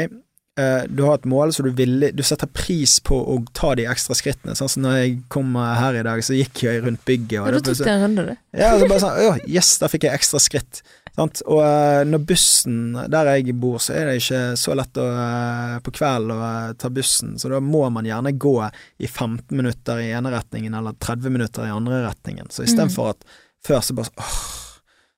[0.55, 4.15] du har et mål, så du, vil, du setter pris på å ta de ekstra
[4.15, 4.55] skrittene.
[4.55, 7.41] Sånn som når jeg kom her i dag, så gikk jeg rundt bygget.
[7.41, 8.37] Og Ja, da du tok deg en runde, du.
[8.61, 10.79] ja, så bare sånn, Å, yes, da fikk jeg ekstra skritt.
[11.15, 11.39] Sant?
[11.47, 12.79] Og eh, når bussen,
[13.11, 16.73] der jeg bor, så er det ikke så lett å, eh, på kvelden å eh,
[16.81, 18.55] ta bussen, så da må man gjerne gå
[18.99, 22.51] i 15 minutter i ene retningen, eller 30 minutter i andre retningen.
[22.51, 23.23] Så istedenfor at
[23.65, 24.43] før så bare sånn, åh,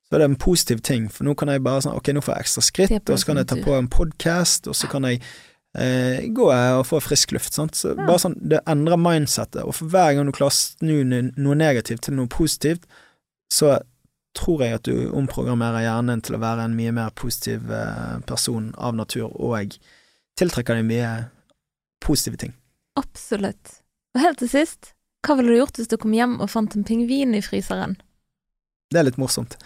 [0.08, 2.34] så er det en positiv ting, for nå kan jeg bare sånn, ok, nå får
[2.38, 5.20] jeg ekstra skritt, og så kan jeg ta på en podcast, og så kan jeg
[5.78, 7.76] eh, gå og få frisk luft, sant.
[7.76, 8.06] Så Ja.
[8.08, 11.04] bare sånn, det endrer mindsettet, og for hver gang du klarer å snu
[11.36, 12.86] noe negativt til noe positivt,
[13.52, 13.80] så
[14.38, 18.72] tror jeg at du omprogrammerer hjernen til å være en mye mer positiv eh, person
[18.78, 19.76] av natur, og
[20.40, 21.12] tiltrekker deg mye
[22.06, 22.54] positive ting.
[22.96, 23.82] Absolutt.
[24.16, 24.94] Og helt til sist,
[25.26, 27.98] hva ville du gjort hvis du kom hjem og fant en pingvin i fryseren?
[28.94, 29.58] Det er litt morsomt.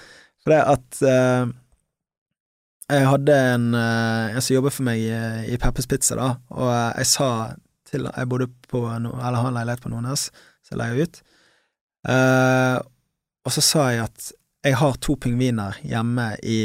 [0.41, 1.51] For det at eh,
[2.91, 5.11] jeg hadde en, eh, en som jobbet for meg i,
[5.53, 7.29] i Peppers Pizza, da, og jeg sa
[7.91, 10.29] til Jeg bodde på no, eller har en leilighet på Nordnes,
[10.63, 11.21] så jeg leier ut.
[12.07, 12.77] Eh,
[13.45, 14.29] og så sa jeg at
[14.63, 16.59] jeg har to pingviner hjemme i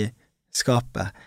[0.54, 1.24] skapet,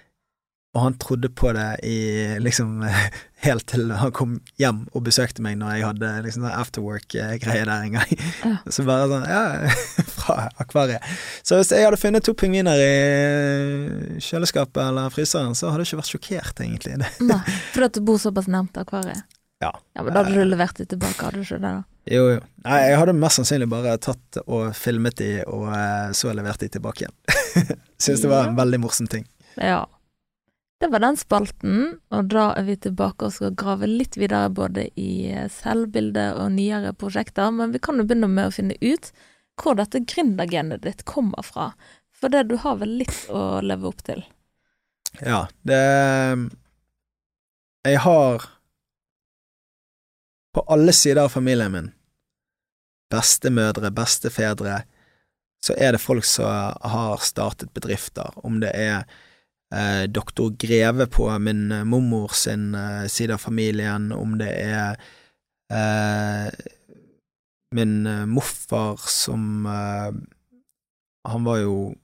[0.76, 2.00] og han trodde på det i
[2.42, 2.84] liksom
[3.44, 7.96] helt til han kom hjem og besøkte meg når jeg hadde liksom afterwork-greie der en
[7.96, 8.14] gang.
[8.44, 8.54] Ja.
[8.76, 9.44] Så bare sånn, ja,
[10.18, 11.06] fra akvariet.
[11.48, 16.02] Så hvis jeg hadde funnet to pingviner i kjøleskapet eller fryseren, så hadde jeg ikke
[16.02, 16.98] vært sjokkert, egentlig.
[17.32, 17.44] Nei,
[17.74, 19.24] for at du bor såpass nærmt akvariet.
[19.60, 19.74] Ja.
[19.96, 21.84] Ja, men da hadde du levert de tilbake, hadde du ikke det da?
[22.10, 22.44] jo, jo.
[22.64, 26.70] Nei, jeg hadde mest sannsynlig bare tatt og filmet de, og eh, så levert de
[26.72, 27.76] tilbake igjen.
[28.00, 29.28] Syns det var en veldig morsom ting.
[29.60, 29.84] Ja.
[30.80, 31.80] Det var den spalten,
[32.16, 36.94] og da er vi tilbake og skal grave litt videre både i selvbilde og nyere
[36.96, 39.12] prosjekter, men vi kan jo begynne med å finne ut
[39.60, 41.74] hvor dette gründergenet ditt kommer fra.
[42.16, 44.24] For det du har vel litt å leve opp til.
[45.20, 45.84] Ja, det
[47.88, 48.48] Jeg har
[50.54, 51.92] på alle sider av familien min,
[53.12, 54.84] bestemødre, bestefedre,
[55.64, 59.04] så er det folk som har startet bedrifter, om det er
[59.76, 64.98] eh, doktor Greve på min eh, mormor sin eh, side av familien, om det er
[65.74, 66.50] eh,
[67.76, 70.14] min eh, morfar som eh,
[71.30, 71.96] Han var jo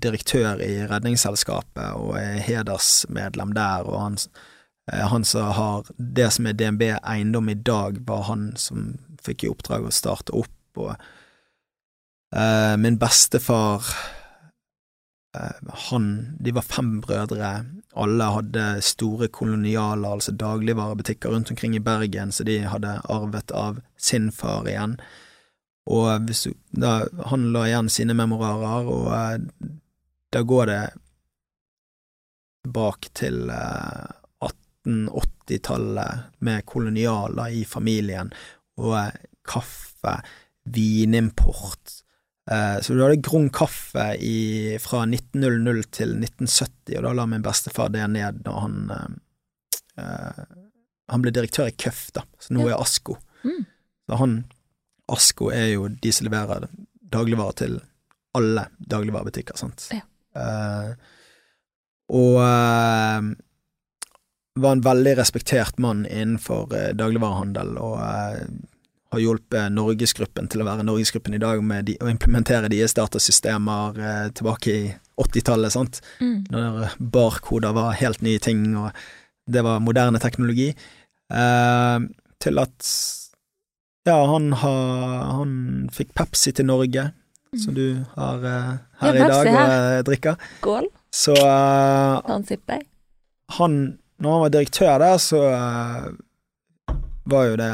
[0.00, 4.18] direktør i Redningsselskapet og er hedersmedlem der, og han,
[4.86, 8.92] han som har det som er DNB Eiendom i dag, var han som
[9.26, 10.94] fikk i oppdrag å starte opp, og
[12.78, 13.90] min bestefar
[15.86, 17.50] han De var fem brødre.
[17.94, 23.78] Alle hadde store kolonialer, altså dagligvarebutikker rundt omkring i Bergen, så de hadde arvet av
[23.98, 24.96] sin far igjen.
[25.90, 29.70] Og hvis da, han la igjen sine memoarer, og eh,
[30.30, 30.82] da går det
[32.70, 34.12] bak til eh,
[34.46, 38.30] 1880-tallet med kolonialer i familien,
[38.78, 40.20] og eh, kaffe,
[40.70, 42.02] vinimport.
[42.50, 47.44] Eh, så du hadde Grung kaffe i, fra 1900 til 1970, og da la min
[47.44, 49.10] bestefar det ned da han eh,
[50.02, 50.40] eh,
[51.10, 53.16] Han ble direktør i Køff, da, så nå er Asko.
[53.42, 53.62] Mm.
[54.06, 54.34] Så han
[55.10, 56.68] Asko er jo de som leverer
[57.10, 57.80] dagligvarer til
[58.38, 59.88] alle dagligvarebutikker, sant.
[59.90, 60.04] Ja.
[60.38, 60.92] Eh,
[62.14, 63.30] og eh,
[64.60, 67.98] var en veldig respektert mann innenfor eh, dagligvarehandel, og
[69.10, 73.98] har hjulpet Norgesgruppen til å være Norgesgruppen i dag med de, å implementere deres datasystemer
[73.98, 74.84] eh, tilbake i
[75.20, 75.98] 80-tallet, sant.
[76.22, 76.44] Mm.
[76.54, 78.90] Når barkoder var helt nye ting, og
[79.50, 80.68] det var moderne teknologi.
[81.30, 81.98] Eh,
[82.40, 82.92] til at
[84.08, 85.50] ja, han, har, han
[85.92, 87.10] fikk Pepsi til Norge,
[87.58, 88.72] som du har eh,
[89.02, 89.76] her Ja, i dag og her.
[89.98, 90.38] eh, drikker.
[90.62, 90.86] Skål.
[91.10, 92.86] Så eh, Ta en jeg.
[93.58, 93.78] han,
[94.22, 96.94] når han var direktør der, så eh,
[97.30, 97.72] var jo det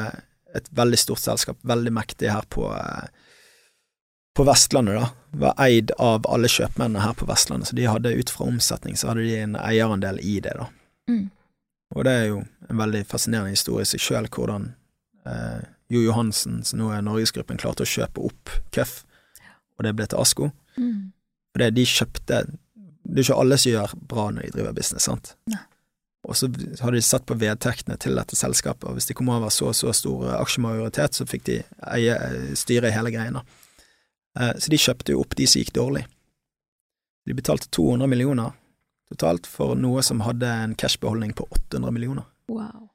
[0.56, 3.08] et veldig stort selskap, veldig mektig her på, eh,
[4.36, 5.10] på Vestlandet, da.
[5.46, 9.10] Var eid av alle kjøpmennene her på Vestlandet, så de hadde ut fra omsetning så
[9.10, 10.68] hadde de en eierandel i det, da.
[11.10, 11.30] Mm.
[11.94, 14.72] Og det er jo en veldig fascinerende historie i seg sjøl, hvordan
[15.26, 19.04] eh, Jo Johansen, som nå er Norgesgruppen, klarte å kjøpe opp Køff,
[19.78, 20.50] og det ble til Asko.
[20.80, 21.12] Mm.
[21.54, 22.42] Og det de kjøpte
[23.06, 25.36] Det er ikke alle som gjør bra når de driver business, sant?
[25.52, 25.62] Nei.
[26.26, 29.52] Og så hadde de satt på vedtektene til dette selskapet, og hvis de kom over
[29.54, 31.60] så og så stor aksjemajoritet, så fikk de
[31.94, 32.16] eie,
[32.58, 33.42] styre i hele greia.
[34.38, 36.02] Eh, så de kjøpte jo opp de som gikk dårlig.
[37.26, 38.54] De betalte 200 millioner
[39.06, 42.26] totalt for noe som hadde en cashbeholdning på 800 millioner.
[42.50, 42.88] Wow.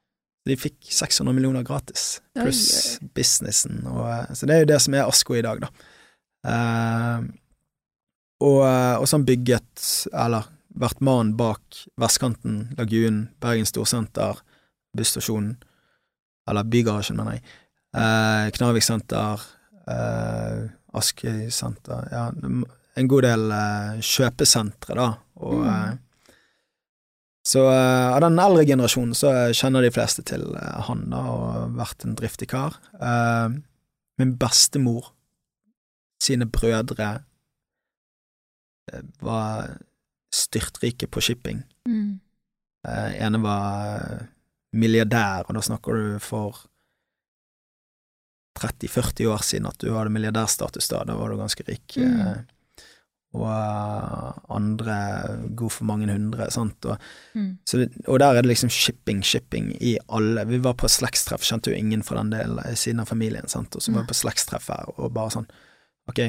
[0.48, 4.98] De fikk 600 millioner gratis, pluss businessen, og, eh, så det er jo det som
[4.98, 5.72] er Asko i dag, da.
[6.42, 7.28] Uh,
[8.42, 11.62] og, eh, og så han bygget, eller vært mannen bak
[12.00, 14.40] Vestkanten, Lagunen, Bergen Storsenter,
[14.98, 15.58] busstasjonen,
[16.50, 17.44] eller Bygarasjen, mener jeg,
[17.96, 19.42] eh, Knarvik senter,
[19.88, 22.32] eh, Askøy senter, ja,
[22.96, 25.68] en god del eh, kjøpesentre, da, og Mm.
[25.68, 25.98] eh,
[27.44, 31.72] så eh, av den eldre generasjonen så kjenner de fleste til eh, han da, og
[31.80, 32.76] vært en driftig kar.
[33.02, 33.50] Eh,
[34.22, 35.14] min bestemor
[36.22, 37.24] sine brødre
[38.94, 39.80] eh, var
[40.34, 41.64] styrtrike på shipping.
[41.88, 42.20] Mm.
[42.88, 44.22] Eh, ene var eh,
[44.74, 46.64] milliardær, og da snakker du for
[48.60, 51.98] 30-40 år siden at du hadde milliardærstatus da, da var du ganske rik.
[51.98, 52.18] Mm.
[52.22, 52.42] Eh,
[53.32, 53.48] og
[54.52, 54.96] andre
[55.56, 56.98] god for mange hundre, sant, og
[57.34, 57.58] Mm.
[57.66, 60.44] så det, og der er det liksom shipping, shipping i alle.
[60.48, 63.82] Vi var på slektstreff, kjente jo ingen fra den delen siden av familien, sant, og
[63.82, 65.48] så var vi på slektstreff her, og bare sånn,
[66.10, 66.20] ok,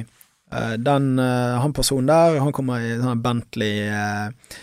[0.78, 4.58] den, eh, han personen der, han kommer i sånn Bentley eh,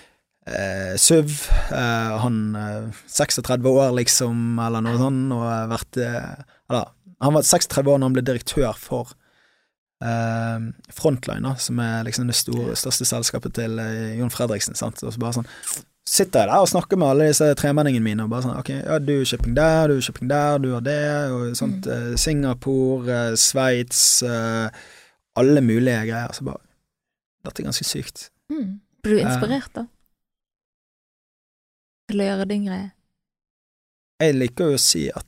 [0.49, 1.33] eh, SUV,
[1.73, 7.35] eh, han eh, 36 år liksom, eller noe sånt, og har vært, eh, eller, han
[7.35, 9.11] var 36 år når han ble direktør for
[10.03, 15.01] eh, Frontline, da, som er liksom det store, største selskapet til eh, Jon Fredriksen, sant,
[15.03, 15.49] og så bare sånn,
[16.09, 18.95] sitter jeg der og snakker med alle disse tremenningene mine, og bare sånn, ok, ja,
[19.03, 21.01] du er shipping der, du er shipping der, du har det,
[21.35, 22.15] og sånt, Mm.
[22.17, 24.69] Singapore, eh, Sveits, eh,
[25.37, 26.61] alle mulige greier, så bare,
[27.45, 28.29] dette er ganske sykt.
[28.51, 28.79] Mm.
[29.03, 29.85] Blir du inspirert, da?
[32.09, 32.89] Til å gjøre din greie?
[34.19, 35.25] Jeg liker jo å si at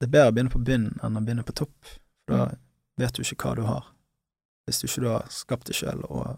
[0.00, 1.94] det er bedre å begynne på bunnen enn å begynne på topp,
[2.26, 2.48] for da
[3.00, 3.86] vet du ikke hva du har,
[4.66, 6.36] hvis du ikke har skapt det selv og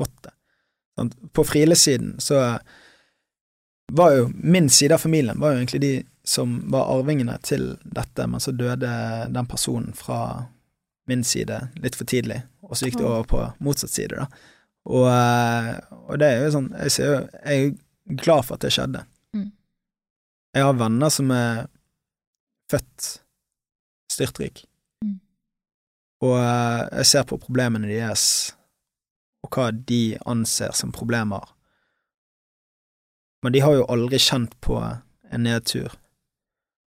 [0.00, 0.32] fått det.
[1.36, 2.40] På Friele-siden så
[3.92, 5.92] var jo min side av familien var jo egentlig de
[6.26, 8.90] som var arvingene til dette, men så døde
[9.30, 10.46] den personen fra
[11.06, 14.26] min side litt for tidlig, og så gikk det over på motsatt side, da.
[14.86, 15.70] Og, eh,
[16.06, 17.14] og det er jo sånn, jeg jo,
[17.44, 19.02] jeg er glad for at det skjedde.
[19.34, 19.48] Mm.
[20.54, 21.66] Jeg har venner som er
[22.72, 23.10] født
[24.12, 24.64] styrtrik,
[25.04, 25.18] Mm.
[26.24, 28.54] og eh, jeg ser på problemene deres,
[29.44, 31.44] og hva de anser som problemer.
[33.44, 35.92] Men de har jo aldri kjent på en nedtur.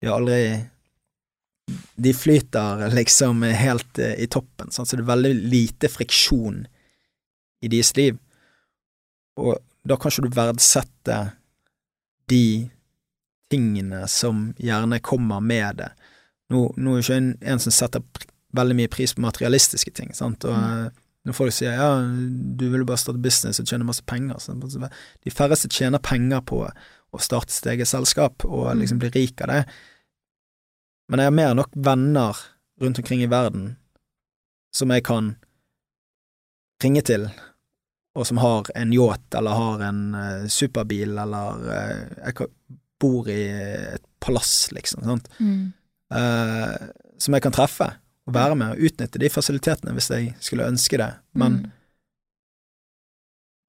[0.00, 0.68] De har aldri
[1.96, 6.64] de flyter liksom helt eh, i toppen, sånn, så det er veldig lite friksjon
[7.62, 8.18] i deres liv.
[9.40, 11.18] Og da kan ikke du verdsette
[12.30, 12.44] de
[13.52, 15.90] tingene som gjerne kommer med det.
[16.52, 18.04] Nå, nå er jo ikke en, en som setter
[18.56, 20.90] veldig mye pris på materialistiske ting, sant, og Mm.
[21.24, 24.56] når folk sier ja, du vil jo bare starte business og tjene masse penger, så
[24.58, 29.48] de færreste tjener penger på å starte sitt eget selskap og liksom bli rik av
[29.52, 29.60] det.
[31.12, 32.38] Men jeg har mer enn nok venner
[32.80, 33.74] rundt omkring i verden
[34.72, 35.34] som jeg kan
[36.82, 37.26] ringe til,
[38.16, 42.48] og som har en yacht eller har en uh, superbil eller uh, jeg
[43.02, 43.42] bor i
[43.92, 45.28] et palass, liksom, sant?
[45.42, 45.74] Mm.
[46.12, 46.88] Uh,
[47.20, 47.90] som jeg kan treffe
[48.26, 51.12] og være med og utnytte de fasilitetene hvis jeg skulle ønske det.
[51.36, 51.70] Men Mm.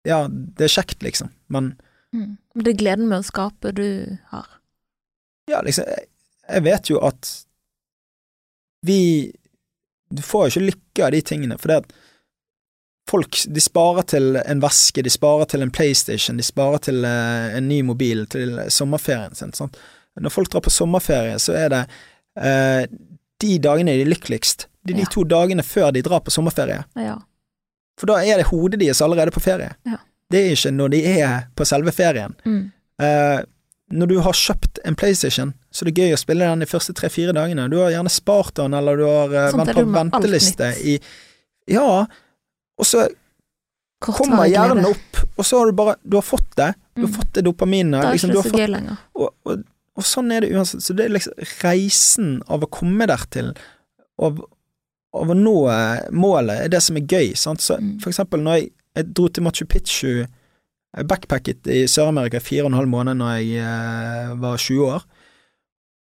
[0.08, 1.34] ja, det er kjekt, liksom.
[1.50, 1.76] Men
[2.16, 2.38] Mm.
[2.56, 4.46] Det er gleden med å skape du har.
[5.52, 6.08] ja, liksom, jeg,
[6.50, 7.30] jeg vet jo at
[8.86, 9.32] vi
[10.14, 11.94] Du får ikke lykke av de tingene, for det at
[13.10, 17.56] folk de sparer til en veske, de sparer til en PlayStation, de sparer til eh,
[17.58, 19.52] en ny mobil til sommerferien sin.
[19.58, 19.78] Sant?
[20.22, 21.82] Når folk drar på sommerferie, så er det
[22.38, 22.86] eh,
[23.44, 24.68] de dagene de er lykkeligst.
[24.86, 25.12] Det er de Ja.
[25.18, 26.84] to dagene før de drar på sommerferie.
[26.96, 27.18] Ja.
[28.00, 29.74] For da er det hodet deres allerede på ferie.
[29.90, 29.98] Ja.
[30.32, 32.34] Det er ikke når de er på selve ferien.
[32.46, 32.72] Mm.
[33.02, 33.42] Eh,
[33.94, 36.94] når du har kjøpt en PlayStation, så er det gøy å spille den de første
[36.98, 37.68] tre-fire dagene.
[37.70, 41.00] Du har gjerne spart den, eller du har uh, vært er på venteliste i
[41.70, 42.06] Ja,
[42.78, 43.08] og så
[44.02, 46.74] Kort kommer hjernen opp, og så har du bare Du har fått det.
[46.96, 47.16] Du har Mm.
[47.16, 48.02] fått det dopaminet.
[48.02, 48.98] Da er Liksom, ikke så gøy lenger.
[49.16, 49.64] og, og,
[49.98, 50.82] og sånn er det uansett.
[50.84, 51.34] Så det er liksom
[51.64, 53.54] reisen av å komme dertil,
[54.22, 54.40] av,
[55.16, 57.36] av å nå eh, målet, er det som er gøy.
[57.36, 57.60] Sant?
[57.62, 58.00] Så Mm.
[58.02, 60.26] for eksempel når jeg, jeg dro til Machu Picchu
[60.96, 64.86] jeg backpacket i Sør-Amerika i fire og en halv måned når jeg eh, var 20
[64.96, 65.06] år.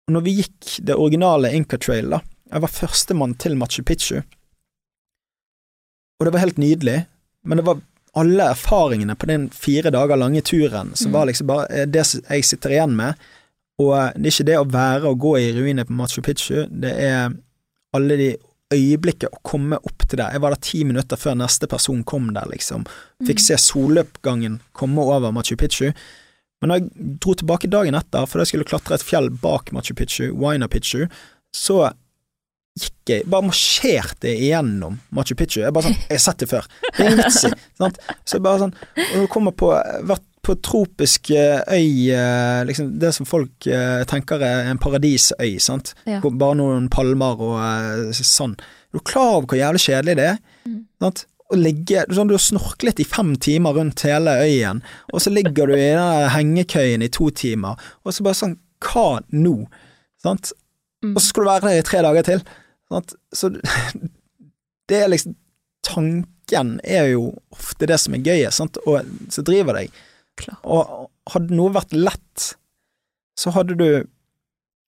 [0.07, 4.21] Og når vi gikk det originale Inca Trail, da Jeg var førstemann til Machu Picchu.
[6.19, 7.01] Og det var helt nydelig,
[7.43, 7.81] men det var
[8.17, 11.13] alle erfaringene på den fire dager lange turen som Mm.
[11.13, 13.13] var liksom bare eh, det jeg sitter igjen med.
[13.79, 16.65] Og eh, det er ikke det å være og gå i ruiner på Machu Picchu,
[16.71, 17.35] det er
[17.93, 18.31] alle de
[18.73, 20.29] øyeblikket å komme opp til det.
[20.33, 22.83] Jeg var der ti minutter før neste person kom der, liksom.
[23.23, 23.45] Fikk Mm.
[23.45, 25.93] se soloppgangen komme over Machu Picchu.
[26.61, 29.93] Men når jeg dro tilbake dagen etter, for jeg skulle klatre et fjell bak Machu
[29.93, 31.07] Picchu, Huayna Picchu,
[31.55, 31.93] så
[32.77, 35.61] gikk jeg, bare marsjerte igjennom Machu Picchu.
[35.63, 36.67] Jeg bare sånn, jeg har sett det før.
[36.91, 37.51] Det er ingen vits i.
[37.79, 37.97] sant?
[38.25, 39.71] Så jeg bare sånn, og du kommer på,
[40.11, 45.57] vært på tropisk eh, øy, eh, liksom det som folk eh, tenker er en paradisøy,
[45.63, 45.93] sant.
[46.07, 46.21] Ja.
[46.23, 48.55] Bare noen palmer og sånn.
[48.87, 50.37] Er du klar over hvor jævlig kjedelig det er?
[50.67, 50.79] Mm.
[51.03, 51.25] Sant?
[51.47, 54.81] Å ligge, sånn, du har snorklet i fem timer rundt hele øyen,
[55.13, 59.21] og så ligger du i den hengekøyen i to timer, og så bare sånn, hva
[59.31, 59.55] nå?
[60.23, 60.51] Sant?
[61.05, 61.13] Mm.
[61.13, 62.43] Og så skal du være der i tre dager til.
[62.91, 63.15] Sant?
[63.35, 63.51] Så
[64.91, 65.37] det er liksom
[65.87, 68.75] Tanken er jo ofte det som er gøyest, sant?
[68.83, 69.93] og så driver deg.
[70.37, 70.61] Klart.
[70.63, 72.51] Og hadde noe vært lett,
[73.37, 73.89] så hadde du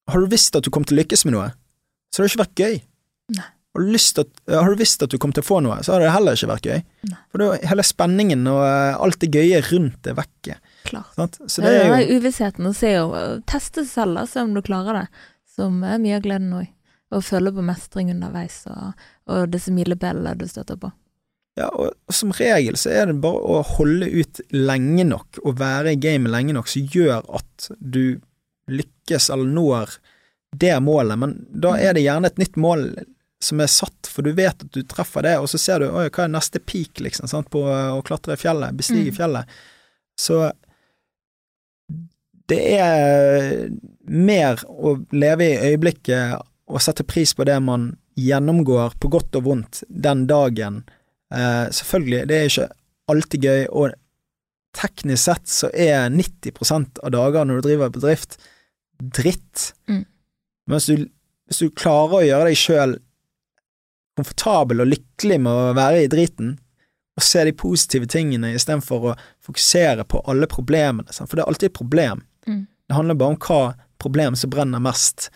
[0.09, 1.51] Har du visst at du kom til å lykkes med noe,
[2.09, 2.77] så hadde det ikke vært gøy.
[3.37, 3.49] Nei.
[3.77, 6.07] Har du, at, har du visst at du kom til å få noe, så hadde
[6.07, 6.79] det heller ikke vært gøy.
[7.11, 7.19] Nei.
[7.29, 10.55] For da hele spenningen og eh, alt det gøye rundt det vekke.
[10.89, 11.11] Klart.
[11.13, 11.37] Sant?
[11.45, 14.63] Så det er jo uvissheten å se og teste seg selv, da, se om du
[14.65, 15.05] klarer det,
[15.53, 16.73] som er mye av gleden òg.
[17.13, 20.91] Å føle på mestring underveis, og, og disse milepælene du støtter på.
[21.57, 25.95] Ja, og, som regel så er det bare å holde ut lenge nok, og være
[25.95, 28.19] i gamet lenge nok, som gjør at du
[28.69, 29.95] lykkes eller når
[30.59, 32.85] det målet, men da er det gjerne et nytt mål
[33.43, 36.07] som er satt, for du vet at du treffer det, og så ser du hva
[36.07, 39.15] er neste peak, liksom, sant, på å klatre i fjellet, bestige Mm.
[39.15, 39.59] fjellet.
[40.19, 40.51] Så
[42.49, 43.69] det er
[44.03, 49.45] mer å leve i øyeblikket og sette pris på det man gjennomgår på godt og
[49.45, 50.83] vondt den dagen.
[51.35, 52.69] Eh, selvfølgelig, det er ikke
[53.09, 53.97] alltid gøy, og
[54.77, 58.37] teknisk sett så er 90% av dager når du driver bedrift,
[58.99, 59.71] dritt.
[59.89, 60.03] Mm.
[60.67, 61.05] Men hvis du,
[61.49, 62.97] hvis du klarer å gjøre deg sjøl
[64.19, 66.57] komfortabel og lykkelig med å være i driten,
[67.19, 71.71] og se de positive tingene istedenfor å fokusere på alle problemene, for det er alltid
[71.71, 72.23] et problem.
[72.47, 72.65] Mm.
[72.87, 73.61] Det handler bare om hva
[73.99, 75.27] problem som brenner mest.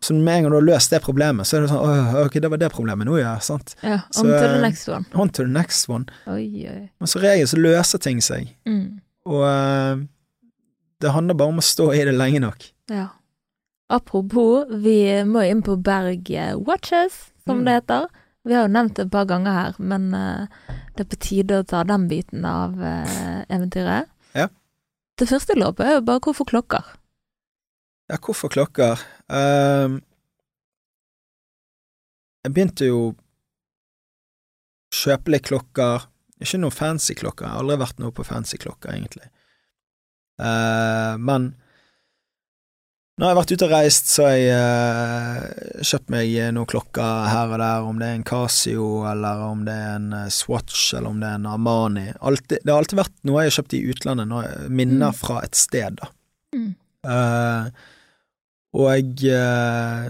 [0.00, 2.50] Så med en gang du har løst det problemet, så er det sånn ok, det
[2.50, 3.76] var det problemet nå, ja, sant.
[3.82, 5.04] Ja, Så, on to the eh, next one.
[5.14, 6.06] On to the next one.
[6.26, 6.80] Oi, oi.
[6.98, 9.00] Men som regel så løser ting seg, Mm.
[9.26, 10.02] og uh,
[11.02, 12.70] det handler bare om å stå i det lenge nok.
[12.90, 13.08] Ja.
[13.90, 17.64] Apropos, vi må inn på Berg eh, Watches, som Mm.
[17.64, 18.08] det heter.
[18.44, 20.46] Vi har jo nevnt det et par ganger her, men uh,
[20.96, 24.08] det er på tide å ta den biten av uh, eventyret.
[24.34, 24.48] Ja.
[25.18, 26.84] Det første på, er jo bare hvorfor klokker?
[28.08, 29.00] Ja, hvorfor klokker?
[29.28, 29.98] Uh,
[32.46, 33.16] jeg begynte jo å
[34.94, 36.06] kjøpe litt klokker.
[36.40, 39.26] Ikke noe fancy klokker, jeg har aldri vært noe på fancy klokker, egentlig.
[40.38, 41.50] Uh, men
[43.18, 47.50] jeg har vært ute og reist, så har jeg uh, kjøpt meg noen klokker her
[47.50, 51.10] og der, om det er en Casio, eller om det er en eh, Swatch, eller
[51.10, 52.04] om det er en Armani.
[52.22, 54.36] Altid, det har alltid vært noe jeg har kjøpt i utlandet,
[54.70, 55.18] minner Mm.
[55.18, 56.12] fra et sted, da.
[56.54, 56.70] Mm.
[57.10, 57.88] Eh,
[58.76, 60.08] og eh,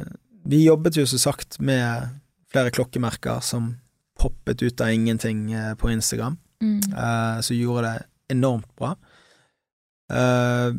[0.49, 2.09] vi jobbet jo som sagt med
[2.51, 3.75] flere klokkemerker som
[4.19, 6.81] poppet ut av ingenting eh, på Instagram, Mm.
[6.91, 8.97] eh, som gjorde det enormt bra.
[10.11, 10.73] Eh,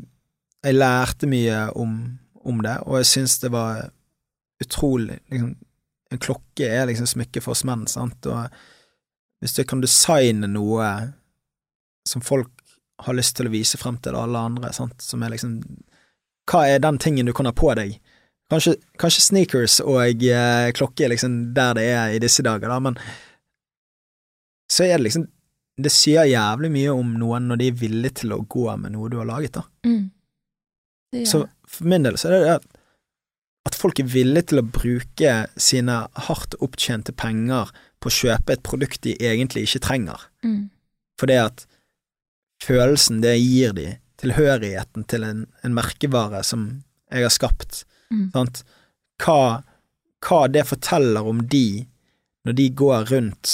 [0.65, 1.93] jeg lærte mye om,
[2.43, 3.85] om det, og jeg syns det var
[4.59, 5.53] utrolig liksom,
[6.11, 8.49] En klokke er liksom smykket for oss menn, sant, og
[9.39, 10.87] hvis du kan designe noe
[12.09, 12.49] som folk
[13.05, 15.59] har lyst til å vise frem til alle andre, sant, som er liksom
[16.49, 17.97] Hva er den tingen du kan ha på deg?
[18.49, 22.79] Kanskje, kanskje sneakers og eh, klokke er liksom der det er i disse dager, da,
[22.81, 22.95] men
[24.71, 25.27] så er det liksom
[25.79, 29.07] Det sier jævlig mye om noen når de er villige til å gå med noe
[29.09, 29.61] du har laget, da.
[29.87, 30.09] Mm.
[31.13, 32.65] Det Så for min del så er det det at,
[33.69, 37.71] at folk er villige til å bruke sine hardt opptjente penger
[38.03, 40.69] på å kjøpe et produkt de egentlig ikke trenger, Mm.
[41.19, 41.63] fordi at
[42.63, 43.87] følelsen det gir de,
[44.19, 46.69] tilhørigheten til en, en merkevare som
[47.11, 48.31] jeg har skapt, Mm.
[48.33, 48.63] sant?
[49.21, 49.61] Hva,
[50.25, 51.85] hva det forteller om de
[52.47, 53.51] når de går rundt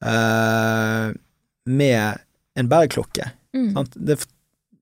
[0.00, 1.12] uh,
[1.68, 2.22] med
[2.56, 3.26] en bergklokke.
[3.52, 3.74] Mm.
[3.74, 3.98] Sant?
[4.00, 4.16] Det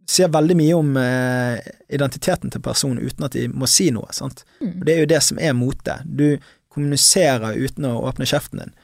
[0.07, 1.59] sier veldig mye om uh,
[1.91, 4.07] identiteten til personen uten at de må si noe.
[4.15, 4.45] Sant?
[4.63, 4.77] Mm.
[4.77, 5.99] Og det er jo det som er mote.
[6.07, 6.39] Du
[6.71, 8.75] kommuniserer uten å åpne kjeften din.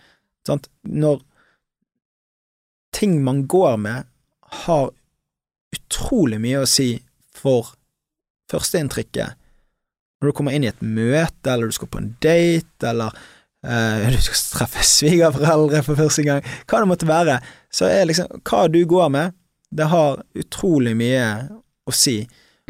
[0.47, 0.67] Sant?
[0.83, 1.23] Når
[2.99, 4.11] ting man går med,
[4.67, 4.91] har
[5.77, 6.91] utrolig mye å si
[7.37, 7.75] for
[8.51, 9.37] førsteinntrykket.
[10.21, 13.13] Når du kommer inn i et møte, eller du skal på en date, eller
[13.67, 17.41] uh, du skal treffe svigerforeldre for første gang, hva det måtte være,
[17.73, 19.37] så er liksom hva du går med,
[19.77, 21.27] det har utrolig mye
[21.87, 22.21] å si.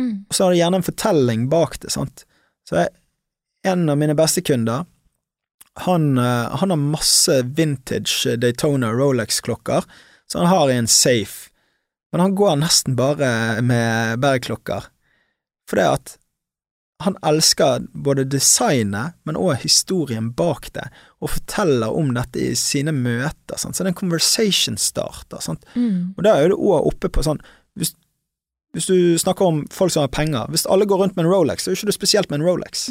[0.01, 0.27] Mm.
[0.29, 2.25] Og så har det gjerne en fortelling bak det, sant.
[2.67, 2.93] Så jeg,
[3.69, 4.87] en av mine beste kunder,
[5.85, 9.85] han, eh, han har masse vintage Daytona Rolex-klokker,
[10.27, 11.51] så han har i en safe,
[12.13, 14.87] men han går nesten bare med bergklokker,
[15.71, 16.17] fordi at
[17.05, 20.87] han elsker både designet, men også historien bak det,
[21.21, 23.77] og forteller om dette i sine møter, sant?
[23.77, 25.45] så det er en conversation starter.
[25.75, 26.15] Mm.
[26.17, 27.43] Og da er det òg oppe på sånn
[27.77, 27.93] hvis,
[28.73, 31.65] hvis du snakker om folk som har penger Hvis alle går rundt med en Rolex,
[31.65, 32.87] så er jo ikke det spesielt med en Rolex.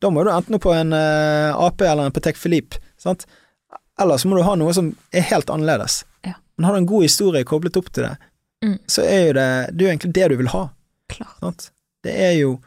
[0.00, 3.26] Da må du enten på en uh, AP eller en Patek Philippe, sant?
[4.00, 6.04] eller så må du ha noe som er helt annerledes.
[6.60, 8.16] Men har du en god historie koblet opp til det,
[8.60, 8.74] Mm.
[8.92, 10.66] så er jo det Det er jo egentlig det du vil ha.
[11.08, 11.70] Klart.
[12.04, 12.58] Det er jo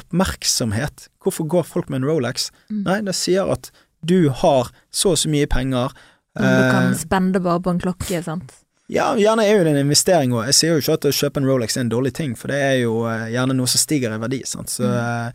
[0.00, 1.08] oppmerksomhet.
[1.20, 2.48] Hvorfor går folk med en Rolex?
[2.70, 2.82] Mm.
[2.86, 3.68] Nei, det sier at
[4.06, 5.92] du har så og så mye penger.
[6.38, 8.52] Du kan spenne spende bare på en klokke, sant.
[8.88, 10.46] ja, gjerne er jo det en investering òg.
[10.46, 12.56] Jeg sier jo ikke at å kjøpe en Rolex er en dårlig ting, for det
[12.62, 14.42] er jo eh, gjerne noe som stiger i verdi.
[14.46, 14.70] Sant?
[14.72, 14.94] Så Mm.
[14.96, 15.32] eh,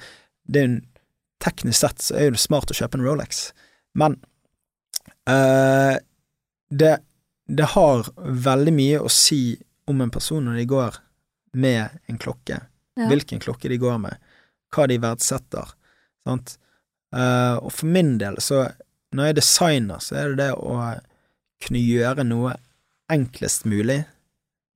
[0.50, 0.82] det er jo
[1.44, 3.52] teknisk sett så er det smart å kjøpe en Rolex,
[3.96, 4.16] men
[5.30, 5.98] uh,
[6.72, 6.98] det,
[7.48, 9.58] det har veldig mye å si
[9.90, 11.00] om en person når de går
[11.60, 12.60] med en klokke.
[12.96, 13.08] Ja.
[13.10, 14.20] Hvilken klokke de går med,
[14.74, 15.74] hva de verdsetter.
[16.24, 16.58] Sant?
[17.14, 18.66] Uh, og for min del, så
[19.14, 20.78] når jeg designer, så er det det å
[21.64, 22.56] kunne gjøre noe
[23.12, 24.02] enklest mulig,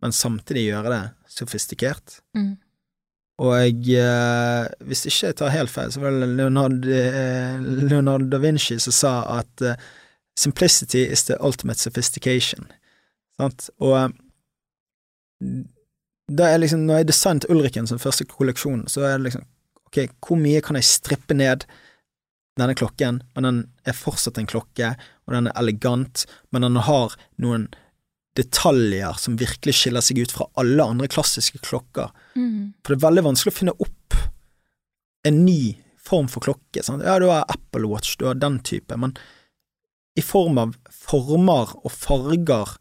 [0.03, 1.03] men samtidig gjøre det
[1.34, 2.19] sofistikert.
[2.38, 2.57] Mm.
[3.38, 8.39] Og uh, hvis ikke jeg tar helt feil, så var det Leonardo, eh, Leonardo da
[8.41, 9.77] Vinci som sa at eh,
[10.38, 12.68] simplicity is the ultimate sophistication.
[13.41, 13.69] Sant?
[13.81, 14.14] Og eh,
[16.27, 19.45] da er liksom, når jeg designet Ulriken som første kolleksjon, så er det liksom
[19.88, 21.65] ok, hvor mye kan jeg strippe ned
[22.57, 24.95] denne klokken, men den er fortsatt en klokke,
[25.27, 27.68] og den er elegant, men den har noen
[28.38, 32.11] detaljer som virkelig skiller seg ut fra alle andre klassiske klokker.
[32.38, 32.73] Mm.
[32.81, 34.18] For det er veldig vanskelig å finne opp
[35.27, 36.84] en ny form for klokke.
[36.85, 37.05] Sant?
[37.05, 39.15] Ja, du har Apple Watch, du har den type, men
[40.18, 42.77] i form av former og farger,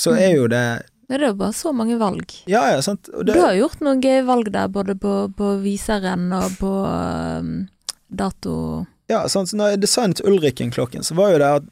[0.00, 0.64] så er jo det
[1.10, 2.32] Det er jo bare så mange valg.
[2.46, 3.08] Ja, ja, sant.
[3.10, 7.68] Det, Du har gjort noen gøye valg der, både på, på viseren og på um,
[8.06, 8.86] dato...
[9.10, 9.50] ja, sant.
[9.50, 11.70] Så når jeg designet Ulriken-klokken, så var jo det at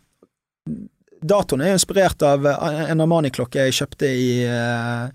[1.22, 5.08] datoen er inspirert av eh, en Armani-klokke jeg kjøpte i uh,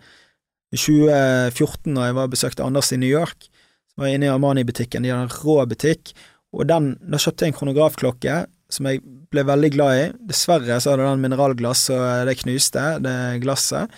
[0.74, 3.50] 2014 da jeg var besøkte Anders i New York.
[3.92, 6.16] Så var jeg inne i Armani-butikken, de har en rå butikk,
[6.54, 8.44] og den, da kjøpte jeg en kronografklokke
[8.74, 10.06] som jeg ble veldig glad i.
[10.30, 13.94] Dessverre så hadde den mineralglass, og det knuste, det glasset.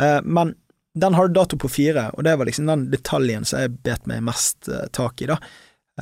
[0.00, 0.54] Eh, men
[0.94, 4.22] den hadde dato på fire, og det var liksom den detaljen som jeg bet meg
[4.26, 5.38] mest eh, tak i, da.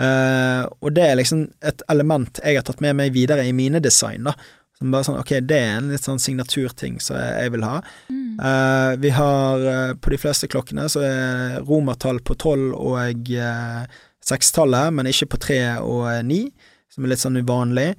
[0.01, 3.81] Eh, og det er liksom et element jeg har tatt med meg videre i mine
[3.85, 4.37] design, da.
[4.79, 7.81] Som bare sånn, ok, det er en litt sånn signaturting som jeg, jeg vil ha.
[8.09, 8.23] Mm.
[8.49, 13.85] Eh, vi har eh, på de fleste klokkene så er romertall på tolv og uh,
[14.25, 16.47] sekstallet, men ikke på tre og ni,
[16.93, 17.93] som er litt sånn uvanlig.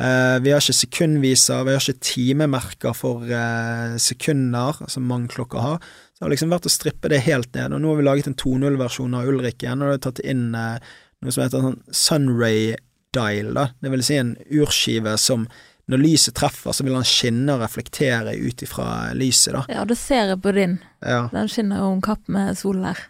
[0.00, 5.82] Eh, vi har ikke sekundviser, vi har ikke timemerker for eh, sekunder, som klokker har.
[6.12, 8.30] Så det har liksom vært å strippe det helt ned, og nå har vi laget
[8.30, 11.82] en 2.0-versjon av Ulrik igjen, og det har tatt inn eh, noe som heter sånn
[11.92, 12.72] Sunray
[13.12, 13.68] Dial, da.
[13.84, 15.44] Det vil si en urskive som
[15.92, 18.86] når lyset treffer, så vil han skinne og reflektere ut ifra
[19.18, 19.64] lyset, da.
[19.68, 20.78] Ja, det ser jeg på din.
[21.04, 21.26] Ja.
[21.34, 23.02] Den skinner jo om kapp med solen her.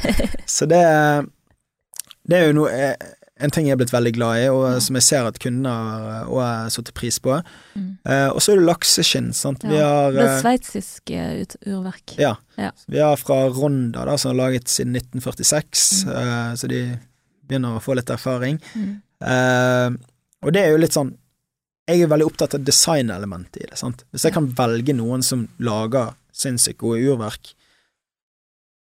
[0.48, 0.80] Så det,
[2.30, 2.70] det er jo noe
[3.40, 6.28] en ting jeg er blitt veldig glad i, og som jeg ser at kundene har
[6.30, 7.36] har satt pris på.
[7.74, 7.90] Mm.
[8.04, 9.64] Eh, og så er det lakseskinn, sant.
[9.66, 12.16] Vi har det er eh, sveitsisk eh, urverk.
[12.20, 12.34] Ja.
[12.60, 12.70] Ja.
[12.90, 16.82] Vi har fra Ronda, da, som har laget siden 1946, eh, så de
[17.48, 18.60] begynner å få litt erfaring.
[18.74, 18.92] Mm.
[19.26, 19.88] Eh,
[20.44, 21.10] og det er jo litt sånn
[21.90, 23.76] Jeg er veldig opptatt av designelementet i det.
[23.80, 24.04] sant?
[24.14, 27.50] Hvis jeg kan velge noen som lager sinnssykt gode urverk,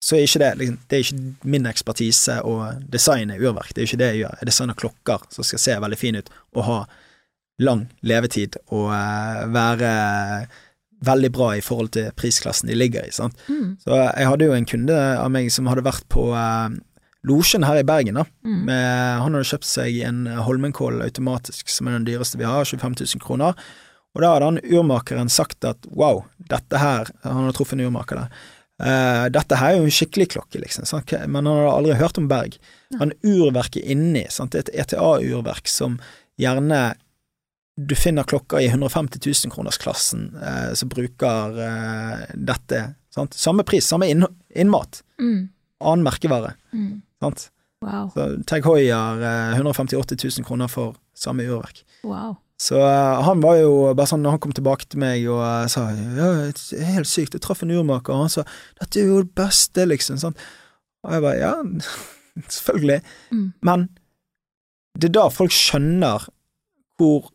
[0.02, 2.54] så er ikke det liksom, Det er ikke min ekspertise å
[2.92, 3.72] designe urverk.
[3.74, 4.38] Det er ikke det jeg gjør.
[4.40, 6.78] Jeg designer klokker som skal se veldig fine ut og ha
[7.64, 9.92] lang levetid og eh, være
[11.06, 13.14] veldig bra i forhold til prisklassen de ligger i.
[13.14, 13.36] sant?
[13.48, 13.76] Mm.
[13.80, 16.76] Så jeg hadde jo en kunde av meg som hadde vært på eh,
[17.26, 18.20] losjen her i Bergen.
[18.20, 18.26] da.
[18.44, 18.60] Mm.
[18.68, 18.84] Med,
[19.22, 23.24] han hadde kjøpt seg en Holmenkål automatisk, som er den dyreste vi har, 25 000
[23.24, 23.56] kroner.
[24.16, 28.22] Og da hadde han urmakeren sagt at wow, dette her Han hadde truffet en urmaker
[28.22, 28.44] der.
[28.82, 30.86] Eh, dette her er jo en skikkelig klokke, liksom.
[30.88, 31.14] Sant?
[31.26, 32.58] Men han hadde aldri hørt om Berg.
[32.96, 34.52] Men urverket inni, sant?
[34.54, 35.98] det er et ETA-urverk som
[36.40, 36.94] gjerne
[37.76, 42.80] du finner klokker i 150 000-kronersklassen uh, som bruker uh, dette.
[43.12, 43.36] Sant?
[43.36, 44.24] Samme pris, samme inn,
[44.56, 45.02] innmat.
[45.20, 45.48] Mm.
[45.84, 46.54] Annen merkevare.
[46.72, 47.02] Mm.
[47.20, 47.50] Sant?
[47.84, 48.08] Wow.
[48.14, 51.84] Så Tag Hoier eh, 158 000 kroner for samme urverk.
[52.02, 52.36] wow.
[52.60, 55.66] Så eh, han var jo bare sånn, når han kom tilbake til meg og eh,
[55.72, 58.46] sa ja, det er helt sykt, jeg traff en urmaker, og han sa
[58.80, 60.20] dette er jo det beste, liksom.
[60.22, 60.38] Sånn.
[61.04, 61.52] Og jeg bare ja,
[62.56, 63.00] selvfølgelig.
[63.34, 63.46] Mm.
[63.68, 63.86] Men
[64.96, 66.30] det er da folk skjønner
[66.96, 67.28] hvor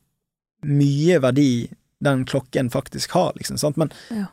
[0.66, 1.52] mye verdi
[2.02, 3.62] den klokken faktisk har, liksom.
[3.62, 3.78] Sant?
[3.78, 4.30] Men Ja.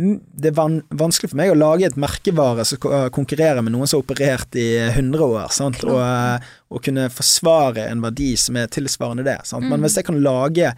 [0.00, 3.70] Mm, det er van vanskelig for meg å lage et merkevare som eh, konkurrerer med
[3.76, 5.84] noen som har operert i 100 år, sant?
[5.86, 9.36] Og, eh, og kunne forsvare en verdi som er tilsvarende det.
[9.46, 9.68] Sant?
[9.68, 9.84] Men Mm.
[9.86, 10.72] hvis jeg kan lage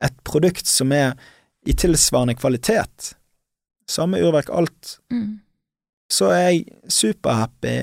[0.00, 1.12] et produkt som er
[1.66, 3.12] i tilsvarende kvalitet,
[3.86, 5.40] samme urverk, alt, Mm.
[6.10, 7.76] så er jeg superhappy,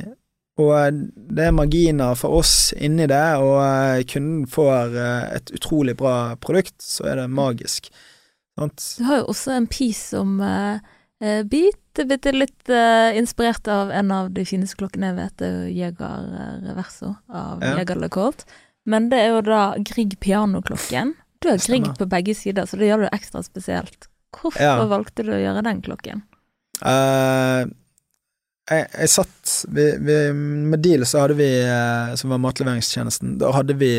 [0.57, 0.91] og eh,
[1.29, 6.35] det er marginer for oss inni det, og eh, kunden får eh, et utrolig bra
[6.41, 7.89] produkt, så er det magisk.
[8.59, 8.83] Sant?
[8.97, 10.79] Du har jo også en piece om uh,
[11.47, 11.79] beat.
[11.93, 15.73] bitte litt uh, inspirert av en av de fineste klokkene jeg vet, det er jo
[15.81, 17.75] Jeger eh, Reverso av Ja.
[17.79, 18.45] Jeger LeCourt.
[18.85, 21.13] Men det er jo da Grieg pianoklokken.
[21.41, 24.07] Du har Grieg på begge sider, så det gjør det ekstra spesielt.
[24.31, 24.85] Hvorfor Ja.
[24.87, 26.23] valgte du å gjøre den klokken?
[26.81, 27.67] Uh,
[28.71, 33.51] jeg, jeg satt vi, vi, Med Deal så hadde vi, eh, som var matleveringstjenesten, da
[33.55, 33.93] hadde vi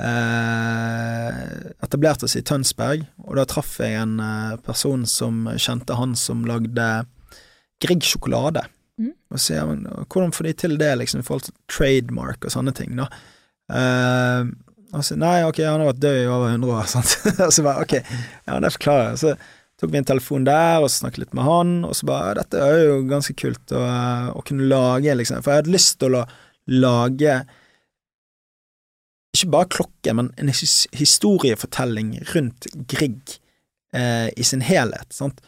[0.00, 6.16] eh, etablerte oss i Tønsberg, og da traff jeg en eh, person som kjente han
[6.18, 6.90] som lagde
[7.80, 8.66] Grieg sjokolade.
[9.00, 9.14] Mm.
[9.32, 9.68] Og så sier
[10.12, 13.06] hvordan får de til det, liksom, i forhold til trademark og sånne ting, da?
[13.72, 14.50] Eh,
[14.90, 17.16] og så, nei, ok, han har vært død i over 100 år, sant.
[17.46, 19.22] og så bare, ok, ja, det forklarer jeg.
[19.22, 22.60] Så tok vi en telefon der, og snakket litt med han, og så bare, dette
[22.60, 23.84] er jo ganske kult å,
[24.36, 26.26] å kunne lage, liksom, for jeg hadde lyst til å
[26.70, 27.40] lage
[29.34, 33.36] ikke bare klokke, men en his historiefortelling rundt Grieg
[33.94, 35.40] eh, i sin helhet, sant.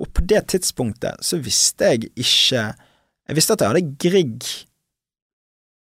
[0.00, 2.72] Og på det tidspunktet så visste jeg ikke
[3.26, 4.44] Jeg visste at jeg hadde Grieg,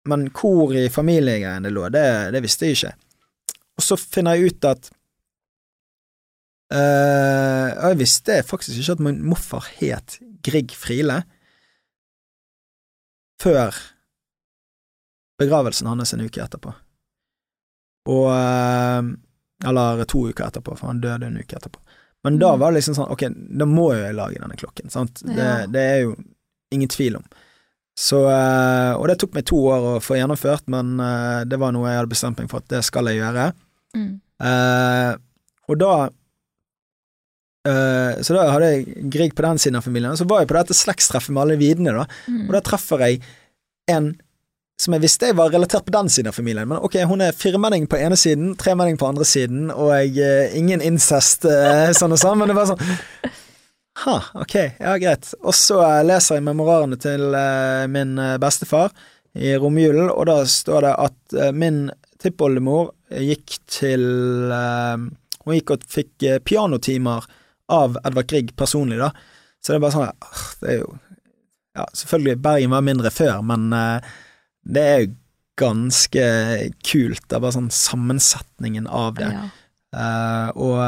[0.10, 2.94] men hvor i familiegreiene det lå, det, det visste jeg ikke.
[3.78, 4.90] Og så finner jeg ut at
[6.74, 11.22] eh, Jeg visste faktisk ikke at min morfar het Grieg Friele
[13.42, 13.78] før
[15.38, 16.74] begravelsen hans en uke etterpå.
[18.12, 19.02] Og eh,
[19.70, 21.80] Eller to uker etterpå, for han døde en uke etterpå.
[22.26, 22.60] Men da Mm.
[22.60, 23.24] var det liksom sånn, ok,
[23.58, 25.22] da må jo jeg lage denne klokken, sant.
[25.24, 25.66] Det, Ja.
[25.66, 26.16] det er jo
[26.72, 27.24] ingen tvil om.
[27.98, 31.72] Så, eh, og det tok meg to år å få gjennomført, men eh, det var
[31.72, 33.54] noe jeg hadde bestemt meg for at det skal jeg gjøre.
[33.96, 34.20] Mm.
[34.42, 35.16] Eh,
[35.70, 36.10] og da
[37.66, 40.50] eh, Så da hadde jeg Grieg på den siden av familien, og så var jeg
[40.52, 42.06] på dette slektstreffet med alle videne, da.
[42.28, 42.48] Mm.
[42.50, 43.22] Og da treffer jeg
[43.88, 44.12] en
[44.82, 47.36] som jeg visste jeg var relatert på den siden av familien, men ok, hun er
[47.36, 52.16] firmenning på ene siden, tremenning på andre siden, og jeg, eh, ingen incest, eh, sånn
[52.16, 52.86] og sånn, men det var sånn
[53.96, 55.30] Ha, ok, ja greit.
[55.40, 58.92] Og så leser jeg memorarene til eh, min bestefar.
[59.36, 61.90] i romjulen, og da står det at min
[62.24, 64.04] tippoldemor gikk til
[64.52, 67.26] Hun gikk og fikk pianotimer
[67.68, 69.12] av Edvard Grieg personlig, da.
[69.60, 70.94] Så det er bare sånn ah, Det er jo
[71.76, 73.76] Ja, selvfølgelig, Bergen var mindre før, men
[74.66, 75.08] det er
[75.60, 76.26] ganske
[76.84, 79.32] kult, da, bare sånn sammensetningen av det.
[79.32, 79.46] Ja.
[79.96, 80.80] Uh, og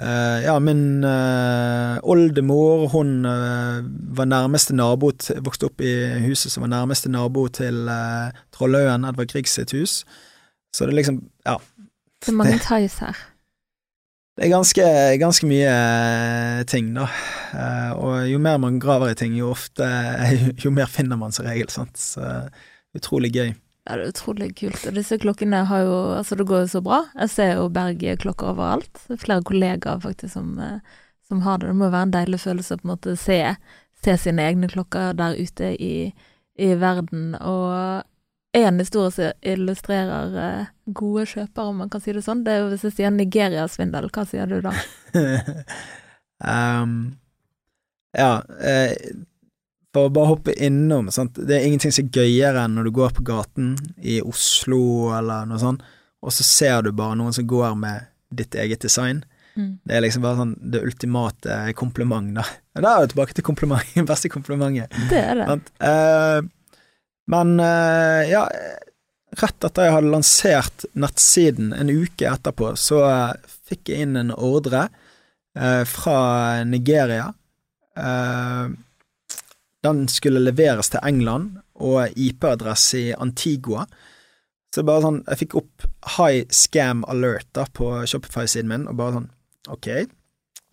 [0.00, 5.92] uh, ja, min uh, oldemor, hun var nærmeste nabo til, vokste opp i
[6.24, 7.82] huset som var nærmeste nabo til
[8.54, 10.04] Trollhaugen, Edvard Grieg sitt hus.
[10.72, 11.58] Så det er liksom, ja,
[12.22, 13.18] Det er mange ties her.
[14.38, 14.88] Det er ganske,
[15.18, 17.08] ganske mye eh, ting, da.
[17.58, 19.88] Eh, og jo mer man graver i ting, jo ofte
[20.62, 21.98] Jo mer finner man som regel, sant.
[21.98, 22.22] Så
[22.94, 23.50] utrolig gøy.
[23.88, 24.84] Ja, det er utrolig kult.
[24.86, 27.00] Og disse klokkene har jo Altså, det går jo så bra.
[27.16, 29.02] Jeg ser jo Berg-klokker overalt.
[29.08, 30.78] Det er flere kollegaer faktisk som, eh,
[31.26, 31.72] som har det.
[31.72, 33.40] Det må være en deilig følelse å på en måte se,
[34.04, 36.12] se sine egne klokker der ute i,
[36.54, 37.34] i verden.
[37.40, 38.06] Og
[38.56, 42.62] en historie som illustrerer uh, gode kjøpere, om man kan si det sånn, det er
[42.62, 44.08] jo hvis jeg sier Nigeria-svindel.
[44.14, 44.72] Hva sier du da?
[46.82, 46.94] um,
[48.16, 48.30] ja,
[48.64, 48.94] eh,
[49.92, 51.36] for å bare hoppe innom, sant?
[51.36, 55.48] det er ingenting som er gøyere enn når du går på gaten i Oslo eller
[55.48, 55.84] noe sånt,
[56.24, 59.22] og så ser du bare noen som går med ditt eget design.
[59.58, 59.78] Mm.
[59.84, 62.44] Det er liksom bare sånn det ultimate kompliment, da.
[62.78, 64.94] Da er vi tilbake til kompliment, beste komplimentet.
[65.10, 65.48] Det er det.
[65.52, 65.72] Sant?
[65.84, 66.40] Eh,
[67.28, 68.46] men eh, ja,
[69.36, 74.32] rett etter jeg hadde lansert nettsiden en uke etterpå, så eh, fikk jeg inn en
[74.34, 74.86] ordre
[75.58, 76.20] eh, fra
[76.64, 77.30] Nigeria.
[77.98, 78.66] Eh,
[79.84, 83.84] den skulle leveres til England og IP-adresse i Antigua.
[84.74, 85.86] Så bare sånn, jeg fikk opp
[86.16, 89.30] high scam alert da på Shopify-siden min, og bare sånn,
[89.76, 89.88] ok.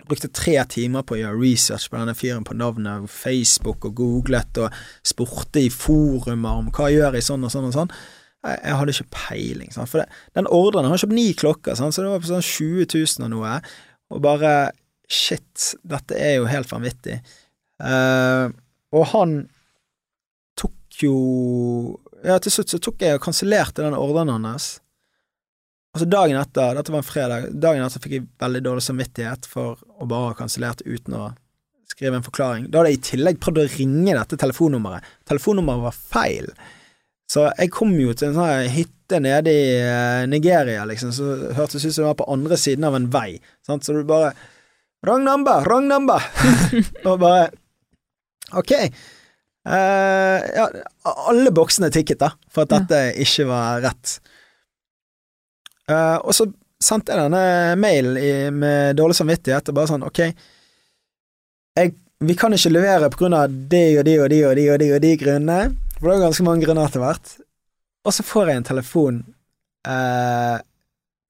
[0.05, 4.61] Brukte tre timer på å gjøre research på denne fyren på navnet, Facebook og googlet
[4.61, 4.75] og
[5.05, 7.93] spurte i forumer om hva gjør jeg sånn og sånn og sånn.
[8.45, 9.89] Jeg, jeg hadde ikke peiling, sant?
[9.89, 11.95] for det, den ordren har kjøpt ni klokker, sant?
[11.95, 13.57] så det var på sånn 20 000 og noe,
[14.13, 14.53] og bare
[15.09, 17.19] shit, dette er jo helt vanvittig.
[17.81, 18.53] Uh,
[18.95, 19.35] og han
[20.55, 21.15] tok jo
[22.25, 24.79] Ja, til slutt så tok jeg og kansellerte den ordren hans.
[25.95, 29.45] Og så dagen etter, dette var en fredag, dagen etter fikk jeg veldig dårlig samvittighet
[29.47, 31.29] for å bare ha kansellert uten å
[31.87, 32.65] skrive en forklaring.
[32.67, 35.07] Da hadde jeg i tillegg prøvd å ringe dette telefonnummeret.
[35.31, 36.51] Telefonnummeret var feil.
[37.31, 41.85] Så jeg kom jo til en sånn hytte nede i eh, Nigeria, liksom, så hørtes
[41.85, 43.29] ut som det var på andre siden av en vei.
[43.65, 43.87] Sant?
[43.87, 44.35] Så du bare
[45.05, 46.23] Wrong number, wrong number!
[47.07, 47.51] og bare
[48.57, 48.71] Ok.
[49.65, 50.65] Uh, ja,
[51.29, 54.19] alle boksene tikket, da, for at dette ikke var rett.
[55.91, 56.47] Eh, og så
[56.81, 60.21] sendte jeg denne mailen med dårlig samvittighet og bare sånn, ok,
[61.79, 61.93] jeg,
[62.25, 64.79] vi kan ikke levere på grunn av de og de og de og de og
[64.81, 65.59] de og de grunnene,
[65.97, 67.33] for det er ganske mange grunner etter hvert.
[68.05, 69.19] Og så får jeg en telefon
[69.87, 70.57] uh,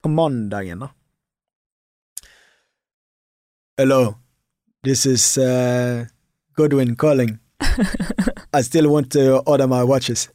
[0.04, 0.92] på mandagen, da.
[3.80, 4.16] Hello,
[4.84, 6.06] this is uh,
[6.56, 7.40] Godwin calling.
[8.54, 10.30] I still want to order my watches.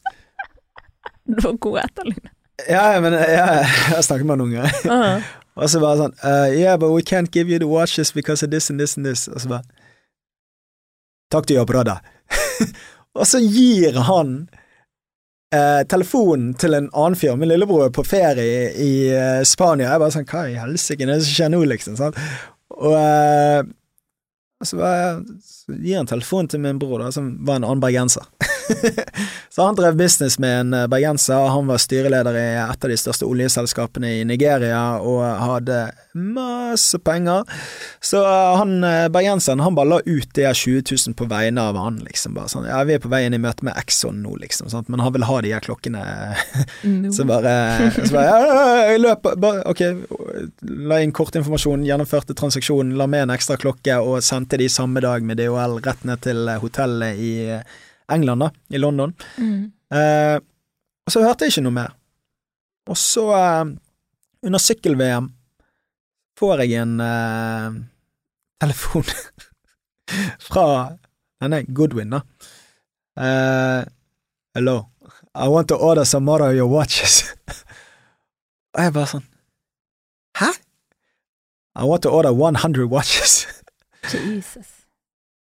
[1.25, 2.31] Du var god etterlignet.
[2.69, 3.45] Ja, men ja,
[3.95, 5.21] jeg snakker med noen unge Uh,
[5.61, 8.51] Og så bare sånn uh, Yeah, but we can't give you the watches because of
[8.51, 9.27] this and this and this.
[9.27, 9.63] Og så bare
[11.31, 12.01] Talk to your da.
[13.19, 14.49] og så gir han
[15.55, 17.37] uh, telefonen til en annen fyr.
[17.39, 19.93] Min lillebror på ferie i, i eh, Spania.
[19.93, 21.95] Jeg bare sånn Hva i helsike er det som skjer nå, liksom?
[21.99, 22.19] Sant?
[22.75, 22.97] Og,
[24.59, 27.83] og så, bare, så gir han telefonen til min bror, da, som var en annen
[27.83, 28.27] bergenser.
[29.53, 31.49] så han drev business med en eh, bergenser.
[31.53, 35.83] Han var styreleder i et av de største oljeselskapene i Nigeria og hadde
[36.13, 37.43] masse penger.
[37.99, 41.63] Så eh, han eh, bergenseren han bare la ut de her 20 000 på vegne
[41.71, 42.35] av han, liksom.
[42.35, 44.89] Bare sånn, ja, vi er på vei inn i møte med Exxon nå, liksom, sant?
[44.91, 46.03] men han vil ha de her klokkene.
[46.83, 47.11] no.
[47.21, 47.51] Så bare,
[47.91, 49.81] så bare ja, jeg løper bare, Ok,
[50.87, 55.03] la inn kort informasjon, gjennomførte transaksjonen, la med en ekstra klokke og sendte de samme
[55.03, 57.33] dag med DHL rett ned til hotellet i
[58.13, 59.13] England, da, i London.
[59.37, 59.71] Mm.
[59.93, 60.37] Eh,
[61.05, 61.93] og så hørte jeg ikke noe mer.
[62.89, 63.71] Og så, eh,
[64.47, 65.29] under sykkel-VM,
[66.39, 67.79] får jeg en eh,
[68.61, 69.05] telefon
[70.47, 70.65] fra
[71.41, 72.21] denne Goodwin, da.
[73.21, 73.83] Eh,
[74.55, 74.77] hello,
[75.35, 77.23] I want to order some more of your watches.
[78.73, 79.27] og jeg bare sånn
[80.39, 80.51] Hæ?
[81.75, 83.45] I want to order 100 watches.
[84.11, 84.80] Jesus.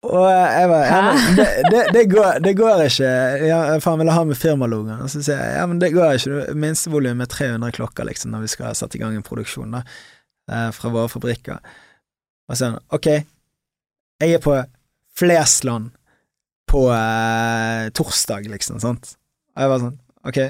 [0.01, 1.01] Og jeg bare ja,
[1.37, 3.09] det, det, det, går, det går ikke.
[3.45, 5.03] Ja, han ville ha med firmalogoen.
[5.05, 6.55] Og så sier jeg ja, men det går ikke.
[6.57, 9.83] Minstevolum er 300 klokker, liksom, når vi skal sette i gang en produksjon da,
[10.49, 11.61] eh, fra våre fabrikker.
[12.49, 13.11] Og så sier han ok,
[14.21, 14.57] jeg er på
[15.21, 15.91] Flesland
[16.71, 19.13] på eh, torsdag, liksom, sant.
[19.53, 19.97] Og jeg var sånn,
[20.31, 20.41] ok.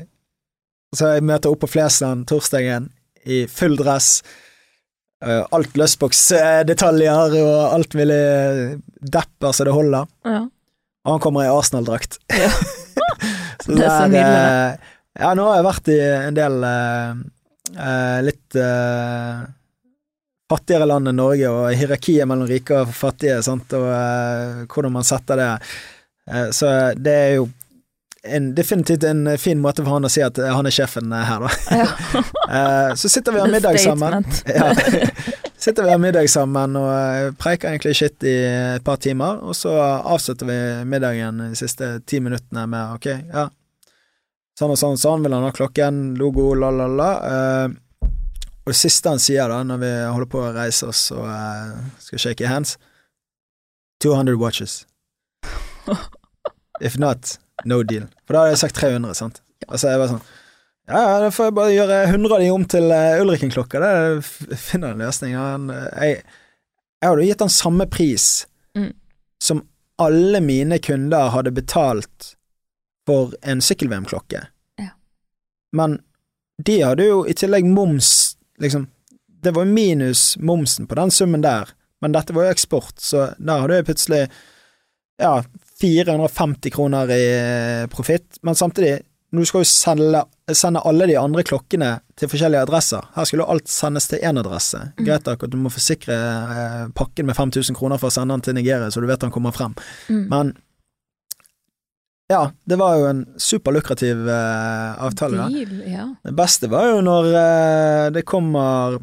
[0.96, 2.88] Så jeg møter opp på Flesland torsdagen
[3.28, 4.22] i full dress.
[5.26, 8.22] Eh, alt løsboksdetaljer og alt mulig
[9.02, 10.10] depper så det holder.
[10.28, 10.42] Ja.
[11.06, 12.20] Og han kommer i Arsenal-drakt.
[12.30, 12.52] Ja.
[13.62, 18.56] Det er så nydelig, eh, Ja, nå har jeg vært i en del eh, litt
[18.58, 19.44] uh,
[20.50, 25.06] fattigere land enn Norge, og hierarkiet mellom rike og fattige, sant, og uh, hvordan man
[25.06, 25.52] setter det.
[26.56, 27.46] Så det er jo
[28.24, 31.46] en, definitivt en fin måte for han å si at han er sjefen eh, her,
[31.48, 31.82] da.
[31.82, 32.24] Ja.
[32.52, 34.26] Eh, så sitter vi og har middag sammen.
[34.44, 34.74] Ja.
[35.62, 38.34] Sitter vi og middag sammen og eh, preiker egentlig shit i
[38.76, 40.58] et par timer, og så avslutter vi
[40.90, 43.46] middagen de siste ti minuttene med ok, ja,
[44.60, 47.12] sånn og sånn og sånn, vil han ha klokken, logo, la, la, la.
[47.30, 48.10] Eh,
[48.62, 51.78] og det siste han sier da, når vi holder på å reise oss og eh,
[52.04, 52.76] skal shake hands
[54.04, 54.82] 200 watches.
[56.82, 58.06] If not, no deal.
[58.26, 59.42] For da hadde jeg sagt 300, sant.
[59.68, 60.24] Altså jeg var sånn
[60.92, 63.80] ja, ja, da får jeg bare gjøre 100 av de om til uh, Ulriken-klokka.
[63.80, 65.36] Det finner finner en løsning.
[65.38, 66.24] Han, eh, jeg,
[67.00, 68.26] jeg hadde gitt han samme pris
[68.76, 68.94] Mm.
[69.44, 69.68] som
[70.00, 72.36] alle mine kunder hadde betalt
[73.06, 74.46] for en sykkel-VM-klokke.
[74.80, 74.94] Ja.
[75.76, 75.98] Men
[76.64, 78.88] de hadde jo i tillegg moms, liksom
[79.42, 81.70] Det var minus momsen på den summen der,
[82.02, 84.20] men dette var jo eksport, så da hadde jeg plutselig
[85.18, 85.32] ja,
[85.82, 89.00] 450 kroner i eh, profitt, men samtidig
[89.32, 93.06] du skal jo sende, sende alle de andre klokkene til forskjellige adresser.
[93.16, 94.82] Her skulle alt sendes til én adresse.
[94.98, 95.06] Mm.
[95.08, 98.44] Greit nok at du må forsikre eh, pakken med 5000 kroner for å sende den
[98.48, 99.78] til Nigeria, så du vet han kommer frem.
[100.12, 100.26] Mm.
[100.34, 100.52] Men
[102.32, 105.48] ja, det var jo en superlukrativ eh, avtale.
[105.52, 106.06] Deal, ja.
[106.24, 109.00] Det beste var jo når eh, det kommer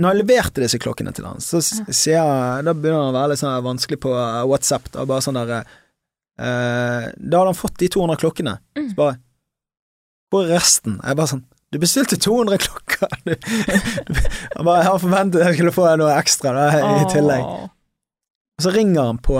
[0.00, 3.34] Når jeg leverte disse klokkene til han, så sier jeg Da begynner han å være
[3.34, 4.88] litt sånn vanskelig på eh, WhatsApp.
[4.94, 5.68] Da, bare sånn der
[6.40, 8.58] eh, Da hadde han fått de 200 klokkene.
[8.78, 8.90] Mm.
[8.90, 9.18] Så bare
[10.30, 10.98] Hvor er resten?
[11.04, 13.16] Jeg bare sånn Du bestilte 200 klokker!
[13.26, 13.34] Du,
[14.56, 16.68] han bare Jeg har forventet jeg skulle få noe ekstra da,
[17.00, 17.44] i tillegg.
[18.60, 19.38] Og så ringer han på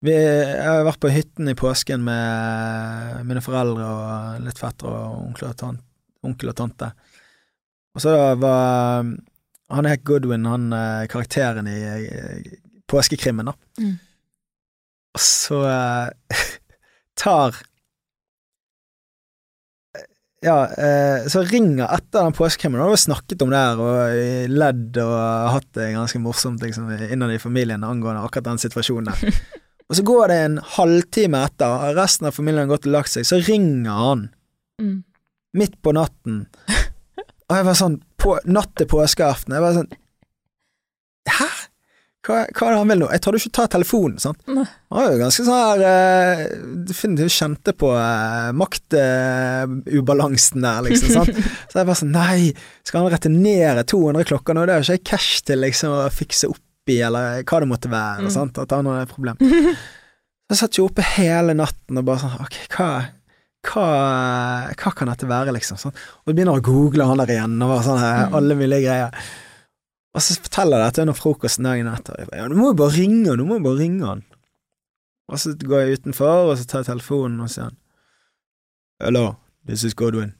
[0.00, 5.26] vi, Jeg har vært på hytten i påsken med mine foreldre og litt fettere og
[5.28, 5.84] onkel og, tante,
[6.26, 6.92] onkel og tante.
[7.94, 9.04] Og så var
[9.70, 12.54] Han het Goodwin, han eh, karakteren i eh,
[12.90, 13.52] påskekrimmen, da.
[13.78, 13.92] Mm.
[15.16, 16.44] Og så eh,
[17.20, 17.56] tar
[20.40, 24.46] Ja, eh, så ringer etter den påskekrimmen, og har snakket om det her og eh,
[24.48, 25.16] ledd og
[25.52, 29.40] hatt det ganske morsomt liksom, innad i familien angående akkurat den situasjonen der.
[29.90, 33.10] Og så går det en halvtime etter, og resten av familien har gått og lagt
[33.10, 34.28] seg, så ringer han
[34.80, 35.02] Mm.
[35.60, 36.44] midt på natten.
[37.50, 39.52] Og jeg var sånn på, Natt til påskeaften.
[39.52, 39.90] Jeg var sånn
[41.28, 41.48] Hæ?
[42.20, 43.06] Hva, hva er det han vil nå?
[43.14, 44.36] Jeg tør ikke ta telefonen, sant.
[44.52, 44.66] Nei.
[44.92, 46.42] Han var jo ganske sånn her eh,
[46.90, 51.14] Definitivt kjente på eh, maktubalansen der, liksom.
[51.14, 51.38] sant?
[51.70, 52.50] Så jeg bare sånn Nei,
[52.86, 54.66] skal han returnere 200 klokker nå?
[54.68, 57.68] Det er jo ikke jeg cash til liksom å fikse opp i, eller hva det
[57.70, 58.26] måtte være.
[58.26, 58.32] Mm.
[58.34, 58.58] sant?
[58.58, 59.36] At han har et problem.
[60.50, 62.88] Jeg satt jo oppe hele natten og bare sånn Ok, hva
[63.60, 63.84] hva,
[64.72, 65.76] hva kan dette være, liksom?
[65.78, 65.92] Sånn.
[66.24, 68.32] Og begynner å google han der igjen, og bare sånn Mm.
[68.38, 69.10] alle mulige greier.
[70.14, 72.16] Og så forteller jeg dette under frokosten dagen etter.
[72.18, 74.24] Jeg bare, Ja, du må jo bare ringe du må jo bare ringe han.
[75.30, 77.76] Og så går jeg utenfor, og så tar jeg telefonen, og sier han
[79.00, 79.34] Hello,
[79.66, 80.34] this is Godwin.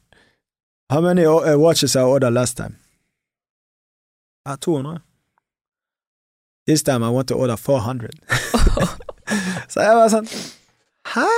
[0.91, 2.75] How many uh, watches I ordered last time?
[4.45, 4.99] Ja, 200.
[6.67, 8.09] This time I want to order 400.
[9.71, 10.27] så jeg var sånn
[11.15, 11.29] Hæ?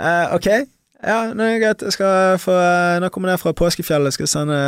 [0.00, 0.48] Uh, ok,
[1.00, 1.82] ja, nå er det greit.
[1.86, 2.54] Jeg skal få
[3.00, 4.58] Nå kommer jeg ned fra påskefjellet, skal sende,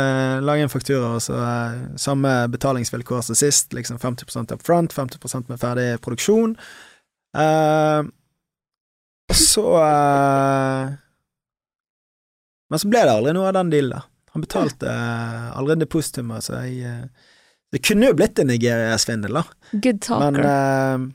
[0.45, 3.73] lage en faktura, og så eh, samme betalingsvilkår som sist.
[3.77, 6.55] Liksom 50 up front, 50 med ferdig produksjon.
[7.33, 8.05] Uh,
[9.29, 10.91] og så uh,
[12.69, 14.03] Men så ble det aldri noe av den dealen, da.
[14.33, 17.09] Han betalte uh, aldri depositumet, så jeg
[17.73, 19.45] Det kunne jo blitt en Nigeria-svindel, da.
[19.73, 20.41] Good talker.
[20.41, 21.11] Men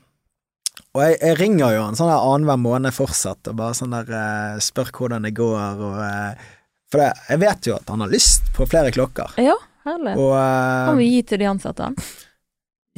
[0.99, 4.57] Og jeg, jeg ringer jo han sånn annenhver måned fortsatt, og bare sånn der eh,
[4.63, 6.47] spør hvordan det går, og eh,
[6.91, 9.55] For det, jeg vet jo at han har lyst på flere klokker, ja,
[9.87, 10.15] herlig.
[10.19, 11.95] og Han eh, vil gi til de ansatte, han.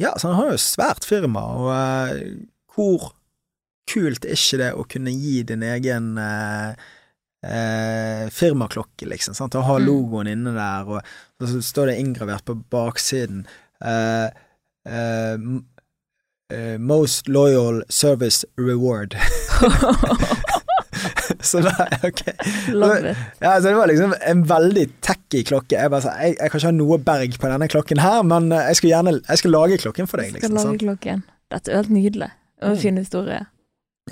[0.00, 2.22] Ja, så han har jo svært firma, og eh,
[2.74, 3.10] hvor
[3.92, 6.72] kult er ikke det å kunne gi din egen eh,
[7.44, 9.84] eh, firmaklokke, liksom, sant, og ha Mm.
[9.86, 11.12] logoen inne der, og,
[11.42, 13.44] og så står det inngravert på baksiden
[13.84, 14.28] eh,
[14.88, 15.36] eh,
[16.52, 19.16] eh, Most loyal service reward.
[21.40, 22.20] så da, ok.
[23.40, 25.78] Ja, så det var liksom en veldig tacky klokke.
[25.78, 28.52] Jeg, bare sa, jeg, jeg kan ikke ha noe berg på denne klokken her, men
[28.52, 30.32] eh, jeg skal gjerne jeg skal lage klokken for deg.
[30.32, 31.24] Jeg Skal Liksom, lage klokken.
[31.52, 32.30] Dette er helt nydelig.
[32.62, 33.42] Og en fin historie.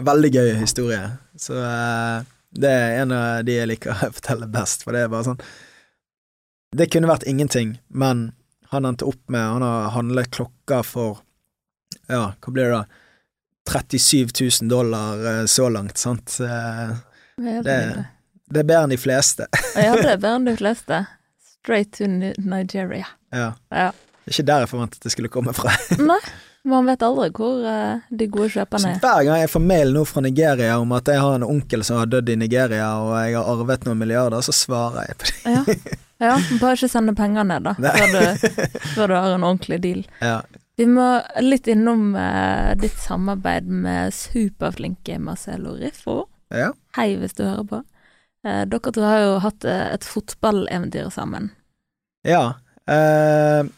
[0.01, 1.03] Veldig gøy historie.
[1.39, 2.21] Så uh,
[2.57, 5.41] det er en av de jeg liker å fortelle best, for det er bare sånn
[6.77, 8.31] Det kunne vært ingenting, men
[8.71, 11.23] han endte opp med Han har handlet klokker for
[12.11, 12.85] Ja, hva blir det da?
[13.71, 14.33] 37
[14.63, 16.37] 000 dollar eh, så langt, sant.
[16.41, 16.97] Eh,
[17.41, 18.05] Det-
[18.51, 19.47] Det er bedre enn de fleste.
[19.79, 21.07] Ja, det er bedre enn de fleste.
[21.61, 23.07] Straight to Nigeria.
[23.33, 23.53] Ja.
[23.71, 23.91] Ja.
[24.25, 25.71] Det er ikke der jeg forventet det skulle komme fra.
[26.11, 26.19] Nei,
[26.67, 28.99] man vet aldri hvor eh, de gode Så kjøperne er.
[29.05, 32.01] hver gang jeg får mail nå fra Nigeria om at jeg har en onkel som
[32.03, 35.55] har dødd i Nigeria, og jeg har arvet noen milliarder, så svarer jeg på det.
[35.55, 35.63] Ja.
[36.27, 38.59] ja, bare ikke sende penger ned, da, før du,
[38.97, 40.03] før du har en ordentlig deal.
[40.21, 40.41] Ja.
[40.81, 41.07] Vi må
[41.45, 46.23] litt innom eh, ditt samarbeid med superflinke Marcelo Riffo.
[46.49, 46.71] ja.
[46.97, 47.81] Hei, hvis du hører på.
[48.49, 51.51] Eh, dere to har jo hatt eh, et fotballeventyr sammen.
[52.25, 52.55] Ja.
[52.89, 53.69] eh,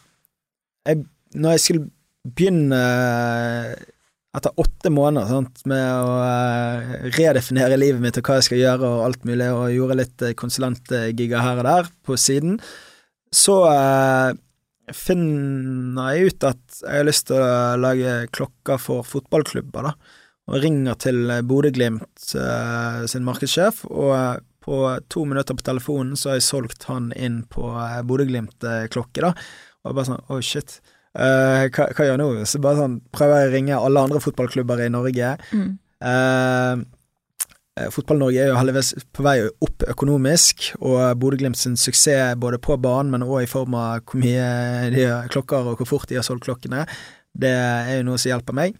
[0.87, 1.01] jeg,
[1.35, 1.89] når jeg skulle
[2.23, 3.83] begynne eh,
[4.39, 8.93] etter åtte måneder sant, med å eh, redefinere livet mitt og hva jeg skal gjøre
[8.93, 12.61] og alt mulig, og gjorde litt konsulentgiger her og der på siden,
[13.33, 13.59] så
[14.91, 20.19] finner jeg ut at jeg har lyst til å lage klokker for fotballklubber, da.
[20.51, 24.79] Og ringer til Bodø-Glimt eh, sin markedssjef, og eh, på
[25.11, 29.31] to minutter på telefonen så har jeg solgt han inn på eh, Bodø-Glimt-klokke, da.
[29.83, 30.77] Og jeg bare sånn, oh shit.
[31.13, 32.27] Eh, hva, hva gjør jeg nå?
[32.49, 35.31] Så bare sånn prøver jeg å ringe alle andre fotballklubber i Norge.
[35.55, 35.71] Mm.
[36.11, 36.83] Eh,
[37.73, 43.09] Fotball-Norge er jo heldigvis på vei opp økonomisk, og Bodø-Glimt sin suksess både på banen,
[43.13, 46.25] men òg i form av hvor mye de har klokker og hvor fort de har
[46.27, 46.83] solgt klokkene,
[47.33, 48.77] det er jo noe som hjelper meg.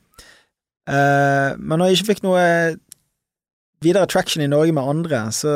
[0.89, 2.43] Eh, men når jeg ikke fikk noe
[3.83, 5.55] videre traction i Norge med andre, så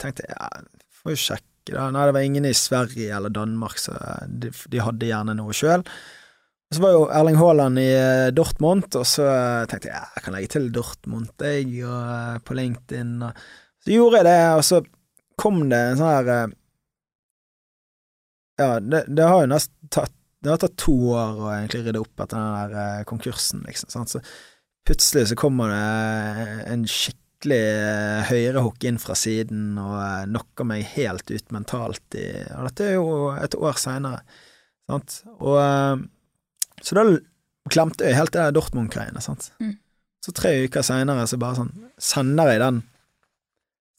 [0.00, 0.48] tenkte jeg ja,
[1.02, 1.90] får jo sjekke da.
[1.92, 5.84] Nei, det var ingen i Sverige eller Danmark, så de, de hadde gjerne noe sjøl.
[6.74, 9.24] Så var jo Erling Haaland i eh, Dortmund, og så
[9.70, 13.14] tenkte jeg ja, jeg kan legge til Dortmund, jeg, og eh, på LinkedIn.
[13.24, 13.38] Og
[13.84, 14.80] så gjorde jeg det, og så
[15.40, 16.56] kom det en sånn her eh,
[18.58, 20.12] Ja, det, det har jo nesten tatt
[20.42, 23.90] Det har tatt to år å egentlig rydde opp etter den der eh, konkursen, liksom.
[23.94, 24.12] Sant?
[24.12, 24.20] Så
[24.86, 27.62] plutselig så kommer det en skikkelig
[28.28, 32.28] høyrehook inn fra siden og eh, knocker meg helt ut mentalt i
[32.58, 34.20] Og dette er jo et år seinere,
[34.90, 35.20] sant.
[35.40, 36.06] Og eh,
[36.84, 37.04] så da
[37.68, 39.50] glemte jeg helt det der Dortmund-greiene, sant.
[39.62, 39.76] Mm.
[40.24, 41.70] Så tre uker seinere så bare sånn
[42.02, 42.80] Sender jeg den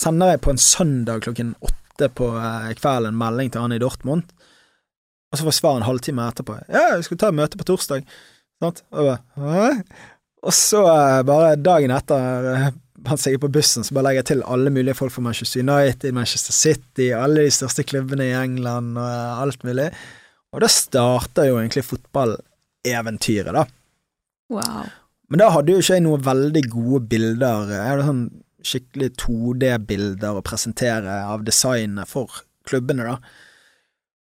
[0.01, 4.29] Sender jeg på en søndag klokken åtte på kvelden kvelden melding til han i Dortmund,
[5.29, 6.55] og så får jeg svar en halvtime etterpå.
[6.71, 8.05] Ja, jeg skulle ta møte på torsdag.
[8.63, 8.81] Sant?
[8.95, 9.73] Og, bare,
[10.43, 12.69] og så eh, bare dagen etter eh,
[13.07, 16.15] han seg på bussen, så bare legger jeg til alle mulige folk fra Manchester United,
[16.15, 19.89] Manchester City, alle de største klubbene i England og eh, alt mulig.
[20.49, 21.85] Og da starter jo egentlig
[22.83, 23.65] fotballeventyret, da.
[24.49, 24.85] Wow.
[25.29, 27.69] Men da hadde jo ikke jeg noen veldig gode bilder.
[27.69, 28.23] Jeg hadde sånn
[28.65, 33.19] skikkelig 2D-bilder å presentere av designet for klubbene, da.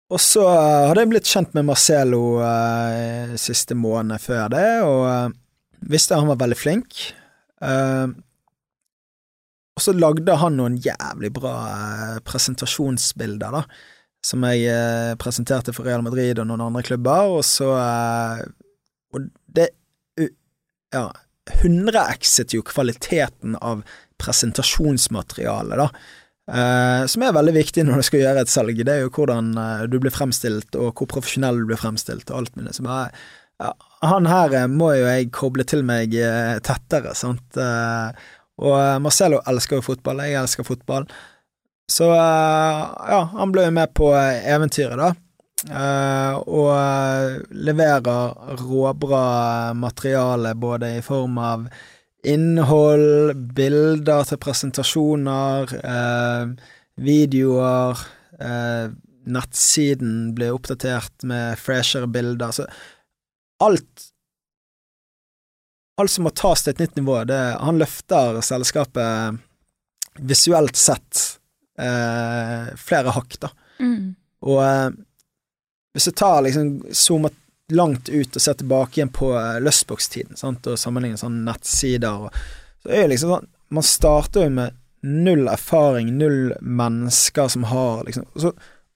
[0.10, 5.04] Og så eh, hadde jeg blitt kjent med Marcelo eh, siste måned før det, og
[5.06, 5.36] eh,
[5.92, 6.98] visste han var veldig flink.
[7.62, 8.08] Eh,
[9.78, 13.62] og så lagde han noen jævlig bra eh, presentasjonsbilder, da,
[14.26, 18.48] som jeg eh, presenterte for Real Madrid og noen andre klubber, og så eh,
[19.16, 19.72] Og det
[20.94, 21.10] ja,
[21.50, 23.84] 100x-et jo kvaliteten av
[24.22, 25.90] presentasjonsmaterialet, da.
[26.50, 28.80] Uh, som er veldig viktig når du skal gjøre et salg.
[28.82, 32.42] Det er jo hvordan uh, du blir fremstilt, og hvor profesjonell du blir fremstilt, og
[32.42, 32.74] alt mulig.
[32.74, 33.12] Så bare,
[34.02, 37.60] han her må jo jeg koble til meg uh, tettere, sant.
[38.60, 41.06] Og Marcelo elsker jo fotball, jeg elsker fotball.
[41.90, 45.14] Så eh, ja, han ble jo med på eh, eventyret, da.
[45.60, 51.66] Uh, og leverer råbra materiale både i form av
[52.24, 56.56] innhold, bilder til presentasjoner, uh,
[56.96, 58.06] videoer.
[58.40, 58.88] uh,
[59.30, 62.56] nettsiden blir oppdatert med freshere bilder.
[62.56, 62.66] Så
[63.64, 64.08] alt
[66.00, 69.36] Alt som må tas til et nytt nivå, det, han løfter selskapet
[70.16, 71.39] visuelt sett
[71.80, 73.52] eh, flere hakk, da.
[73.80, 74.16] Mm.
[74.48, 74.90] Og eh,
[75.94, 77.32] hvis du tar liksom zoomer
[77.72, 82.44] langt ut og ser tilbake igjen på eh, Lustbox-tiden, og sammenligner sånne nettsider, og,
[82.84, 88.02] så er det liksom sånn Man starter jo med null erfaring, null mennesker som har
[88.08, 88.52] liksom Og så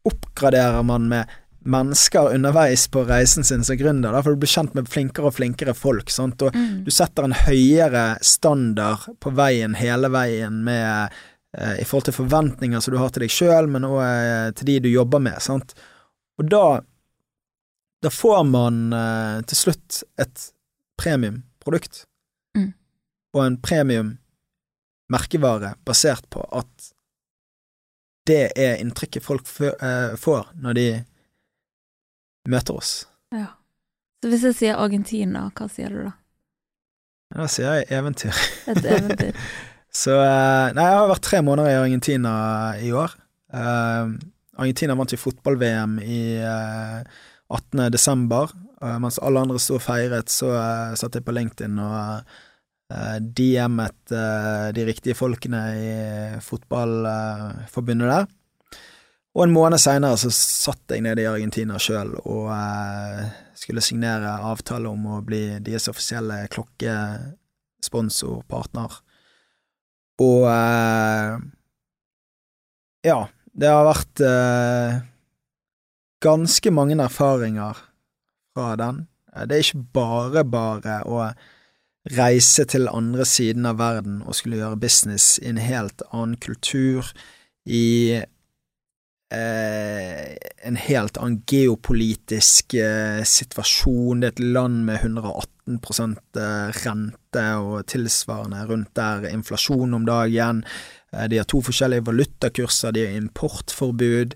[0.10, 1.30] oppgraderer man med
[1.64, 5.38] mennesker underveis på reisen sin som gründer, da, for du blir kjent med flinkere og
[5.38, 6.84] flinkere folk, sant, og Mm.
[6.84, 11.16] du setter en høyere standard på veien hele veien med
[11.54, 14.80] i forhold til forventninger som du har til deg sjøl, men òg eh, til de
[14.88, 15.76] du jobber med, sant.
[16.42, 16.66] Og da
[18.04, 20.50] da får man eh, til slutt et
[21.00, 22.04] premium produkt.
[22.58, 22.74] Mm.
[23.34, 24.18] Og en premium
[25.14, 26.90] merkevare basert på at
[28.28, 30.88] det er inntrykket folk eh, får når de
[32.52, 32.92] møter oss.
[33.32, 33.54] Ja.
[34.20, 36.14] Så hvis jeg sier Argentina, hva sier du da?
[37.34, 38.44] Da sier jeg eventyr.
[38.72, 39.40] Et eventyr.
[39.94, 42.34] Så eh, Nei, jeg har vært tre måneder i Argentina
[42.82, 43.14] i år.
[43.54, 44.16] Uh,
[44.58, 47.04] Argentina vant jo fotball-VM i uh,
[47.54, 47.92] 18.
[47.94, 48.50] desember.
[48.84, 52.26] Eh, mens alle andre sto og feiret, så uh, satt jeg på LinkedIn og
[52.92, 55.94] eh, DM-et eh, de riktige folkene i
[56.44, 58.28] fotballforbundet der.
[59.34, 63.24] Og en måned seinere så satt jeg nede i Argentina sjøl og eh,
[63.58, 69.00] skulle signere avtale om å bli deres offisielle klokkesponsor, partner.
[70.22, 71.40] Og eh,
[73.08, 73.18] ja,
[73.54, 75.00] det har vært eh,
[76.24, 77.82] ganske mange erfaringer
[78.54, 79.08] fra den.
[79.34, 81.26] Eh, Det er ikke bare bare å
[82.14, 87.08] reise til andre siden av verden og skulle gjøre business i en helt annen kultur,
[87.66, 88.20] i
[89.32, 90.36] eh,
[90.68, 94.22] en helt annen geopolitisk eh, situasjon.
[94.22, 96.70] Det er et land med 118% eh,
[97.34, 100.64] rente og tilsvarende rundt der inflasjon om dagen.
[101.14, 104.34] Eh, de har to forskjellige valutakurser, de har importforbud.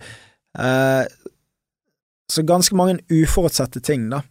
[0.57, 1.05] Eh,
[2.29, 4.21] så ganske mange uforutsette ting, da,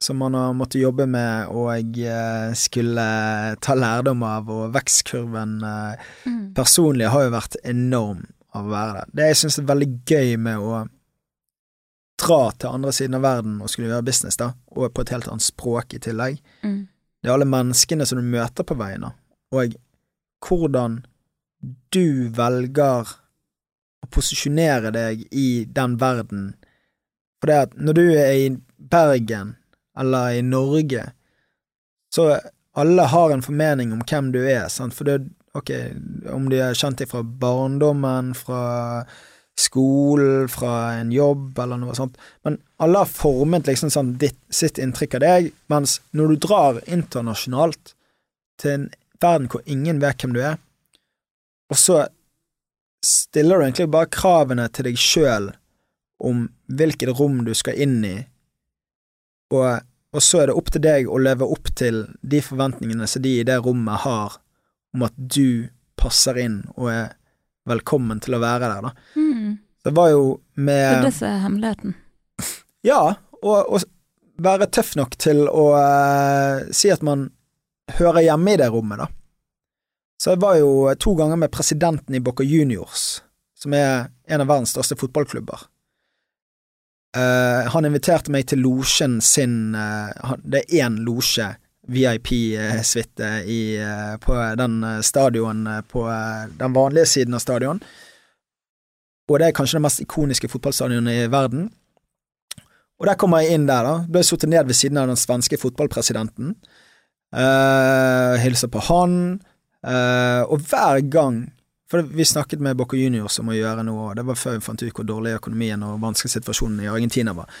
[0.00, 5.60] som man har måttet jobbe med og eh, skulle ta lærdom av, og vekstkurven
[6.26, 6.54] Mm.
[6.54, 9.06] personlig har jo vært enorm av å være der.
[9.12, 10.88] Det jeg syns er veldig gøy med å
[12.18, 15.28] dra til andre siden av verden og skulle gjøre business, da, og på et helt
[15.28, 16.88] annet språk i tillegg, Mm.
[17.22, 19.06] Det er alle menneskene som du møter på veien,
[19.54, 19.76] og
[20.46, 21.00] hvordan
[21.94, 23.12] du velger
[24.04, 26.50] å posisjonere deg i den verden.
[27.40, 29.56] For det at når du er i Bergen
[29.98, 31.08] eller i Norge,
[32.12, 32.28] så
[32.76, 35.18] alle har en formening om hvem du er, sant, for det,
[35.56, 35.72] ok,
[36.32, 38.60] om de har kjent deg fra barndommen, fra
[39.56, 44.78] skolen, fra en jobb eller noe sånt, men alle har formet liksom sånn ditt, sitt
[44.82, 47.94] inntrykk av deg, mens når du drar internasjonalt
[48.60, 48.86] til en
[49.22, 50.60] verden hvor ingen vet hvem du er,
[51.72, 52.04] og så
[53.06, 55.50] stiller du egentlig bare kravene til deg sjøl
[56.26, 58.16] om hvilket rom du skal inn i,
[59.56, 59.80] og,
[60.12, 63.38] og så er det opp til deg å leve opp til de forventningene som de
[63.40, 64.40] i det rommet har
[64.96, 67.14] om at du passer inn og er
[67.68, 68.92] velkommen til å være der, da.
[69.18, 69.56] Mm.
[69.86, 70.22] Det var jo
[70.54, 71.96] Det er med det som er hemmeligheten.
[72.86, 73.00] Ja,
[73.42, 73.82] og, og
[74.38, 77.24] være tøff nok til å uh, si at man
[77.96, 79.08] hører hjemme i det rommet, da.
[80.22, 80.70] Så jeg var jo
[81.00, 83.24] to ganger med presidenten i Boca Juniors,
[83.58, 85.66] som er en av verdens største fotballklubber.
[87.16, 91.54] Uh, han inviterte meg til losjen sin uh, Det er én losje,
[91.86, 96.04] VIP-suite, eh, på den eh, stadion eh, på
[96.58, 97.80] den vanlige siden av stadion.
[99.28, 101.68] Og det er kanskje det mest ikoniske fotballstadionet i verden.
[102.96, 103.96] Og der kommer jeg inn der, da.
[104.08, 106.54] Ble sittet ned ved siden av den svenske fotballpresidenten.
[107.34, 109.16] Uh, hilser på han.
[109.84, 111.42] Uh, og hver gang
[111.90, 114.64] For vi snakket med Bocco Juniors om å gjøre noe, og det var før vi
[114.64, 117.52] fant ut hvor dårlig økonomien og vanskelig situasjonen i Argentina var.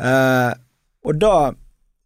[0.00, 0.54] Uh,
[1.04, 1.32] og da,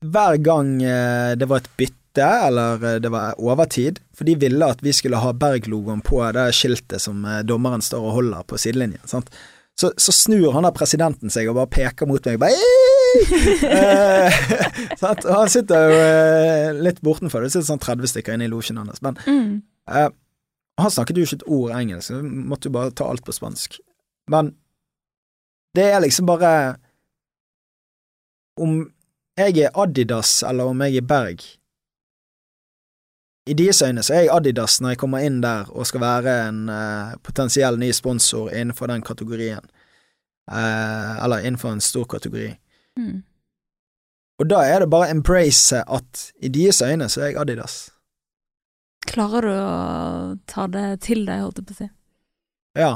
[0.03, 4.69] hver gang eh, det var et bytte, eller eh, det var overtid, for de ville
[4.69, 8.61] at vi skulle ha Berg-logoen på det skiltet som eh, dommeren står og holder på
[8.61, 9.31] sidelinjen, sant.
[9.79, 12.53] Så, så snur han der presidenten seg og bare peker mot meg, bare
[13.79, 14.41] eh,
[15.03, 15.24] sant?
[15.24, 18.81] Og han sitter jo eh, litt bortenfor, det sitter sånn 30 stykker inne i losjen
[18.83, 19.62] hans, men Mm.
[19.91, 20.11] Eh,
[20.79, 23.77] han snakket jo ikke et ord engelsk, så måtte jo bare ta alt på spansk.
[24.33, 24.53] Men
[25.77, 26.77] det er liksom bare
[28.61, 28.93] Om
[29.37, 31.45] jeg er Adidas, eller om jeg er Berg
[33.49, 36.35] I deres øyne så er jeg Adidas når jeg kommer inn der og skal være
[36.49, 39.65] en uh, potensiell ny sponsor innenfor den kategorien.
[40.51, 42.55] uh, eller innenfor en stor kategori.
[42.99, 43.23] Mm.
[44.39, 47.91] Og da er det bare å embrace at i deres øyne så er jeg Adidas.
[49.07, 51.89] Klarer du å ta det til deg, holdt jeg på å si?
[52.79, 52.93] Ja.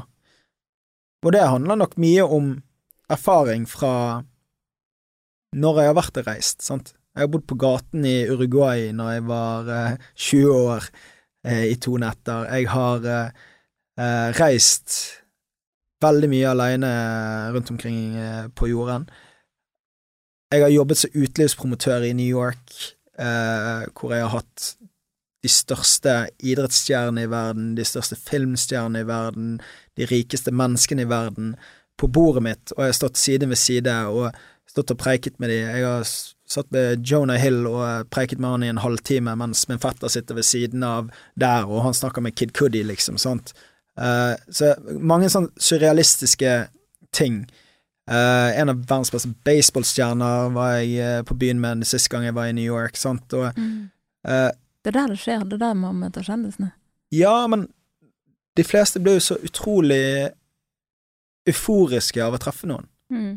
[1.26, 2.52] Og det handler nok mye om
[3.10, 4.24] erfaring fra
[5.54, 6.94] når jeg har vært og reist, sant.
[7.16, 10.88] Jeg har bodd på gaten i Uruguay når jeg var eh, 20 år
[11.48, 12.48] eh, i to netter.
[12.52, 13.46] Jeg har eh,
[13.96, 14.96] eh, reist
[16.04, 16.90] veldig mye alene
[17.54, 19.06] rundt omkring eh, på jorden.
[20.52, 22.76] Jeg har jobbet som utelivspromotør i New York,
[23.18, 24.66] eh, hvor jeg har hatt
[25.42, 26.12] de største
[26.44, 29.56] idrettsstjernene i verden, de største filmstjernene i verden,
[29.96, 31.54] de rikeste menneskene i verden,
[31.96, 34.36] på bordet mitt, og jeg har stått side ved side og
[34.70, 35.68] stått og preiket med dem.
[35.70, 39.82] Jeg har satt med Jonah Hill og preiket med han i en halvtime, mens min
[39.82, 43.18] fetter sitter ved siden av der, og han snakker med Kid Cudi, liksom.
[43.18, 43.54] sant?
[43.96, 46.56] Uh, så mange sånn surrealistiske
[47.16, 47.44] ting.
[48.06, 52.26] Uh, en av verdens beste baseballstjerner var jeg uh, på byen med den sist gang
[52.28, 53.90] jeg var i New York, sant, og Mm.
[54.26, 56.72] Det er der det skjer, det er der man møter kjendisene.
[57.14, 57.68] Ja, men
[58.56, 60.28] de fleste blir jo så utrolig
[61.46, 62.86] euforiske av å treffe noen.
[63.10, 63.32] Mm.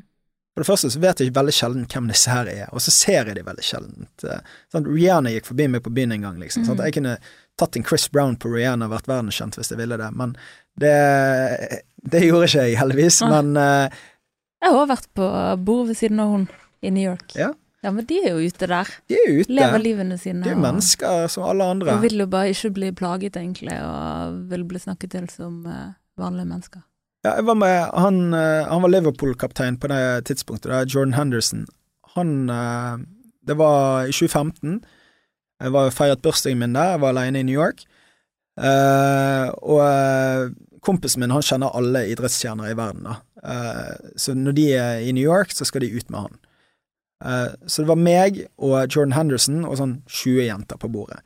[0.60, 3.30] For det første så vet jeg veldig sjelden hvem disse her er, og så ser
[3.30, 4.10] jeg de veldig sjelden.
[4.20, 6.66] Sånn, Rihanna gikk forbi meg på byen en gang, liksom.
[6.68, 6.82] Sånn.
[6.84, 7.14] Jeg kunne
[7.56, 10.34] tatt en Chris Brown på Rihanna og vært verdenskjent hvis jeg ville det, men
[10.84, 10.92] det,
[12.12, 13.22] det gjorde ikke jeg, heldigvis.
[13.24, 13.32] Ah.
[13.38, 14.04] Men uh,
[14.60, 15.32] Jeg har også vært på
[15.70, 16.46] bord ved siden av hun
[16.84, 17.40] i New York.
[17.40, 17.54] Ja.
[17.80, 18.94] Ja, men de er jo ute der.
[19.08, 19.56] de er ute.
[19.56, 20.44] Lever livene sine.
[20.44, 21.96] De er mennesker som alle andre.
[21.96, 25.94] Og vil jo bare ikke bli plaget, egentlig, og vil bli snakket til som uh,
[26.20, 26.84] vanlige mennesker.
[27.26, 31.66] Ja, jeg var med, han, eh, han var Liverpool-kaptein på det tidspunktet, da, Jordan Henderson.
[32.16, 32.98] Han eh,
[33.48, 34.84] Det var i 2015.
[35.60, 37.84] Jeg var feiret bursdagen min der, jeg var alene i New York.
[38.60, 40.52] Uh, og uh,
[40.84, 43.16] kompisen min han kjenner alle idrettsstjerner i verden, da.
[43.40, 46.40] Uh, så når de er i New York, så skal de ut med han.
[47.68, 51.18] Så det var meg og Jordan Henderson og sånn 20 jenter på bordet.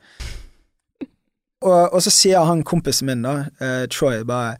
[1.62, 3.44] Og, og så sier han kompisen min, da,
[3.94, 4.56] Troy, bare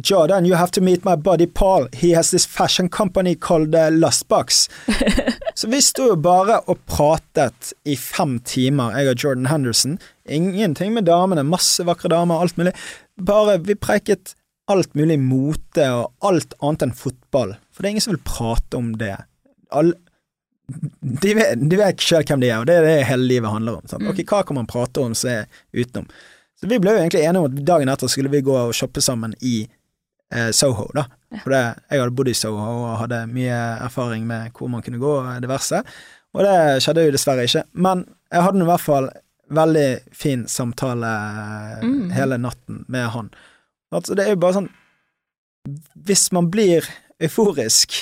[0.00, 1.86] Jordan, you have to meet my buddy Paul.
[1.92, 4.70] He has this fashion company called uh, Lustbox.
[5.54, 9.98] Så vi sto jo bare og pratet i fem timer, jeg og Jordan Henderson.
[10.24, 12.72] Ingenting med damene, masse vakre damer, alt mulig.
[13.20, 14.32] Bare vi preiket
[14.72, 17.52] alt mulig mote og alt annet enn fotball.
[17.68, 19.18] For det er ingen som vil prate om det.
[19.76, 19.92] All,
[21.02, 23.82] de vet, de vet selv hvem de er, og det er det hele livet handler
[23.82, 23.84] om.
[23.90, 24.06] Sant?
[24.06, 24.14] Mm.
[24.14, 26.08] Ok, hva kan man prate om som er utenom?
[26.56, 29.04] Så vi ble jo egentlig enige om at dagen etter skulle vi gå og shoppe
[29.04, 29.66] sammen i
[30.52, 31.04] Soho, da.
[31.42, 31.60] For det,
[31.90, 35.40] jeg hadde bodd i Soho og hadde mye erfaring med hvor man kunne gå og
[35.44, 35.82] diverse.
[36.34, 37.64] Og det skjedde jo dessverre ikke.
[37.74, 39.10] Men jeg hadde i hvert fall
[39.52, 41.10] veldig fin samtale
[41.82, 42.10] Mm.
[42.16, 43.30] hele natten med han.
[43.92, 44.70] Altså, det er jo bare sånn
[46.06, 46.86] Hvis man blir
[47.22, 47.92] euforisk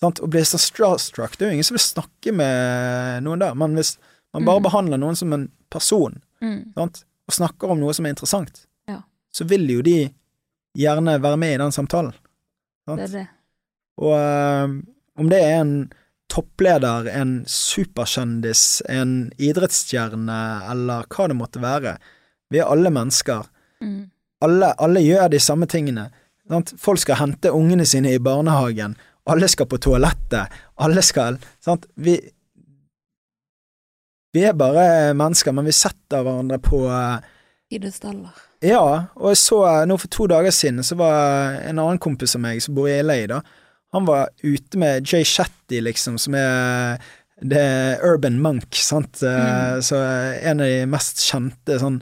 [0.00, 3.54] sant, og blir så starstruck, det er jo ingen som vil snakke med noen der,
[3.54, 3.96] men hvis
[4.34, 4.64] man bare Mm.
[4.66, 6.72] behandler noen som en person, Mm.
[6.74, 9.02] sant, og snakker om noe som er interessant, Ja.
[9.32, 10.12] så vil jo de
[10.78, 12.14] gjerne være med i den samtalen.
[12.88, 13.00] Sant?
[13.00, 13.26] Det er det.
[14.02, 14.74] Og eh,
[15.20, 15.76] om det er en
[16.32, 20.40] toppleder, en superkjendis, en idrettsstjerne
[20.72, 21.96] eller hva det måtte være,
[22.50, 23.46] vi er alle mennesker.
[23.84, 24.10] Mm.
[24.44, 26.08] Alle, alle gjør de samme tingene.
[26.50, 26.74] Sant?
[26.80, 28.96] Folk skal hente ungene sine i barnehagen,
[29.30, 30.52] alle skal på toalettet,
[30.84, 31.86] alle skal sant?
[31.96, 32.18] Vi,
[34.34, 37.22] vi er bare mennesker, men vi setter hverandre på uh,
[37.72, 38.34] Idestaller.
[38.64, 38.80] Ja,
[39.20, 39.58] og jeg så
[39.88, 42.96] nå for to dager siden, så var en annen kompis av meg som bor i
[43.04, 43.42] LA, da.
[43.94, 46.98] Han var ute med Jay Shetty, liksom, som er
[47.44, 47.64] The
[48.02, 49.22] Urban Monk, sant.
[49.22, 49.30] Eh,
[49.74, 49.82] Mm.
[49.82, 49.96] Så
[50.50, 52.00] en av de mest kjente sånn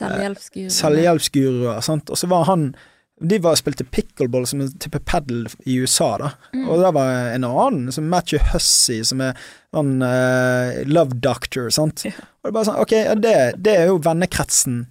[0.00, 0.70] Selvhjelpsguru.
[0.72, 2.10] selvhjelpsguruer, sant.
[2.10, 2.74] Og så var han
[3.20, 6.30] De var spilte pickleball som en type padel i USA, da.
[6.54, 6.62] Mm.
[6.72, 9.34] Og der var en annen, som Matthew Hussey, som er
[9.76, 12.06] sånn uh, love doctor, sant.
[12.08, 12.14] Ja.
[12.40, 14.86] Og det er bare sånn, ok, ja, det, det er jo vennekretsen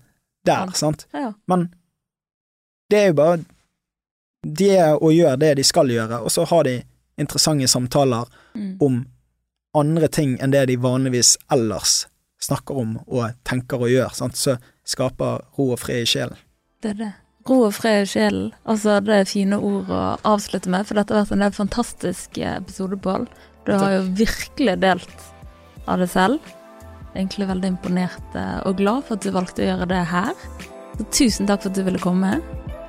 [0.46, 0.72] der, Ja.
[0.74, 1.06] sant.
[1.48, 1.74] Men
[2.90, 3.40] det er jo bare
[4.46, 6.84] De er og gjør det de skal gjøre, og så har de
[7.20, 8.26] interessante samtaler
[8.56, 8.78] Mm.
[8.82, 9.06] om
[9.76, 12.08] andre ting enn det de vanligvis ellers
[12.42, 14.34] snakker om og tenker og gjør, sant?
[14.36, 16.38] så skaper ro og fred i sjelen.
[16.82, 17.14] Det er det.
[17.50, 18.54] Ro og fred i sjelen.
[18.66, 22.38] Altså, det er fine ord å avslutte med, for dette har vært en del fantastiske
[22.58, 23.28] episoder, Pål.
[23.66, 25.10] Du har jo virkelig delt
[25.88, 26.40] av det selv.
[27.20, 30.32] Egentlig veldig imponert eh, og glad for at du valgte å gjøre det her.
[31.00, 32.38] Så tusen takk for at du ville komme.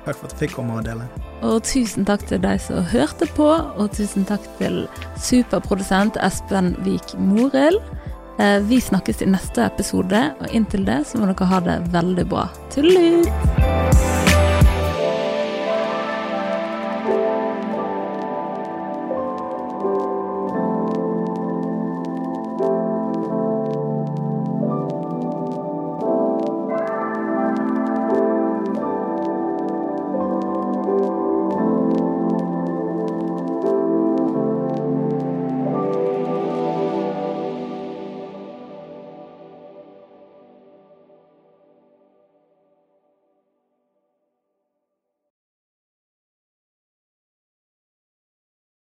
[0.05, 1.05] Takk for at jeg fikk komme og dele.
[1.45, 4.85] Og tusen takk til deg som hørte på, og tusen takk til
[5.21, 7.81] superprodusent Espen Vik Morild.
[8.39, 12.27] Eh, Vi snakkes i neste episode, og inntil det så må dere ha det veldig
[12.31, 12.47] bra.
[12.73, 14.20] Tullut!